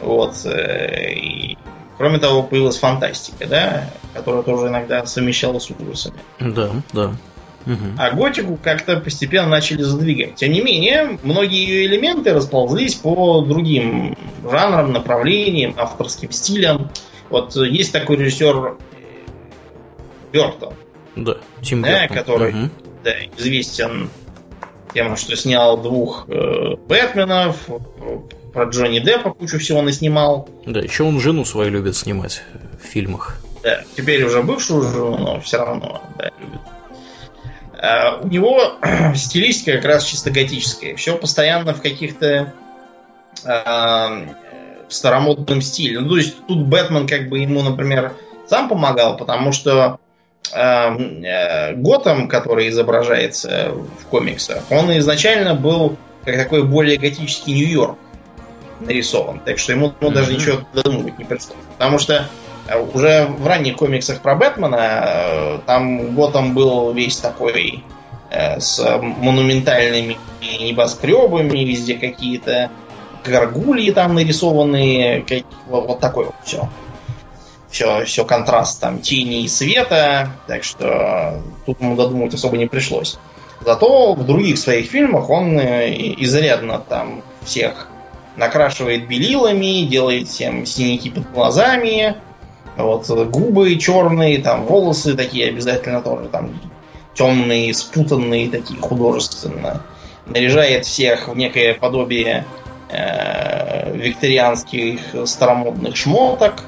Вот. 0.02 0.34
Э, 0.44 1.10
и 1.14 1.56
Кроме 1.98 2.18
того, 2.18 2.44
появилась 2.44 2.78
фантастика, 2.78 3.46
да, 3.46 3.90
которая 4.14 4.42
тоже 4.42 4.68
иногда 4.68 5.04
совмещалась 5.04 5.64
с 5.64 5.70
ужасами. 5.70 6.18
Да, 6.38 6.70
да. 6.92 7.12
Угу. 7.66 7.84
А 7.98 8.10
готику 8.12 8.58
как-то 8.62 8.98
постепенно 8.98 9.48
начали 9.48 9.82
задвигать. 9.82 10.36
Тем 10.36 10.52
не 10.52 10.62
менее, 10.62 11.18
многие 11.22 11.66
ее 11.66 11.86
элементы 11.86 12.32
расползлись 12.32 12.94
по 12.94 13.42
другим 13.42 14.16
жанрам, 14.42 14.92
направлениям, 14.92 15.74
авторским 15.76 16.30
стилям. 16.30 16.90
Вот 17.30 17.56
есть 17.56 17.92
такой 17.92 18.16
режиссер 18.16 18.76
Бертон. 20.32 20.74
Да, 21.16 21.36
Тим 21.62 21.82
да, 21.82 22.06
Бертон. 22.06 22.16
который 22.16 22.50
угу. 22.52 22.70
да, 23.04 23.10
известен 23.36 24.08
тем, 24.94 25.16
что 25.16 25.36
снял 25.36 25.76
двух 25.76 26.26
э, 26.28 26.76
Бэтменов, 26.88 27.68
про 28.58 28.64
Джонни 28.64 28.98
Деппа 28.98 29.30
кучу 29.30 29.60
всего 29.60 29.82
наснимал. 29.82 30.48
Да, 30.66 30.80
еще 30.80 31.04
он 31.04 31.20
жену 31.20 31.44
свою 31.44 31.70
любит 31.70 31.94
снимать 31.94 32.42
в 32.82 32.84
фильмах. 32.84 33.38
Да, 33.62 33.84
теперь 33.96 34.24
уже 34.24 34.42
бывшую 34.42 34.82
жену, 34.82 35.16
но 35.16 35.40
все 35.40 35.58
равно, 35.58 36.02
да, 36.18 36.32
любит. 36.40 36.60
А 37.80 38.16
у 38.20 38.26
него 38.26 38.72
стилистика 39.14 39.76
как 39.76 39.84
раз 39.84 40.04
чисто 40.04 40.32
готическая. 40.32 40.96
Все 40.96 41.16
постоянно 41.16 41.72
в 41.72 41.80
каких-то 41.80 42.52
а, 43.44 44.24
старомодном 44.88 45.62
стиле. 45.62 46.00
Ну, 46.00 46.08
то 46.08 46.16
есть 46.16 46.44
тут 46.48 46.66
Бэтмен 46.66 47.06
как 47.06 47.28
бы 47.28 47.38
ему, 47.38 47.62
например, 47.62 48.14
сам 48.48 48.68
помогал, 48.68 49.16
потому 49.16 49.52
что 49.52 50.00
э, 50.52 51.74
Готэм, 51.74 52.26
который 52.26 52.70
изображается 52.70 53.72
в 54.00 54.06
комиксах, 54.06 54.64
он 54.70 54.98
изначально 54.98 55.54
был 55.54 55.96
как 56.24 56.36
такой 56.36 56.64
более 56.64 56.96
готический 56.98 57.54
Нью-Йорк 57.54 57.98
нарисован. 58.80 59.40
Так 59.40 59.58
что 59.58 59.72
ему 59.72 59.92
ну, 60.00 60.10
даже 60.10 60.34
ничего 60.34 60.60
додумывать 60.72 61.18
не 61.18 61.24
пришлось. 61.24 61.56
Потому 61.76 61.98
что 61.98 62.28
э, 62.66 62.80
уже 62.80 63.26
в 63.26 63.46
ранних 63.46 63.76
комиксах 63.76 64.20
про 64.20 64.34
Бэтмена 64.34 65.02
э, 65.04 65.58
там 65.66 66.14
Готэм 66.14 66.54
был 66.54 66.92
весь 66.92 67.16
такой 67.16 67.84
э, 68.30 68.60
с 68.60 68.78
монументальными 69.00 70.16
небоскребами, 70.40 71.64
везде 71.64 71.94
какие-то 71.94 72.70
горгульи 73.24 73.90
там 73.90 74.14
нарисованные, 74.14 75.24
вот 75.66 76.00
такое 76.00 76.26
вот 76.26 76.34
все. 76.44 76.68
Все, 77.70 78.06
все 78.06 78.24
контраст 78.24 78.80
там 78.80 79.00
тени 79.00 79.42
и 79.42 79.48
света, 79.48 80.30
так 80.46 80.64
что 80.64 81.42
тут 81.66 81.80
ему 81.82 81.96
додумывать 81.96 82.32
особо 82.32 82.56
не 82.56 82.66
пришлось. 82.66 83.18
Зато 83.60 84.14
в 84.14 84.24
других 84.24 84.56
своих 84.56 84.86
фильмах 84.90 85.28
он 85.28 85.58
изрядно 85.58 86.78
там 86.78 87.22
всех 87.44 87.88
накрашивает 88.38 89.08
белилами, 89.08 89.82
делает 89.82 90.28
всем 90.28 90.64
синяки 90.64 91.10
под 91.10 91.30
глазами, 91.32 92.16
вот 92.76 93.08
губы 93.08 93.76
черные, 93.76 94.38
там 94.38 94.64
волосы 94.64 95.14
такие 95.14 95.48
обязательно 95.48 96.00
тоже 96.00 96.28
там 96.28 96.58
темные, 97.14 97.74
спутанные 97.74 98.48
такие 98.48 98.80
художественно. 98.80 99.82
Наряжает 100.26 100.86
всех 100.86 101.28
в 101.28 101.36
некое 101.36 101.74
подобие 101.74 102.44
э, 102.90 103.96
викторианских 103.96 105.00
старомодных 105.24 105.96
шмоток. 105.96 106.62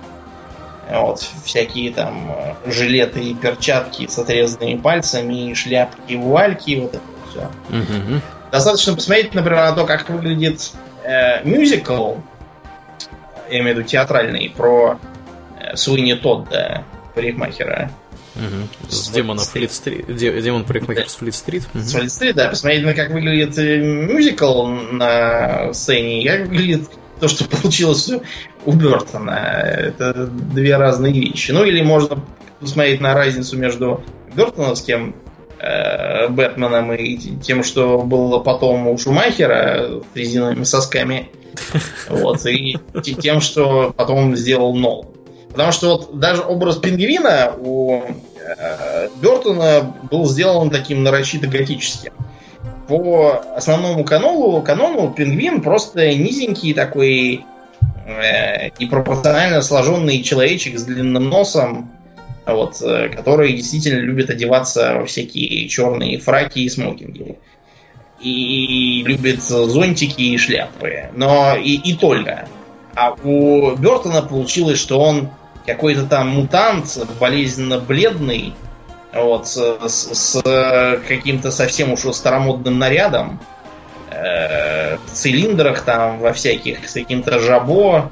Вот, 0.90 1.24
всякие 1.44 1.92
там 1.92 2.32
э, 2.32 2.70
жилеты 2.70 3.20
и 3.20 3.34
перчатки 3.34 4.08
с 4.08 4.18
отрезанными 4.18 4.78
пальцами, 4.78 5.54
шляпки, 5.54 6.14
вуальки, 6.14 6.80
вот 6.80 6.94
это 6.94 7.02
все. 7.30 7.50
Угу. 7.68 8.20
Достаточно 8.50 8.94
посмотреть, 8.96 9.34
например, 9.34 9.60
на 9.60 9.72
то, 9.72 9.86
как 9.86 10.08
выглядит 10.08 10.72
э, 11.04 11.44
мюзикл, 11.44 12.16
я 13.50 13.60
имею 13.60 13.74
в 13.74 13.78
виду 13.78 13.88
театральный, 13.88 14.52
про 14.54 14.98
э, 15.58 15.76
Суини 15.76 16.14
Тодда, 16.14 16.84
парикмахера. 17.14 17.90
Угу. 18.36 18.90
С 18.90 19.08
демона 19.10 19.42
Флит-стрит. 19.42 20.14
Демон 20.14 20.64
парикмахер 20.64 21.08
с 21.08 21.16
Флит-стрит. 21.16 21.64
Угу. 21.74 21.82
С 21.82 21.92
Флит-стрит, 21.92 22.36
да. 22.36 22.48
Посмотреть, 22.48 22.84
на 22.84 22.94
как 22.94 23.10
выглядит 23.10 23.58
э, 23.58 23.78
мюзикл 23.78 24.66
на 24.66 25.72
сцене, 25.72 26.28
как 26.28 26.48
выглядит 26.48 26.88
то, 27.18 27.28
что 27.28 27.44
получилось 27.44 28.10
у 28.64 28.72
Бертона. 28.72 29.30
Это 29.30 30.26
две 30.26 30.76
разные 30.76 31.12
вещи. 31.12 31.50
Ну, 31.50 31.64
или 31.64 31.82
можно 31.82 32.24
посмотреть 32.60 33.00
на 33.00 33.14
разницу 33.14 33.58
между 33.58 34.02
Бертоновским 34.34 35.14
э, 35.60 36.28
Бэтменом 36.28 36.92
и 36.92 37.16
тем, 37.16 37.62
что 37.62 37.98
было 37.98 38.38
потом 38.38 38.88
у 38.88 38.98
Шумахера 38.98 40.00
с 40.12 40.16
резиновыми 40.16 40.64
сосками. 40.64 41.30
Вот, 42.08 42.44
и 42.46 42.78
тем, 43.20 43.40
что 43.40 43.92
потом 43.96 44.36
сделал 44.36 44.74
Нол. 44.74 45.06
Потому 45.50 45.72
что 45.72 45.90
вот 45.90 46.18
даже 46.18 46.42
образ 46.42 46.76
пингвина 46.76 47.52
у 47.58 48.02
э, 48.02 49.08
Бертона 49.20 49.94
был 50.10 50.26
сделан 50.26 50.70
таким 50.70 51.02
нарочито 51.02 51.48
готическим. 51.48 52.12
По 52.88 53.42
основному 53.56 54.04
канону, 54.04 54.62
канону 54.62 55.12
пингвин 55.12 55.60
просто 55.60 56.14
низенький 56.14 56.72
такой 56.72 57.44
э, 58.06 58.70
непропорционально 58.78 59.62
сложенный 59.62 60.22
человечек 60.22 60.78
с 60.78 60.84
длинным 60.84 61.28
носом, 61.28 61.90
вот, 62.46 62.80
э, 62.82 63.08
который 63.08 63.52
действительно 63.52 64.00
любит 64.00 64.30
одеваться 64.30 64.94
во 64.94 65.06
всякие 65.06 65.68
черные 65.68 66.18
фраки 66.18 66.60
и 66.60 66.68
смокинги. 66.68 67.38
И 68.20 69.02
любит 69.06 69.42
зонтики 69.42 70.20
и 70.20 70.36
шляпы. 70.36 71.10
Но 71.14 71.56
и, 71.56 71.74
и 71.76 71.94
только. 71.94 72.48
А 72.94 73.12
у 73.12 73.74
Бертона 73.76 74.22
получилось, 74.22 74.78
что 74.78 75.00
он 75.00 75.30
какой-то 75.66 76.04
там 76.06 76.28
мутант, 76.28 76.98
болезненно 77.18 77.78
бледный, 77.78 78.54
вот, 79.14 79.46
с, 79.46 79.78
с 79.88 80.42
каким-то 81.08 81.50
совсем 81.50 81.92
уж 81.92 82.00
старомодным 82.00 82.78
нарядом, 82.78 83.40
э, 84.10 84.96
в 84.96 85.10
цилиндрах 85.12 85.82
там, 85.82 86.18
во 86.18 86.32
всяких, 86.32 86.88
с 86.88 86.92
каким-то 86.92 87.38
жабо. 87.38 88.10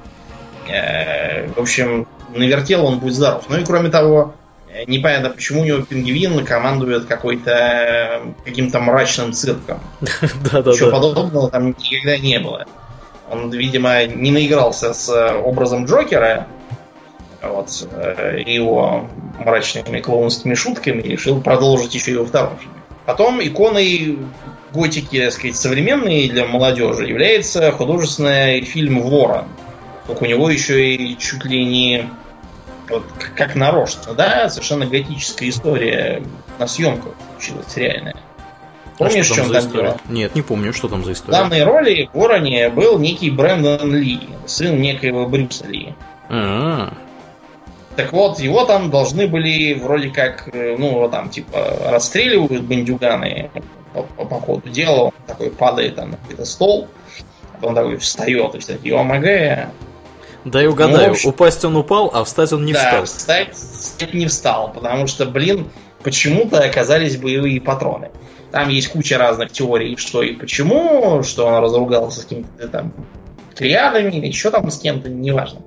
Э, 0.69 1.49
в 1.49 1.59
общем, 1.59 2.07
навертел 2.35 2.85
он, 2.85 2.99
будь 2.99 3.15
здоров. 3.15 3.45
Ну 3.49 3.59
и 3.59 3.65
кроме 3.65 3.91
того, 3.91 4.35
непонятно, 4.87 5.31
почему 5.31 5.63
у 5.63 5.65
него 5.65 5.83
пингвин 5.83 6.45
командует 6.45 7.07
какой-то 7.07 8.23
каким-то 8.45 8.81
мрачным 8.81 9.33
цирком. 9.33 9.81
Да-да-да. 10.01 10.73
Ничего 10.73 10.91
подобного 10.91 11.51
там 11.51 11.69
никогда 11.69 12.19
не 12.19 12.39
было. 12.39 12.67
Он, 13.31 13.51
видимо, 13.51 14.07
не 14.07 14.31
наигрался 14.31 14.95
с 14.95 15.33
образом 15.45 15.85
Джокера, 15.85 16.47
вот, 17.43 17.87
э, 17.93 18.43
его 18.47 19.09
мрачными 19.39 20.01
клоунскими 20.01 20.55
шутками 20.55 21.03
и 21.03 21.11
решил 21.11 21.41
продолжить 21.41 21.95
еще 21.95 22.13
и 22.13 22.25
втором 22.25 22.59
фильме. 22.59 22.75
Потом 23.07 23.41
иконой 23.41 24.19
готики, 24.73 25.21
так 25.21 25.33
сказать, 25.33 25.57
современной 25.57 26.29
для 26.29 26.47
молодежи 26.47 27.07
является 27.07 27.71
художественный 27.73 28.63
фильм 28.63 29.01
«Ворон». 29.03 29.45
Только 30.09 30.25
у 30.25 30.27
него 30.27 30.49
еще 30.51 30.95
и 30.95 31.19
чуть 31.19 31.45
ли 31.45 31.65
не 31.65 32.09
вот, 32.89 33.05
как 33.37 33.55
нарочно, 33.55 34.15
да, 34.15 34.49
совершенно 34.49 34.87
готическая 34.87 35.51
история 35.51 36.23
на 36.59 36.67
съемках 36.67 37.13
случилась 37.37 37.77
реальная. 37.77 38.17
Помнишь, 38.97 39.31
а 39.31 39.35
что 39.35 39.53
там, 39.53 39.53
там 39.53 39.71
дело? 39.71 40.01
Нет, 40.09 40.35
не 40.35 40.41
помню, 40.41 40.73
что 40.73 40.89
там 40.89 41.05
за 41.05 41.13
история. 41.13 41.37
В 41.37 41.39
главной 41.39 41.63
роли 41.63 42.09
в 42.13 42.19
Вороне 42.19 42.71
был 42.71 42.99
некий 42.99 43.31
Брэндон 43.31 43.95
Ли, 43.95 44.21
сын 44.47 44.81
некоего 44.81 45.29
Брюса 45.29 45.67
Ли. 45.67 45.95
А-а-а. 46.31 46.95
Так 47.95 48.13
вот, 48.13 48.41
его 48.41 48.65
там 48.65 48.91
должны 48.91 49.27
были 49.27 49.75
вроде 49.75 50.09
как, 50.09 50.49
э, 50.53 50.77
ну, 50.79 51.07
там, 51.11 51.29
типа, 51.29 51.77
расстреливают 51.85 52.63
бандюганы 52.63 53.51
по, 53.93 54.03
по, 54.05 54.25
по 54.25 54.41
ходу 54.41 54.71
дела, 54.71 55.03
он 55.07 55.13
такой 55.27 55.51
падает 55.51 55.97
там 55.97 56.13
на 56.13 56.17
какой-то 56.17 56.45
стол, 56.47 56.89
он 57.61 57.75
такой 57.75 57.99
встает, 57.99 58.55
и 58.55 58.59
все 58.61 58.75
такие, 58.75 58.97
ОМГ. 58.97 59.69
Да 60.45 60.63
и 60.63 60.67
угадаю, 60.67 61.09
ну, 61.09 61.13
общем, 61.13 61.31
упасть 61.31 61.65
он 61.65 61.77
упал, 61.77 62.11
а 62.15 62.25
встать 62.25 62.53
он 62.53 62.65
не 62.65 62.73
да, 62.73 62.85
встал. 62.85 63.05
встать, 63.05 63.55
встать 63.55 64.15
не 64.15 64.27
встал, 64.27 64.73
потому 64.73 65.07
что, 65.07 65.27
блин, 65.27 65.71
почему-то 66.03 66.63
оказались 66.63 67.17
боевые 67.17 67.61
патроны. 67.61 68.11
Там 68.51 68.69
есть 68.69 68.89
куча 68.89 69.19
разных 69.19 69.53
теорий, 69.53 69.97
что 69.97 70.23
и 70.23 70.35
почему, 70.35 71.23
что 71.23 71.47
он 71.47 71.63
разругался 71.63 72.21
с 72.21 72.23
какими-то 72.23 72.69
там 72.69 72.93
триадами, 73.55 74.27
еще 74.27 74.51
там 74.51 74.71
с 74.71 74.79
кем-то, 74.79 75.11
неважно. 75.11 75.61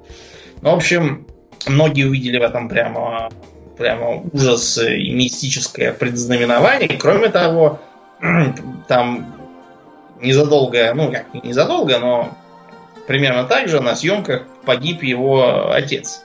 Ну, 0.62 0.72
в 0.72 0.76
общем, 0.76 1.28
Многие 1.68 2.06
увидели 2.06 2.40
в 2.40 2.44
этом 2.44 2.70
прямо, 2.70 3.30
прямо 3.78 4.24
ужас 4.34 4.78
и 4.80 5.12
мистическое 5.12 5.94
предзнаменование. 5.94 6.88
И, 6.88 6.98
кроме 6.98 7.30
того, 7.30 7.80
там 8.88 9.36
незадолго, 10.20 10.94
ну 10.96 11.12
как, 11.12 11.34
незадолго, 11.44 12.00
но 12.00 12.38
примерно 13.08 13.44
так 13.44 13.68
же 13.68 13.80
на 13.80 13.96
съемках 13.96 14.44
погиб 14.66 15.04
его 15.04 15.72
отец. 15.72 16.24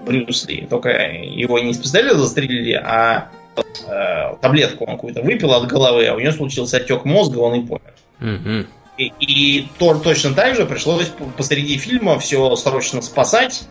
Брюс 0.00 0.46
Ли. 0.46 0.66
Только 0.68 0.88
его 0.88 1.58
не 1.58 1.70
из 1.70 1.78
пистолета 1.78 2.18
застрелили, 2.18 2.72
а 2.72 3.30
э, 3.56 4.36
таблетку 4.40 4.84
он 4.84 4.94
какую-то 4.94 5.22
выпил 5.22 5.52
от 5.52 5.66
головы, 5.66 6.06
а 6.06 6.14
у 6.14 6.20
него 6.20 6.32
случился 6.32 6.78
отек 6.78 7.04
мозга, 7.04 7.38
он 7.38 7.60
и 7.60 7.66
помер. 7.66 7.94
Mm-hmm. 8.20 8.66
И, 8.96 9.12
и 9.18 9.68
то, 9.78 9.94
точно 9.98 10.34
так 10.34 10.56
же 10.56 10.66
пришлось 10.66 11.12
посреди 11.36 11.76
фильма 11.76 12.18
все 12.18 12.54
срочно 12.56 13.02
спасать 13.02 13.64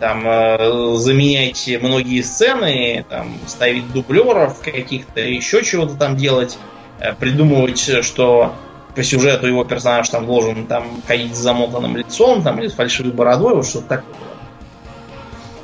там 0.00 0.26
э, 0.26 0.96
заменять 0.96 1.70
многие 1.80 2.22
сцены, 2.22 3.04
там 3.08 3.32
ставить 3.46 3.90
дублеров 3.92 4.60
каких-то, 4.60 5.20
еще 5.20 5.62
чего-то 5.62 5.94
там 5.94 6.16
делать, 6.16 6.58
э, 7.00 7.14
придумывать, 7.14 8.04
что 8.04 8.54
по 8.96 9.02
сюжету 9.02 9.46
его 9.46 9.62
персонаж 9.62 10.08
там 10.08 10.26
должен 10.26 10.66
там 10.66 11.02
ходить 11.06 11.36
с 11.36 11.38
замотанным 11.38 11.98
лицом, 11.98 12.42
там 12.42 12.58
или 12.58 12.68
с 12.68 12.72
фальшивой 12.72 13.12
бородой, 13.12 13.54
вот 13.54 13.66
что-то 13.66 13.88
такое. 13.88 14.14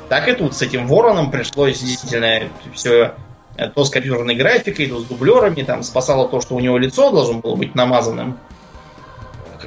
Так 0.07 0.27
и 0.27 0.33
тут 0.33 0.55
с 0.55 0.61
этим 0.61 0.85
вороном 0.85 1.31
пришлось 1.31 1.81
действительно 1.81 2.47
все 2.75 3.15
э, 3.57 3.69
то 3.69 3.83
с 3.83 3.89
компьютерной 3.89 4.35
графикой, 4.35 4.85
то 4.85 4.99
с 4.99 5.05
дублерами, 5.05 5.63
там 5.63 5.81
спасало 5.81 6.29
то, 6.29 6.41
что 6.41 6.53
у 6.53 6.59
него 6.59 6.77
лицо 6.77 7.09
должно 7.09 7.39
было 7.39 7.55
быть 7.55 7.73
намазанным 7.73 8.37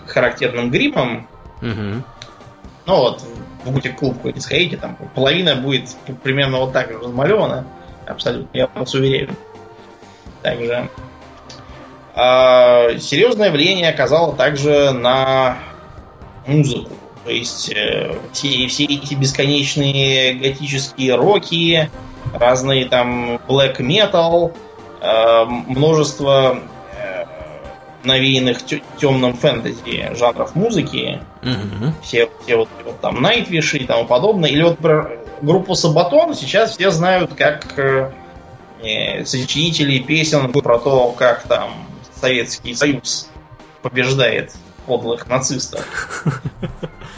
характерным 0.06 0.70
гримом. 0.70 1.26
Угу. 1.60 2.02
Ну 2.86 2.96
вот, 2.96 3.22
в 3.64 3.72
бутик-клуб 3.72 4.14
какой-нибудь 4.18 4.44
сходите, 4.44 4.76
там 4.76 4.96
половина 5.16 5.56
будет 5.56 5.96
примерно 6.22 6.58
вот 6.58 6.72
так 6.72 6.88
размалевана. 6.90 7.66
Абсолютно, 8.06 8.56
я 8.56 8.68
вас 8.72 8.94
уверяю. 8.94 9.30
Также 10.42 10.88
а, 12.16 12.98
серьезное 12.98 13.50
влияние 13.50 13.90
оказало 13.90 14.34
также 14.34 14.90
на 14.92 15.58
музыку. 16.46 16.90
То 17.24 17.30
есть 17.30 17.70
э, 17.74 18.16
все, 18.32 18.68
все 18.68 18.84
эти 18.84 19.14
бесконечные 19.14 20.34
готические 20.34 21.16
роки, 21.16 21.90
разные 22.32 22.86
там 22.86 23.36
black 23.48 23.78
metal, 23.78 24.56
э, 25.00 25.44
множество 25.44 26.60
навеянных 28.06 28.58
темным 28.98 29.34
фэнтези 29.34 30.14
жанров 30.14 30.54
музыки. 30.54 31.20
Угу. 31.42 31.92
Все, 32.02 32.30
все 32.42 32.56
вот, 32.56 32.68
вот 32.84 33.00
там 33.00 33.20
Найтвиши 33.20 33.78
и 33.78 33.84
тому 33.84 34.06
подобное. 34.06 34.48
Или 34.48 34.62
вот 34.62 34.78
про 34.78 35.10
группу 35.42 35.74
Сабатон 35.74 36.34
сейчас 36.34 36.76
все 36.76 36.90
знают 36.90 37.34
как 37.34 37.78
э, 37.78 38.12
э, 38.82 39.24
сочинители 39.24 39.98
песен 39.98 40.50
про 40.52 40.78
то, 40.78 41.12
как 41.12 41.42
там 41.42 41.85
Советский 42.20 42.74
Союз 42.74 43.28
побеждает 43.82 44.52
подлых 44.86 45.26
нацистов. 45.26 45.84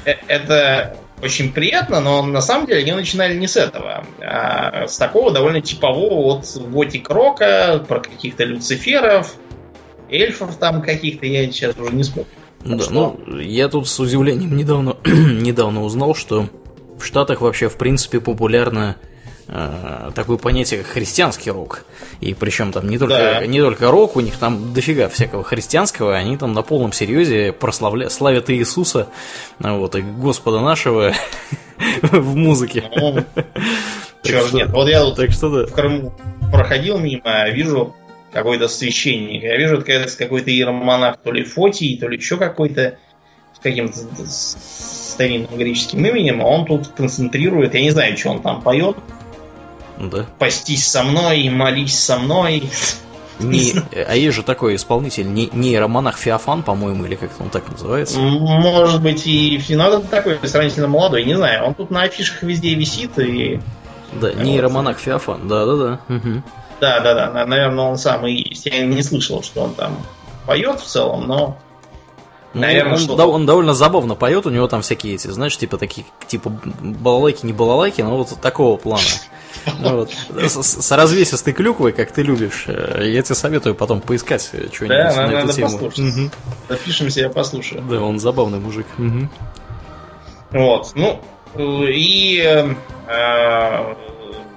Э, 0.05 0.15
это 0.27 0.97
очень 1.23 1.53
приятно, 1.53 2.01
но 2.01 2.23
на 2.23 2.41
самом 2.41 2.67
деле 2.67 2.81
они 2.81 2.93
начинали 2.93 3.37
не 3.37 3.49
с 3.49 3.57
этого, 3.57 4.05
а 4.21 4.87
с 4.87 4.97
такого 4.97 5.33
довольно 5.33 5.61
типового 5.61 6.39
вот 6.39 6.57
готик-рока, 6.57 7.85
про 7.87 8.01
каких-то 8.01 8.45
люциферов, 8.45 9.35
эльфов 10.11 10.57
там 10.57 10.83
каких-то, 10.83 11.27
я 11.27 11.45
сейчас 11.51 11.77
уже 11.77 11.95
не 11.95 12.05
смог. 12.05 12.27
Да, 12.61 12.79
что? 12.79 12.93
ну, 13.27 13.39
я 13.39 13.69
тут 13.69 13.89
с 13.89 14.01
удивлением 14.01 14.57
недавно, 14.57 14.97
недавно 15.05 15.83
узнал, 15.83 16.15
что 16.15 16.49
в 16.99 17.05
Штатах 17.05 17.41
вообще, 17.41 17.69
в 17.69 17.77
принципе, 17.77 18.21
популярна 18.21 18.97
э, 19.03 19.18
такое 20.15 20.37
понятие, 20.37 20.83
как 20.83 20.93
христианский 20.93 21.51
рок. 21.51 21.85
И 22.21 22.35
причем 22.35 22.71
там 22.71 22.89
не 22.89 22.99
только, 22.99 23.15
да. 23.15 23.47
не 23.47 23.61
только 23.61 23.91
рок, 23.91 24.17
у 24.17 24.21
них 24.21 24.37
там 24.37 24.75
дофига 24.75 25.09
всякого 25.09 25.43
христианского, 25.43 26.15
они 26.15 26.37
там 26.37 26.53
на 26.53 26.63
полном 26.63 26.93
серьезе 26.93 27.53
прославля... 27.53 28.11
славят 28.11 28.51
Иисуса, 28.51 29.09
вот, 29.59 29.97
и 29.97 30.03
Господа 30.03 30.61
нашего 30.61 31.15
в 32.03 32.37
музыке. 32.37 32.91
Ну, 32.95 33.25
черт, 34.23 34.53
нет, 34.53 34.69
вот 34.71 34.89
я 34.89 35.01
тут 35.01 35.17
так 35.17 35.31
что 35.31 35.49
в 35.49 35.73
Крыму 35.73 36.13
проходил 36.53 36.99
мимо, 36.99 37.49
вижу 37.49 37.95
какой-то 38.33 38.69
священник, 38.69 39.43
я 39.43 39.57
вижу 39.57 39.83
какой-то 39.83 40.51
иеромонах, 40.51 41.17
то 41.19 41.33
ли 41.33 41.45
Фотий, 41.45 41.99
то 41.99 42.07
ли 42.07 42.19
еще 42.19 42.37
какой-то, 42.37 42.99
с 43.57 43.59
каким-то 43.61 43.99
старинным 44.27 45.57
греческим 45.57 46.05
именем, 46.05 46.43
а 46.43 46.45
он 46.45 46.67
тут 46.67 46.89
концентрирует, 46.89 47.73
я 47.73 47.81
не 47.81 47.91
знаю, 47.91 48.17
что 48.19 48.31
он 48.31 48.43
там 48.43 48.61
поет. 48.61 48.97
Да. 49.99 50.27
Пастись 50.39 50.87
со 50.87 51.03
мной, 51.03 51.49
молись 51.49 51.99
со 51.99 52.19
мной. 52.19 52.71
Не, 53.41 53.75
а 53.95 54.17
есть 54.17 54.37
же 54.37 54.43
такой 54.43 54.75
исполнитель, 54.75 55.33
не, 55.33 55.49
нейромонах 55.53 56.17
Феофан, 56.17 56.63
по-моему, 56.63 57.05
или 57.05 57.15
как 57.15 57.31
он 57.41 57.51
так 57.51 57.69
называется? 57.71 58.19
Может 58.19 59.01
быть, 59.01 59.27
и 59.27 59.63
надо 59.71 60.01
такой 60.01 60.39
сравнительно 60.43 60.89
молодой, 60.89 61.25
не 61.25 61.37
знаю. 61.37 61.67
Он 61.67 61.75
тут 61.75 61.91
на 61.91 62.03
афишах 62.03 62.43
везде 62.43 62.75
висит 62.75 63.19
и. 63.19 63.61
Да, 64.13 64.33
нейромонах 64.33 64.99
Феофан, 64.99 65.47
да, 65.47 65.67
да, 65.67 65.77
да. 65.77 66.01
Угу. 66.09 66.43
Да, 66.81 67.01
да, 67.01 67.15
да, 67.15 67.47
наверное, 67.47 67.85
он 67.85 67.99
сам 67.99 68.27
и 68.27 68.33
есть. 68.33 68.67
Я 68.67 68.85
не 68.85 69.03
слышал, 69.03 69.43
что 69.43 69.63
он 69.63 69.75
там 69.75 69.97
поет 70.47 70.81
в 70.81 70.87
целом, 70.87 71.27
но 71.27 71.59
ну, 72.55 72.61
Наверное, 72.63 72.99
он, 72.99 73.11
он, 73.11 73.21
он 73.21 73.47
довольно 73.47 73.75
забавно 73.75 74.15
поет, 74.15 74.47
у 74.47 74.51
него 74.51 74.67
там 74.69 74.83
всякие 74.83 75.15
эти, 75.15 75.29
знаешь, 75.29 75.57
типа 75.57 75.77
такие, 75.77 76.07
типа 76.27 76.51
балалайки, 76.81 77.45
не 77.45 77.53
балалайки, 77.53 78.01
но 78.01 78.17
вот 78.17 78.41
такого 78.41 78.77
плана. 78.77 79.03
Ну, 79.81 79.97
вот. 79.97 80.11
с, 80.11 80.63
с 80.63 80.97
развесистой 80.97 81.53
клюквой, 81.53 81.93
как 81.93 82.13
ты 82.13 82.23
любишь. 82.23 82.65
Э, 82.67 83.03
я 83.09 83.23
тебе 83.23 83.35
советую 83.35 83.75
потом 83.75 84.01
поискать 84.01 84.49
э, 84.53 84.69
что-нибудь 84.73 84.97
да, 84.97 85.15
на 85.15 85.27
надо, 85.27 85.39
эту 85.39 85.53
тему. 85.53 85.71
Послушать. 85.71 85.99
Угу. 85.99 86.31
Запишемся, 86.69 87.21
я 87.21 87.31
послушаю. 87.31 87.83
Да, 87.83 88.01
он 88.01 88.19
забавный 88.19 88.59
мужик. 88.59 88.87
Угу. 88.99 89.29
Вот, 90.51 90.93
ну, 90.95 91.21
и 91.57 92.43
э, 93.07 93.95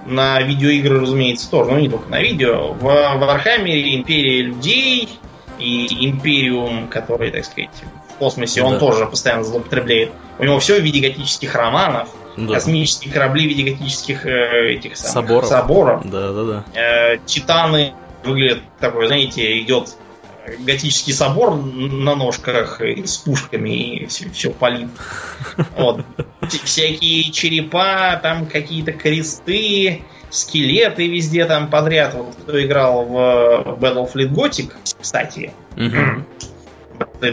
на 0.06 0.42
видеоигры, 0.42 1.00
разумеется, 1.00 1.50
тоже, 1.50 1.70
но 1.70 1.78
не 1.78 1.88
только 1.88 2.08
на 2.08 2.20
видео. 2.20 2.72
В 2.72 2.82
Warhammer 2.82 3.85
е 3.85 3.96
Империя 3.96 4.42
людей 4.42 5.08
и 5.58 6.06
Империум, 6.08 6.88
который, 6.88 7.30
так 7.30 7.44
сказать, 7.44 7.70
в 8.10 8.18
космосе, 8.18 8.62
он 8.62 8.74
да. 8.74 8.78
тоже 8.78 9.06
постоянно 9.06 9.44
злоупотребляет. 9.44 10.12
У 10.38 10.44
него 10.44 10.58
все 10.58 10.80
в 10.80 10.82
виде 10.82 11.06
готических 11.06 11.54
романов, 11.54 12.08
да. 12.36 12.54
космические 12.54 13.12
корабли 13.12 13.46
в 13.46 13.48
виде 13.48 13.70
готических 13.70 14.26
э, 14.26 14.74
этих 14.74 14.96
самых 14.96 15.12
соборов. 15.12 15.48
соборов. 15.48 16.10
Да, 16.10 16.32
да, 16.32 16.44
да. 16.44 16.64
Э, 16.74 17.18
титаны 17.26 17.94
выглядят 18.24 18.60
такой, 18.78 19.06
знаете, 19.06 19.60
идет 19.60 19.96
готический 20.60 21.12
собор 21.12 21.56
на 21.56 22.14
ножках 22.14 22.80
с 22.80 23.16
пушками 23.18 23.96
и 23.96 24.06
все, 24.06 24.28
все 24.30 24.50
палит. 24.50 24.88
Вот. 25.76 26.04
Всякие 26.64 27.30
черепа, 27.30 28.18
там 28.22 28.46
какие-то 28.46 28.92
кресты, 28.92 30.02
скелеты 30.30 31.08
везде 31.08 31.44
там 31.44 31.70
подряд. 31.70 32.14
Вот 32.14 32.34
кто 32.34 32.62
играл 32.64 33.04
в 33.04 33.78
Battlefleet 33.80 34.30
Gothic, 34.30 34.72
кстати, 35.00 35.52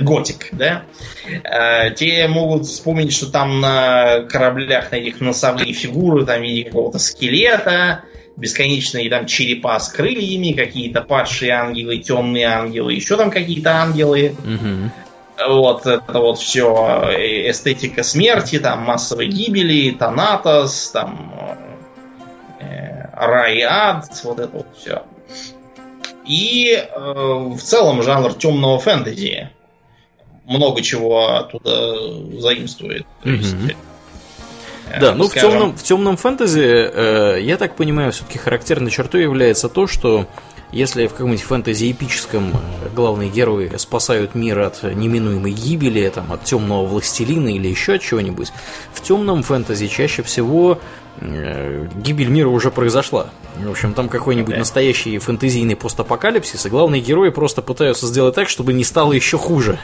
Готик, 0.02 0.50
да, 0.52 0.84
э, 1.28 1.94
те 1.96 2.28
могут 2.28 2.66
вспомнить, 2.66 3.14
что 3.14 3.32
там 3.32 3.60
на 3.60 4.22
кораблях 4.30 4.92
на 4.92 4.98
этих 4.98 5.20
носовые 5.20 5.74
фигуры, 5.74 6.26
там 6.26 6.42
в 6.42 6.44
виде 6.44 6.66
какого-то 6.66 7.00
скелета, 7.00 8.04
бесконечные 8.36 9.10
там 9.10 9.26
черепа 9.26 9.80
с 9.80 9.90
крыльями, 9.90 10.54
какие-то 10.54 11.02
падшие 11.02 11.52
ангелы, 11.52 11.98
темные 11.98 12.46
ангелы, 12.46 12.94
еще 12.94 13.18
там 13.18 13.32
какие-то 13.32 13.78
ангелы. 13.78 14.36
Угу. 14.44 14.92
Вот 15.50 15.86
это 15.86 16.20
вот 16.20 16.40
все 16.40 17.02
э, 17.12 17.50
эстетика 17.50 18.04
смерти, 18.04 18.60
там 18.60 18.82
массовой 18.82 19.28
гибели, 19.28 19.92
Танатос, 19.92 20.90
там 20.92 21.34
э, 22.60 23.10
рай 23.14 23.58
и 23.58 23.62
ад, 23.62 24.06
вот 24.24 24.40
это 24.40 24.58
вот 24.58 24.68
все. 24.78 25.04
И 26.30 26.76
э, 26.76 26.88
в 26.96 27.60
целом 27.60 28.04
жанр 28.04 28.36
темного 28.36 28.78
фэнтези 28.78 29.50
много 30.46 30.84
чего 30.84 31.28
оттуда 31.28 32.40
заимствует. 32.40 33.06
То 33.24 33.30
есть, 33.30 33.56
mm 33.56 33.76
да, 35.00 35.14
ну 35.14 35.26
скажем... 35.26 35.50
в 35.50 35.54
темном, 35.54 35.78
в 35.78 35.84
темном 35.84 36.18
фэнтези, 36.18 36.62
э, 36.62 37.42
я 37.42 37.58
так 37.58 37.76
понимаю, 37.76 38.12
все-таки 38.12 38.40
характерной 38.40 38.90
чертой 38.90 39.22
является 39.22 39.70
то, 39.70 39.86
что 39.86 40.26
если 40.72 41.08
в 41.08 41.12
каком-нибудь 41.12 41.42
фэнтези 41.42 41.92
эпическом 41.92 42.52
э, 42.52 42.90
главные 42.96 43.30
герои 43.30 43.72
спасают 43.78 44.36
мир 44.36 44.60
от 44.60 44.84
неминуемой 44.84 45.52
гибели, 45.52 46.08
там, 46.10 46.32
от 46.32 46.44
темного 46.44 46.86
властелина 46.86 47.50
или 47.50 47.68
еще 47.68 47.94
от 47.94 48.02
чего-нибудь, 48.02 48.52
в 48.94 49.02
темном 49.02 49.44
фэнтези 49.44 49.88
чаще 49.88 50.24
всего 50.24 50.74
э, 50.74 51.09
гибель 51.22 52.30
мира 52.30 52.50
уже 52.50 52.72
произошла. 52.72 53.30
В 53.58 53.70
общем, 53.70 53.94
там 53.94 54.10
какой-нибудь 54.10 54.54
да. 54.54 54.60
настоящий 54.60 55.18
фэнтезийный 55.18 55.76
постапокалипсис, 55.76 56.66
и 56.66 56.70
главные 56.70 57.02
герои 57.02 57.30
просто 57.30 57.62
пытаются 57.62 58.08
сделать 58.08 58.36
так, 58.36 58.48
чтобы 58.50 58.74
не 58.74 58.84
стало 58.84 59.14
еще 59.14 59.38
хуже. 59.38 59.80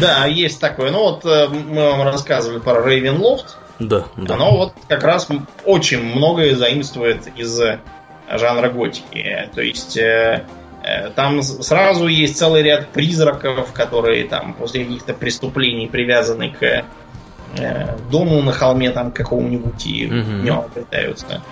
Да, 0.00 0.26
есть 0.26 0.60
такое. 0.60 0.90
Ну 0.90 1.00
вот 1.00 1.24
э, 1.24 1.48
мы 1.48 1.82
вам 1.82 2.02
рассказывали 2.02 2.58
про 2.58 2.86
Рейвенлофт. 2.86 3.56
Да, 3.78 4.04
да. 4.16 4.34
Оно 4.34 4.56
вот 4.56 4.74
как 4.86 5.02
раз 5.02 5.28
очень 5.64 6.02
многое 6.02 6.54
заимствует 6.54 7.26
из 7.36 7.58
жанра 8.30 8.70
готики. 8.70 9.48
То 9.54 9.62
есть 9.62 9.96
э, 9.96 10.44
э, 10.82 11.10
там 11.10 11.42
сразу 11.42 12.06
есть 12.06 12.36
целый 12.36 12.62
ряд 12.62 12.88
призраков, 12.88 13.72
которые 13.72 14.24
там 14.24 14.54
после 14.54 14.84
каких-то 14.84 15.14
преступлений 15.14 15.86
привязаны 15.86 16.50
к 16.50 16.62
э, 16.62 16.84
дому 18.10 18.42
на 18.42 18.52
холме 18.52 18.90
там 18.90 19.10
какому-нибудь 19.10 19.86
и 19.86 20.06
угу. 20.06 20.14
в 20.14 20.44
нем 20.44 20.64
пытаются. 20.74 21.42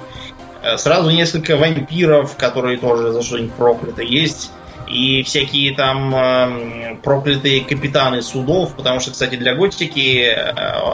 Э, 0.63 0.77
сразу 0.77 1.11
несколько 1.11 1.57
вампиров, 1.57 2.37
которые 2.37 2.79
тоже 2.79 3.13
за 3.13 3.23
что-нибудь 3.23 3.55
прокляты. 3.55 4.05
Есть 4.05 4.51
и 4.89 5.23
всякие 5.23 5.75
там 5.75 6.15
э, 6.15 6.97
проклятые 7.03 7.65
капитаны 7.65 8.23
судов, 8.23 8.75
потому 8.77 9.01
что, 9.01 9.11
кстати, 9.11 9.37
для 9.37 9.55
готики 9.55 10.23
э, 10.23 10.51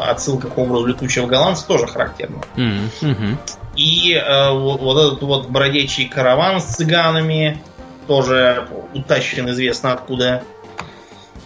отсылка 0.08 0.48
к 0.48 0.58
образу 0.58 0.86
летучего 0.86 1.26
голландца 1.26 1.66
тоже 1.66 1.86
характерна. 1.86 2.42
Mm-hmm. 2.56 3.36
И 3.76 4.14
э, 4.14 4.50
вот, 4.52 4.80
вот 4.80 4.98
этот 4.98 5.22
вот 5.22 5.48
бродячий 5.48 6.08
караван 6.08 6.60
с 6.60 6.76
цыганами, 6.76 7.62
тоже 8.06 8.68
утащен 8.94 9.48
известно 9.50 9.92
откуда, 9.92 10.42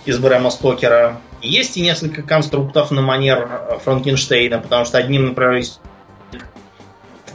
из 0.04 0.18
Брэма 0.18 0.50
Стокера. 0.50 1.20
Есть 1.42 1.76
и 1.76 1.80
несколько 1.80 2.22
конструктов 2.22 2.90
на 2.90 3.02
манер 3.02 3.78
Франкенштейна, 3.84 4.58
потому 4.58 4.84
что 4.84 4.98
одним, 4.98 5.26
например, 5.26 5.62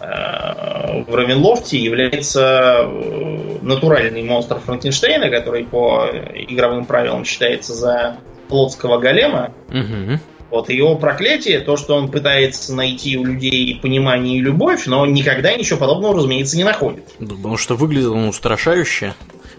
Э, 0.02 1.04
в 1.04 1.14
Равенлофте 1.14 1.78
является 1.78 2.82
э, 2.84 3.58
натуральный 3.62 4.24
монстр 4.24 4.60
Франкенштейна, 4.60 5.30
который 5.30 5.64
по 5.64 6.08
игровым 6.34 6.86
правилам 6.86 7.24
считается 7.24 7.74
за 7.74 8.18
плотского 8.47 8.97
голема. 8.97 9.54
Угу. 9.70 10.20
Вот 10.49 10.70
его 10.70 10.95
проклятие, 10.95 11.60
то, 11.60 11.78
что 11.78 11.95
он 11.95 12.10
пытается 12.10 12.76
найти 12.76 13.18
у 13.18 13.24
людей 13.24 13.80
понимание 13.82 14.38
и 14.38 14.41
любовь, 14.41 14.86
но 14.86 15.06
никогда 15.06 15.54
ничего 15.54 15.80
подобного, 15.80 16.16
разумеется, 16.16 16.58
не 16.58 16.64
находит. 16.64 17.06
Потому 17.20 17.58
что 17.58 17.76
выглядел 17.76 18.14
он 18.14 18.28
устрашающе. 18.28 19.14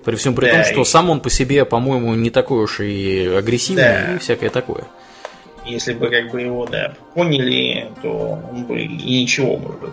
При 0.05 0.17
всем 0.17 0.35
при 0.35 0.47
да, 0.47 0.53
том, 0.53 0.65
что 0.65 0.81
и... 0.83 0.85
сам 0.85 1.11
он 1.11 1.21
по 1.21 1.31
себе, 1.31 1.65
по-моему, 1.65 2.15
не 2.15 2.31
такой 2.31 2.65
уж 2.65 2.81
и 2.81 3.27
агрессивный 3.27 3.83
да. 3.83 4.15
и 4.15 4.19
всякое 4.19 4.51
такое. 4.51 4.85
Если 5.65 5.93
бы 5.93 6.09
как 6.09 6.31
бы 6.33 6.41
его, 6.41 6.67
да, 6.67 6.95
поняли, 7.15 7.89
то 8.03 8.41
он 8.51 8.65
бы 8.65 8.81
и 8.81 9.23
ничего, 9.23 9.57
может 9.57 9.81
быть. 9.81 9.93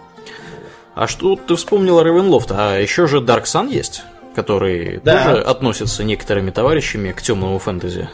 А 0.95 1.07
что 1.07 1.35
ты 1.35 1.55
вспомнил 1.55 2.01
Ревенлофт? 2.01 2.51
А 2.51 2.77
еще 2.77 3.07
же 3.07 3.19
Dark 3.19 3.43
Sun 3.43 3.71
есть, 3.71 4.01
который 4.35 4.99
да. 5.03 5.25
тоже 5.25 5.41
относится 5.43 6.03
некоторыми 6.03 6.49
товарищами 6.49 7.11
к 7.11 7.21
темному 7.21 7.59
фэнтези. 7.59 8.09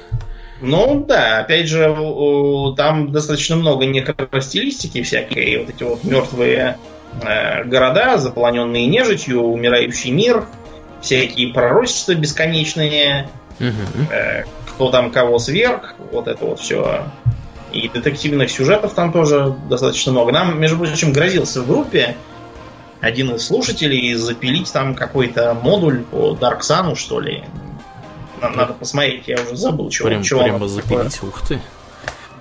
Ну 0.61 1.03
да, 1.07 1.39
опять 1.39 1.67
же, 1.67 1.95
там 2.77 3.11
достаточно 3.11 3.55
много 3.55 3.85
некростилистики 3.85 5.01
всякой, 5.01 5.57
вот 5.59 5.69
эти 5.69 5.83
вот 5.83 6.03
мертвые 6.03 6.77
э, 7.21 7.63
города, 7.65 8.17
заполоненные 8.17 8.85
нежитью, 8.87 9.41
умирающий 9.41 10.11
мир, 10.11 10.45
всякие 11.05 11.53
пророчества 11.53 12.13
бесконечные, 12.13 13.29
угу. 13.59 14.11
э, 14.11 14.43
кто 14.67 14.91
там 14.91 15.11
кого 15.11 15.39
сверг, 15.39 15.95
вот 16.11 16.27
это 16.27 16.45
вот 16.45 16.59
все. 16.59 17.05
И 17.71 17.89
детективных 17.89 18.49
сюжетов 18.51 18.93
там 18.93 19.11
тоже 19.11 19.55
достаточно 19.69 20.11
много. 20.11 20.31
Нам, 20.31 20.59
между 20.59 20.77
прочим, 20.77 21.13
грозился 21.13 21.61
в 21.61 21.67
группе 21.67 22.15
один 23.01 23.35
из 23.35 23.45
слушателей 23.45 24.13
запилить 24.15 24.71
там 24.71 24.95
какой-то 24.95 25.53
модуль 25.53 26.03
по 26.03 26.31
Dark 26.39 26.61
Sun, 26.61 26.95
что 26.95 27.19
ли. 27.19 27.43
Надо 28.41 28.73
посмотреть, 28.73 29.27
я 29.27 29.35
уже 29.35 29.55
забыл, 29.55 29.89
чего, 29.89 30.07
прям, 30.07 30.23
чего 30.23 30.43
прямо 30.43 30.67
запилить, 30.67 31.13
такое. 31.13 31.29
ух 31.29 31.47
ты. 31.47 31.61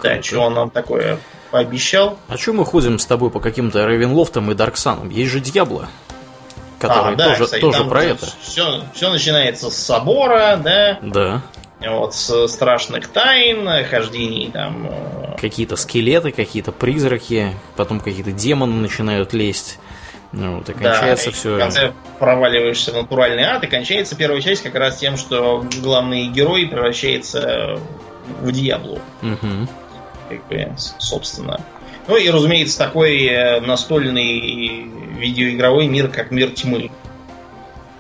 Да, 0.03 0.19
чего 0.19 0.45
он 0.45 0.55
нам 0.55 0.71
такое 0.71 1.19
пообещал. 1.51 2.19
А 2.29 2.37
что 2.37 2.53
мы 2.53 2.65
ходим 2.65 2.99
с 2.99 3.07
тобой 3.07 3.31
по 3.31 3.41
каким-то 3.41 3.87
Рейвенлофтам 3.87 4.51
и 4.51 4.55
Дарксанам? 4.55 5.09
Есть 5.09 5.33
же 5.33 5.41
Дьябло, 5.41 5.89
который 6.89 7.15
а, 7.15 7.17
да, 7.17 7.25
тоже, 7.31 7.45
кстати, 7.45 7.61
тоже 7.61 7.85
про 7.85 8.05
это. 8.05 8.27
Все, 8.41 8.83
все 8.95 9.11
начинается 9.11 9.71
с 9.71 9.77
собора, 9.77 10.61
да? 10.63 10.99
Да. 11.03 11.43
Вот, 11.87 12.15
с 12.15 12.49
страшных 12.49 13.09
тайн, 13.09 13.69
хождений 13.85 14.51
там. 14.51 14.89
Э, 14.91 15.37
какие-то 15.41 15.77
скелеты, 15.77 16.31
какие-то 16.31 16.73
призраки, 16.73 17.55
потом 17.77 18.01
какие-то 18.01 18.33
демоны 18.33 18.75
начинают 18.75 19.33
лезть. 19.33 19.79
Ну, 20.33 20.59
вот, 20.59 20.69
и 20.69 20.73
кончается 20.73 21.27
да, 21.27 21.33
все. 21.33 21.57
В 21.57 21.59
конце 21.59 21.93
проваливаешься 22.19 22.91
в 22.93 22.95
натуральный 22.95 23.45
ад, 23.45 23.63
и 23.63 23.67
кончается 23.67 24.17
первая 24.17 24.41
часть 24.41 24.63
как 24.63 24.75
раз 24.75 24.97
тем, 24.97 25.17
что 25.17 25.65
главный 25.81 26.27
герой 26.29 26.67
превращается 26.67 27.79
в 28.41 28.51
Диаблу. 28.51 28.99
Угу. 29.23 29.69
Как 30.31 30.49
бы, 30.49 30.73
собственно. 30.99 31.61
Ну 32.07 32.17
и, 32.17 32.29
разумеется, 32.29 32.79
такой 32.79 33.25
э, 33.25 33.61
настольный 33.61 34.91
видеоигровой 35.17 35.87
мир, 35.87 36.09
как 36.09 36.31
мир 36.31 36.51
тьмы. 36.51 36.91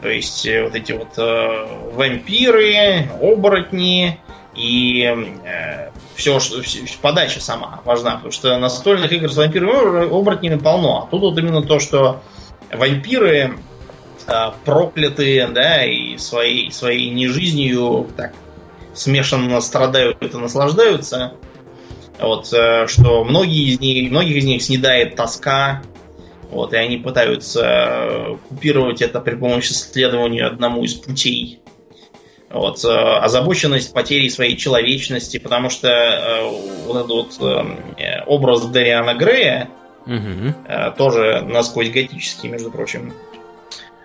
То 0.03 0.09
есть 0.09 0.47
э, 0.47 0.65
вот 0.65 0.75
эти 0.75 0.93
вот 0.93 1.17
э, 1.17 1.93
вампиры, 1.93 3.09
оборотни 3.21 4.19
и 4.55 5.03
э, 5.03 5.91
все, 6.15 6.39
что, 6.41 6.62
подача 7.01 7.41
сама 7.41 7.81
важна, 7.85 8.17
потому 8.17 8.33
что 8.33 8.57
настольных 8.59 9.12
игр 9.12 9.31
с 9.31 9.37
вампирами 9.37 10.07
оборотнями 10.07 10.59
полно. 10.59 11.05
А 11.05 11.11
тут 11.11 11.23
вот 11.23 11.39
именно 11.39 11.62
то, 11.62 11.79
что 11.79 12.23
вампиры 12.71 13.57
э, 14.27 14.33
проклятые, 14.65 15.49
да, 15.49 15.85
и 15.85 16.19
своей, 16.19 16.71
своей 16.71 17.11
нежизнью 17.11 18.09
так 18.17 18.33
смешанно 18.95 19.61
страдают 19.61 20.23
и 20.23 20.37
наслаждаются. 20.37 21.35
Вот, 22.19 22.53
э, 22.53 22.87
что 22.87 23.25
многие 23.25 23.73
из 23.73 23.81
них, 23.81 24.11
многих 24.11 24.37
из 24.37 24.45
них 24.45 24.62
снедает 24.62 25.17
тоска, 25.17 25.83
вот, 26.55 26.73
и 26.73 26.77
они 26.77 26.99
пытаются 26.99 27.63
э, 27.65 28.37
купировать 28.49 29.03
это 29.03 29.21
при 29.21 29.35
помощи 29.35 29.73
следования 29.73 30.45
одному 30.45 30.85
из 30.85 30.95
путей. 30.95 31.59
Вот, 32.49 32.85
э, 32.85 32.89
озабоченность 32.89 33.93
потерей 33.93 34.31
своей 34.31 34.57
человечности, 34.57 35.39
потому 35.39 35.69
что 35.69 35.89
э, 35.89 36.49
вот 36.87 36.97
этот 36.97 37.11
вот 37.11 37.43
э, 37.99 38.23
образ 38.27 38.67
Дариана 38.67 39.15
Грея 39.15 39.69
угу. 40.07 40.55
тоже 40.97 41.43
насквозь 41.43 41.91
готический, 41.91 42.49
между 42.49 42.71
прочим. 42.71 43.13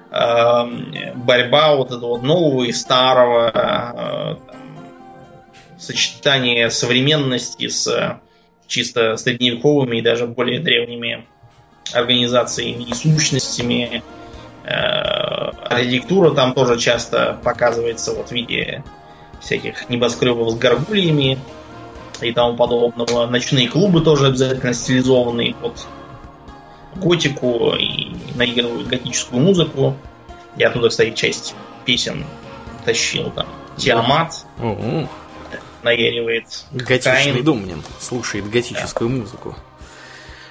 Э, 0.09 1.13
борьба 1.13 1.75
вот 1.75 1.91
этого 1.91 2.17
вот 2.17 2.23
нового 2.23 2.63
и 2.63 2.71
старого, 2.71 4.39
сочетание 5.77 6.71
современности 6.71 7.67
с 7.67 8.19
чисто 8.65 9.17
средневековыми 9.17 9.97
и 9.97 10.01
даже 10.01 10.25
более 10.25 10.59
древними 10.59 11.27
организациями 11.93 12.83
и 12.83 12.93
сущностями. 12.93 14.03
Э, 14.63 15.49
архитектура 15.69 16.31
там 16.31 16.53
тоже 16.53 16.77
часто 16.79 17.39
показывается 17.43 18.13
вот 18.13 18.29
в 18.29 18.31
виде 18.31 18.83
всяких 19.41 19.89
небоскребов 19.89 20.51
с 20.51 20.55
горгульями 20.55 21.39
и 22.21 22.31
тому 22.31 22.55
подобного. 22.55 23.25
Ночные 23.27 23.67
клубы 23.67 24.01
тоже 24.01 24.27
обязательно 24.27 24.73
стилизованные 24.73 25.55
под 25.55 25.87
готику 26.95 27.73
и 27.75 28.11
наигрывают 28.35 28.87
готическую 28.87 29.41
музыку. 29.41 29.95
Я 30.57 30.69
оттуда, 30.69 30.89
кстати, 30.89 31.11
часть 31.11 31.55
песен 31.85 32.25
тащил 32.85 33.31
там. 33.31 33.47
Тиамат 33.77 34.45
наеривает. 35.83 36.65
Готичный 36.71 37.33
Каин. 37.33 37.43
Думнин 37.43 37.83
слушает 37.99 38.49
готическую 38.49 39.09
да. 39.09 39.15
музыку. 39.15 39.55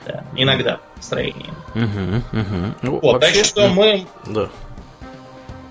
Да, 0.08 0.24
иногда 0.34 0.80
строение. 1.00 1.52
Угу, 1.74 2.40
угу. 2.40 2.74
Ну, 2.80 3.00
вот, 3.02 3.12
вообще, 3.12 3.40
так 3.40 3.44
что 3.44 3.68
мы... 3.68 4.06
Да. 4.26 4.48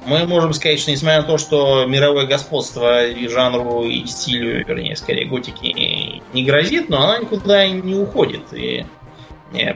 Мы 0.06 0.26
можем 0.26 0.54
сказать, 0.54 0.80
что 0.80 0.92
несмотря 0.92 1.22
на 1.22 1.28
то, 1.28 1.38
что 1.38 1.86
мировое 1.86 2.28
господство 2.28 3.06
и 3.06 3.28
жанру, 3.28 3.84
и 3.84 4.06
стилю, 4.06 4.64
вернее, 4.64 4.96
скорее, 4.96 5.26
готики 5.26 6.22
не 6.34 6.46
грозит, 6.46 6.88
но 6.88 7.04
она 7.04 7.18
никуда 7.18 7.68
не 7.68 7.96
уходит. 7.96 8.54
И 8.54 8.86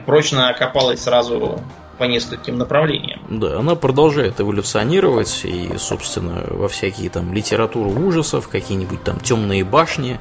прочно 0.06 0.48
окопалась 0.48 1.02
сразу 1.02 1.60
по 1.98 2.04
нескольким 2.04 2.56
направлениям. 2.56 3.20
Да, 3.28 3.58
она 3.58 3.74
продолжает 3.74 4.40
эволюционировать 4.40 5.42
и, 5.44 5.76
собственно, 5.76 6.44
во 6.48 6.68
всякие 6.68 7.10
там 7.10 7.34
литературу 7.34 7.90
ужасов, 7.90 8.48
какие-нибудь 8.48 9.02
там 9.02 9.18
темные 9.20 9.64
башни. 9.64 10.18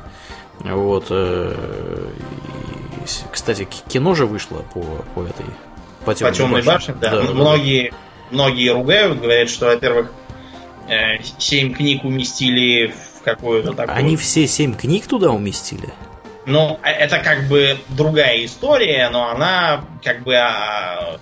Вот. 0.60 1.10
Э, 3.02 3.28
кстати, 3.32 3.68
кино 3.88 4.16
же 4.16 4.26
вышло 4.26 4.64
по, 4.74 4.82
по 5.16 5.24
этой 5.24 5.46
по 6.06 6.14
темной, 6.14 6.32
по 6.32 6.38
темной 6.38 6.64
башне. 6.64 6.94
башне 6.94 6.96
да. 7.00 7.24
Да, 7.24 7.34
многие, 7.34 7.92
да. 7.92 7.98
многие 8.32 8.70
ругают, 8.70 9.20
говорят, 9.20 9.50
что, 9.50 9.68
во-первых, 9.68 10.12
э, 10.88 11.22
семь 11.38 11.74
книг 11.74 12.04
уместили 12.04 12.88
в 12.88 13.24
какую-то 13.24 13.74
такую. 13.74 13.98
Они 13.98 14.18
все 14.18 14.48
семь 14.48 14.76
книг 14.76 15.08
туда 15.08 15.32
уместили? 15.32 15.90
Ну, 16.46 16.80
э, 16.84 16.90
это 16.90 17.20
как 17.20 17.48
бы 17.48 17.78
другая 17.90 18.44
история, 18.46 19.10
но 19.10 19.30
она 19.30 19.86
как 20.04 20.24
бы 20.24 20.36
а, 20.36 21.20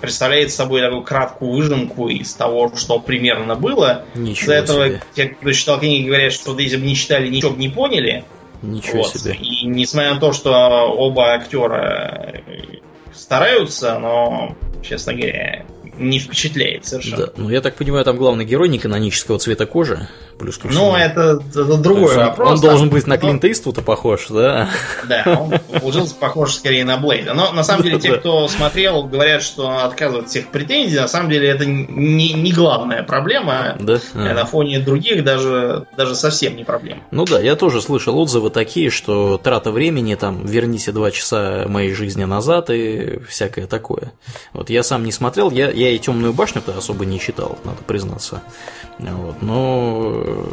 представляет 0.00 0.52
собой 0.52 0.80
такую 0.80 1.02
краткую 1.02 1.52
выжимку 1.52 2.08
из 2.08 2.34
того, 2.34 2.72
что 2.76 2.98
примерно 2.98 3.54
было. 3.54 4.04
Ничего 4.14 4.44
Из-за 4.46 4.54
этого 4.54 4.88
себе. 4.88 5.02
те, 5.14 5.26
кто 5.26 5.52
читал 5.52 5.78
книги, 5.78 6.08
говорят, 6.08 6.32
что 6.32 6.58
если 6.58 6.76
бы 6.76 6.86
не 6.86 6.96
читали, 6.96 7.28
ничего 7.28 7.52
бы 7.52 7.58
не 7.58 7.68
поняли. 7.68 8.24
Ничего 8.62 9.02
вот. 9.02 9.16
себе. 9.16 9.34
И 9.34 9.66
несмотря 9.66 10.14
на 10.14 10.20
то, 10.20 10.32
что 10.32 10.50
оба 10.52 11.34
актера 11.34 12.40
стараются, 13.12 13.98
но, 13.98 14.56
честно 14.82 15.12
говоря, 15.12 15.66
не 16.02 16.18
впечатляет 16.18 16.86
совершенно. 16.86 17.26
Да, 17.26 17.32
ну 17.36 17.50
я 17.50 17.60
так 17.60 17.76
понимаю, 17.76 18.04
там 18.04 18.16
главный 18.16 18.44
герой 18.44 18.68
не 18.68 18.78
канонического 18.78 19.38
цвета 19.38 19.66
кожи. 19.66 20.08
Плюс 20.38 20.58
ко 20.58 20.68
всему. 20.68 20.90
Ну, 20.90 20.96
это, 20.96 21.40
это 21.50 21.76
другой 21.76 22.16
он, 22.16 22.24
вопрос. 22.24 22.50
Он 22.52 22.60
должен 22.60 22.88
быть 22.88 23.06
на 23.06 23.18
Клинта 23.18 23.50
Иствуда 23.50 23.82
похож, 23.82 24.26
да? 24.28 24.70
Да, 25.08 25.24
он 25.40 25.52
получился 25.80 26.14
похож 26.14 26.54
скорее 26.54 26.84
на 26.84 26.96
Блейда. 26.96 27.34
Но 27.34 27.52
на 27.52 27.62
самом 27.62 27.84
деле 27.84 28.00
те, 28.00 28.16
кто 28.16 28.48
смотрел, 28.48 29.04
говорят, 29.04 29.42
что 29.42 29.84
отказывают 29.84 30.28
всех 30.28 30.48
претензий. 30.48 30.98
На 30.98 31.08
самом 31.08 31.30
деле 31.30 31.48
это 31.48 31.64
не, 31.64 32.32
не 32.32 32.52
главная 32.52 33.02
проблема. 33.02 33.76
Да? 33.78 34.00
А. 34.14 34.34
На 34.34 34.44
фоне 34.44 34.80
других 34.80 35.22
даже, 35.22 35.86
даже 35.96 36.14
совсем 36.14 36.56
не 36.56 36.64
проблема. 36.64 37.02
Ну 37.10 37.24
да, 37.24 37.40
я 37.40 37.54
тоже 37.54 37.80
слышал 37.80 38.18
отзывы 38.18 38.50
такие, 38.50 38.90
что 38.90 39.38
трата 39.38 39.70
времени, 39.70 40.14
там, 40.14 40.44
верните 40.44 40.92
два 40.92 41.10
часа 41.10 41.66
моей 41.68 41.92
жизни 41.92 42.24
назад 42.24 42.70
и 42.70 43.20
всякое 43.28 43.66
такое. 43.66 44.12
Вот 44.52 44.70
я 44.70 44.82
сам 44.82 45.04
не 45.04 45.12
смотрел, 45.12 45.50
я, 45.50 45.70
я 45.70 45.91
и 45.92 45.98
темную 45.98 46.32
башню-то 46.32 46.76
особо 46.76 47.04
не 47.04 47.20
читал, 47.20 47.58
надо 47.64 47.82
признаться. 47.84 48.42
Вот, 48.98 49.42
но 49.42 50.46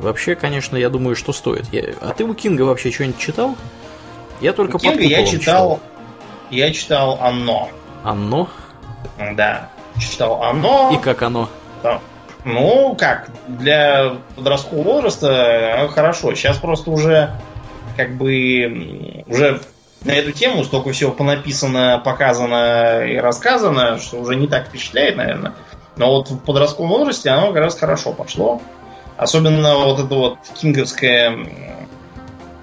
вообще, 0.00 0.34
конечно, 0.34 0.76
я 0.76 0.88
думаю, 0.88 1.16
что 1.16 1.32
стоит. 1.32 1.66
Я... 1.72 1.94
А 2.00 2.12
ты 2.12 2.24
у 2.24 2.34
Кинга 2.34 2.62
вообще 2.62 2.90
что-нибудь 2.90 3.18
читал? 3.18 3.56
Я 4.40 4.52
только 4.52 4.78
Кинга 4.78 5.02
я 5.02 5.24
читал, 5.24 5.40
читал. 5.40 5.80
Я 6.50 6.72
читал 6.72 7.18
Анно. 7.20 7.68
Анно? 8.04 8.48
Да. 9.34 9.70
Читал 9.98 10.42
Анно. 10.42 10.90
И 10.92 10.98
как 10.98 11.22
оно? 11.22 11.48
Да. 11.82 12.00
Ну, 12.44 12.94
как, 12.96 13.28
для 13.48 14.18
подросткового 14.36 14.84
возраста 14.84 15.90
хорошо. 15.92 16.34
Сейчас 16.34 16.58
просто 16.58 16.90
уже 16.90 17.32
как 17.96 18.16
бы 18.16 19.24
уже 19.26 19.60
на 20.06 20.12
эту 20.12 20.32
тему 20.32 20.64
столько 20.64 20.92
всего 20.92 21.10
понаписано, 21.10 22.00
показано 22.04 23.04
и 23.04 23.16
рассказано, 23.16 23.98
что 23.98 24.18
уже 24.18 24.36
не 24.36 24.46
так 24.46 24.68
впечатляет, 24.68 25.16
наверное. 25.16 25.54
Но 25.96 26.10
вот 26.12 26.30
в 26.30 26.38
подростковом 26.38 26.90
возрасте 26.90 27.30
оно 27.30 27.48
как 27.52 27.62
раз 27.62 27.78
хорошо 27.78 28.12
пошло. 28.12 28.62
Особенно 29.16 29.76
вот 29.76 29.98
это 29.98 30.14
вот 30.14 30.38
кинговское... 30.54 31.48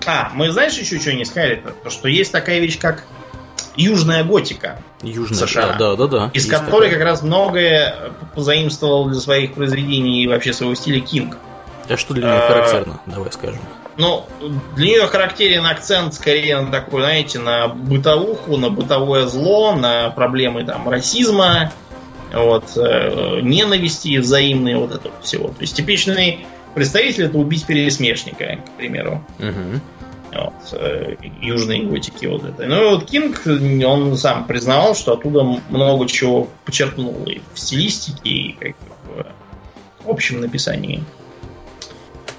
А, 0.05 0.31
мы 0.33 0.51
знаешь 0.51 0.77
еще 0.77 0.99
что 0.99 1.13
не 1.13 1.25
сказали? 1.25 1.63
То, 1.83 1.89
что 1.89 2.07
есть 2.07 2.31
такая 2.31 2.59
вещь, 2.59 2.77
как 2.77 3.03
Южная 3.75 4.23
готика. 4.23 4.77
Южная, 5.01 5.47
США, 5.47 5.75
да, 5.79 5.95
да, 5.95 6.07
да. 6.07 6.31
Из 6.33 6.47
которой 6.47 6.89
такая. 6.89 6.99
как 6.99 7.01
раз 7.01 7.21
многое 7.23 8.13
позаимствовал 8.35 9.09
для 9.09 9.19
своих 9.19 9.53
произведений 9.53 10.23
и 10.23 10.27
вообще 10.27 10.53
своего 10.53 10.75
стиля 10.75 10.99
Кинг. 11.01 11.37
А 11.89 11.97
что 11.97 12.13
для 12.13 12.27
нее 12.27 12.37
а, 12.37 12.47
характерно? 12.47 12.99
Давай 13.07 13.31
скажем. 13.31 13.61
Ну, 13.97 14.25
для 14.75 14.85
нее 14.85 15.07
характерен 15.07 15.65
акцент 15.65 16.13
скорее 16.13 16.61
на 16.61 16.71
такой, 16.71 17.01
знаете, 17.01 17.39
на 17.39 17.67
бытовуху, 17.67 18.57
на 18.57 18.69
бытовое 18.69 19.27
зло, 19.27 19.75
на 19.75 20.09
проблемы 20.09 20.65
там 20.65 20.89
расизма, 20.89 21.71
вот, 22.33 22.75
э, 22.75 23.39
ненависти 23.41 24.17
взаимные, 24.17 24.77
вот 24.77 24.91
этого 24.93 25.13
всего. 25.21 25.49
То 25.49 25.61
есть 25.61 25.75
типичный 25.75 26.45
представитель 26.73 27.25
это 27.25 27.37
убить 27.37 27.65
пересмешника, 27.65 28.57
к 28.65 28.77
примеру. 28.77 29.23
Угу. 29.37 29.79
Вот, 30.33 30.53
э, 30.71 31.15
южные 31.41 31.83
готики 31.83 32.25
вот 32.25 32.43
это. 32.45 32.65
Ну 32.65 32.81
и 32.81 32.95
вот 32.95 33.05
Кинг, 33.05 33.43
он 33.45 34.17
сам 34.17 34.45
признавал, 34.45 34.95
что 34.95 35.13
оттуда 35.13 35.43
много 35.69 36.07
чего 36.07 36.49
почерпнул 36.65 37.23
и 37.27 37.41
в 37.53 37.59
стилистике, 37.59 38.29
и 38.29 38.53
как 38.53 38.75
в 40.03 40.09
общем 40.09 40.41
написании. 40.41 41.03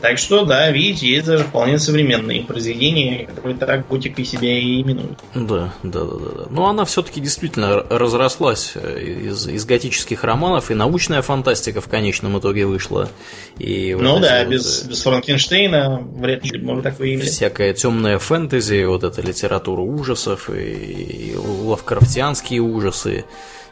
Так 0.04 0.18
что, 0.18 0.44
да, 0.44 0.70
видите, 0.70 1.08
есть 1.08 1.24
даже 1.24 1.44
вполне 1.44 1.78
современные 1.78 2.42
произведения, 2.42 3.24
которые 3.24 3.56
так 3.56 3.88
готикой 3.88 4.26
себя 4.26 4.52
и 4.58 4.82
именуют. 4.82 5.18
Да, 5.34 5.72
да, 5.82 6.04
да, 6.04 6.04
да. 6.04 6.30
да. 6.40 6.46
Но 6.50 6.68
она 6.68 6.84
все-таки 6.84 7.22
действительно 7.22 7.82
разрослась 7.88 8.72
э, 8.74 9.00
из, 9.00 9.48
из 9.48 9.64
готических 9.64 10.22
романов, 10.22 10.70
и 10.70 10.74
научная 10.74 11.22
фантастика 11.22 11.80
в 11.80 11.88
конечном 11.88 12.38
итоге 12.38 12.66
вышла. 12.66 13.08
И 13.56 13.96
ну 13.98 14.20
да, 14.20 14.40
вот, 14.40 14.52
без, 14.52 14.82
без 14.82 15.02
Франкенштейна 15.04 16.06
вряд 16.16 16.44
ли 16.44 16.60
мы 16.60 16.82
такое 16.82 17.14
имели. 17.14 17.24
Всякая 17.24 17.72
темная 17.72 18.18
фэнтези, 18.18 18.84
вот 18.84 19.04
эта 19.04 19.22
литература 19.22 19.80
ужасов, 19.80 20.50
и, 20.50 21.32
и 21.32 21.34
лавкрафтианские 21.34 22.60
ужасы. 22.60 23.24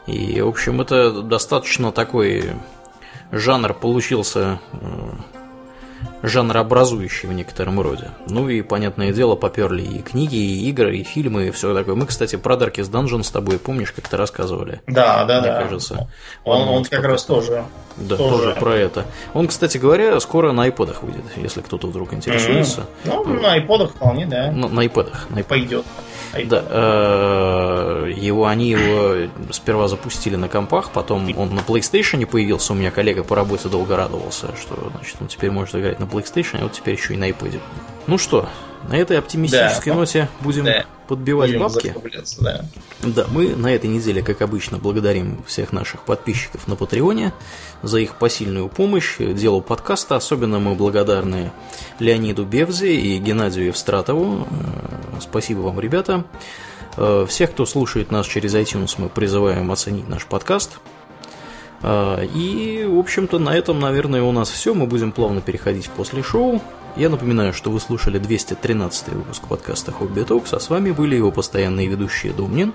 И, 0.07 0.41
в 0.41 0.47
общем, 0.47 0.81
это 0.81 1.21
достаточно 1.21 1.91
такой 1.91 2.53
жанр 3.31 3.75
получился 3.75 4.59
э, 4.71 5.33
жанрообразующий 6.23 7.27
в 7.27 7.33
некотором 7.33 7.81
роде. 7.81 8.11
Ну 8.27 8.47
и, 8.47 8.61
понятное 8.61 9.11
дело, 9.11 9.35
поперли 9.35 9.83
и 9.83 10.01
книги, 10.01 10.35
и 10.35 10.69
игры, 10.69 10.97
и 10.97 11.03
фильмы, 11.03 11.47
и 11.47 11.51
все 11.51 11.75
такое. 11.75 11.95
Мы, 11.95 12.07
кстати, 12.07 12.37
про 12.37 12.55
Darkest 12.55 12.91
Dungeon 12.91 13.23
с 13.23 13.29
тобой, 13.29 13.59
помнишь, 13.59 13.91
как 13.91 14.07
то 14.07 14.15
рассказывали? 14.15 14.81
Да, 14.87 15.25
да, 15.25 15.41
Мне 15.41 15.49
да. 15.49 15.61
кажется. 15.61 16.07
Он, 16.45 16.61
он, 16.61 16.67
он 16.69 16.85
как 16.85 17.03
раз 17.03 17.25
тоже. 17.25 17.65
Да, 17.97 18.15
тоже. 18.15 18.37
тоже 18.37 18.55
про 18.59 18.75
это. 18.75 19.05
Он, 19.33 19.47
кстати 19.47 19.77
говоря, 19.77 20.19
скоро 20.19 20.51
на 20.51 20.63
айподах 20.63 21.03
выйдет, 21.03 21.23
если 21.35 21.61
кто-то 21.61 21.87
вдруг 21.87 22.13
интересуется. 22.13 22.85
Mm-hmm. 23.03 23.23
Ну, 23.25 23.41
на 23.41 23.53
айподах 23.53 23.91
вполне, 23.91 24.25
да. 24.25 24.51
На, 24.51 24.67
на 24.67 24.81
айподах. 24.81 25.27
На 25.29 25.43
Пойдет. 25.43 25.85
Да, 26.49 26.63
э, 26.67 28.11
его, 28.15 28.47
они 28.47 28.69
его 28.69 29.29
сперва 29.51 29.87
запустили 29.87 30.35
на 30.35 30.49
компах, 30.49 30.89
потом 30.89 31.31
он 31.37 31.53
на 31.53 31.59
PlayStation 31.59 32.25
появился. 32.25 32.73
У 32.73 32.75
меня 32.75 32.89
коллега 32.89 33.23
по 33.23 33.35
работе 33.35 33.69
долго 33.69 33.95
радовался, 33.95 34.47
что 34.59 34.91
значит, 34.95 35.17
он 35.21 35.27
теперь 35.27 35.51
может 35.51 35.75
играть 35.75 35.99
на 35.99 36.05
PlayStation, 36.05 36.59
а 36.59 36.63
вот 36.63 36.73
теперь 36.73 36.95
еще 36.95 37.13
и 37.13 37.17
на 37.17 37.29
iPad. 37.29 37.59
Ну 38.07 38.17
что, 38.17 38.49
на 38.89 38.95
этой 38.97 39.17
оптимистической 39.17 39.93
да, 39.93 39.99
ноте 39.99 40.29
будем 40.41 40.65
да, 40.65 40.85
подбивать 41.07 41.51
будем 41.51 41.61
бабки. 41.61 41.95
Да. 42.39 42.65
да, 43.01 43.25
мы 43.31 43.55
на 43.55 43.73
этой 43.73 43.89
неделе, 43.89 44.21
как 44.21 44.41
обычно, 44.41 44.77
благодарим 44.77 45.43
всех 45.45 45.71
наших 45.71 46.03
подписчиков 46.03 46.67
на 46.67 46.75
Патреоне 46.75 47.33
за 47.81 47.99
их 47.99 48.15
посильную 48.15 48.69
помощь 48.69 49.17
делу 49.17 49.61
подкаста. 49.61 50.15
Особенно 50.15 50.59
мы 50.59 50.75
благодарны 50.75 51.51
Леониду 51.99 52.45
Бевзе 52.45 52.95
и 52.95 53.17
Геннадию 53.19 53.67
Евстратову. 53.67 54.47
Э, 54.49 55.19
спасибо 55.21 55.59
вам, 55.59 55.79
ребята. 55.79 56.25
Э, 56.97 57.25
всех, 57.27 57.51
кто 57.51 57.65
слушает 57.65 58.11
нас 58.11 58.25
через 58.25 58.53
iTunes, 58.55 58.95
мы 58.97 59.09
призываем 59.09 59.71
оценить 59.71 60.07
наш 60.07 60.25
подкаст. 60.25 60.79
Э, 61.83 62.25
и, 62.25 62.85
в 62.85 62.97
общем-то, 62.97 63.37
на 63.37 63.55
этом, 63.55 63.79
наверное, 63.79 64.23
у 64.23 64.31
нас 64.31 64.49
все. 64.49 64.73
Мы 64.73 64.87
будем 64.87 65.11
плавно 65.11 65.41
переходить 65.41 65.89
после 65.89 66.23
шоу. 66.23 66.61
Я 66.95 67.09
напоминаю, 67.09 67.53
что 67.53 67.69
вы 67.71 67.79
слушали 67.79 68.17
213 68.17 69.09
выпуск 69.09 69.47
подкаста 69.47 69.91
Хобби 69.91 70.21
Токс, 70.21 70.53
а 70.53 70.59
с 70.59 70.69
вами 70.69 70.91
были 70.91 71.15
его 71.15 71.31
постоянные 71.31 71.87
ведущие 71.87 72.33
Домнин 72.33 72.73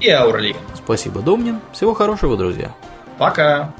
и 0.00 0.08
Аурли. 0.08 0.56
Спасибо, 0.74 1.20
Домнин. 1.20 1.60
Всего 1.72 1.94
хорошего, 1.94 2.36
друзья. 2.36 2.74
Пока. 3.18 3.72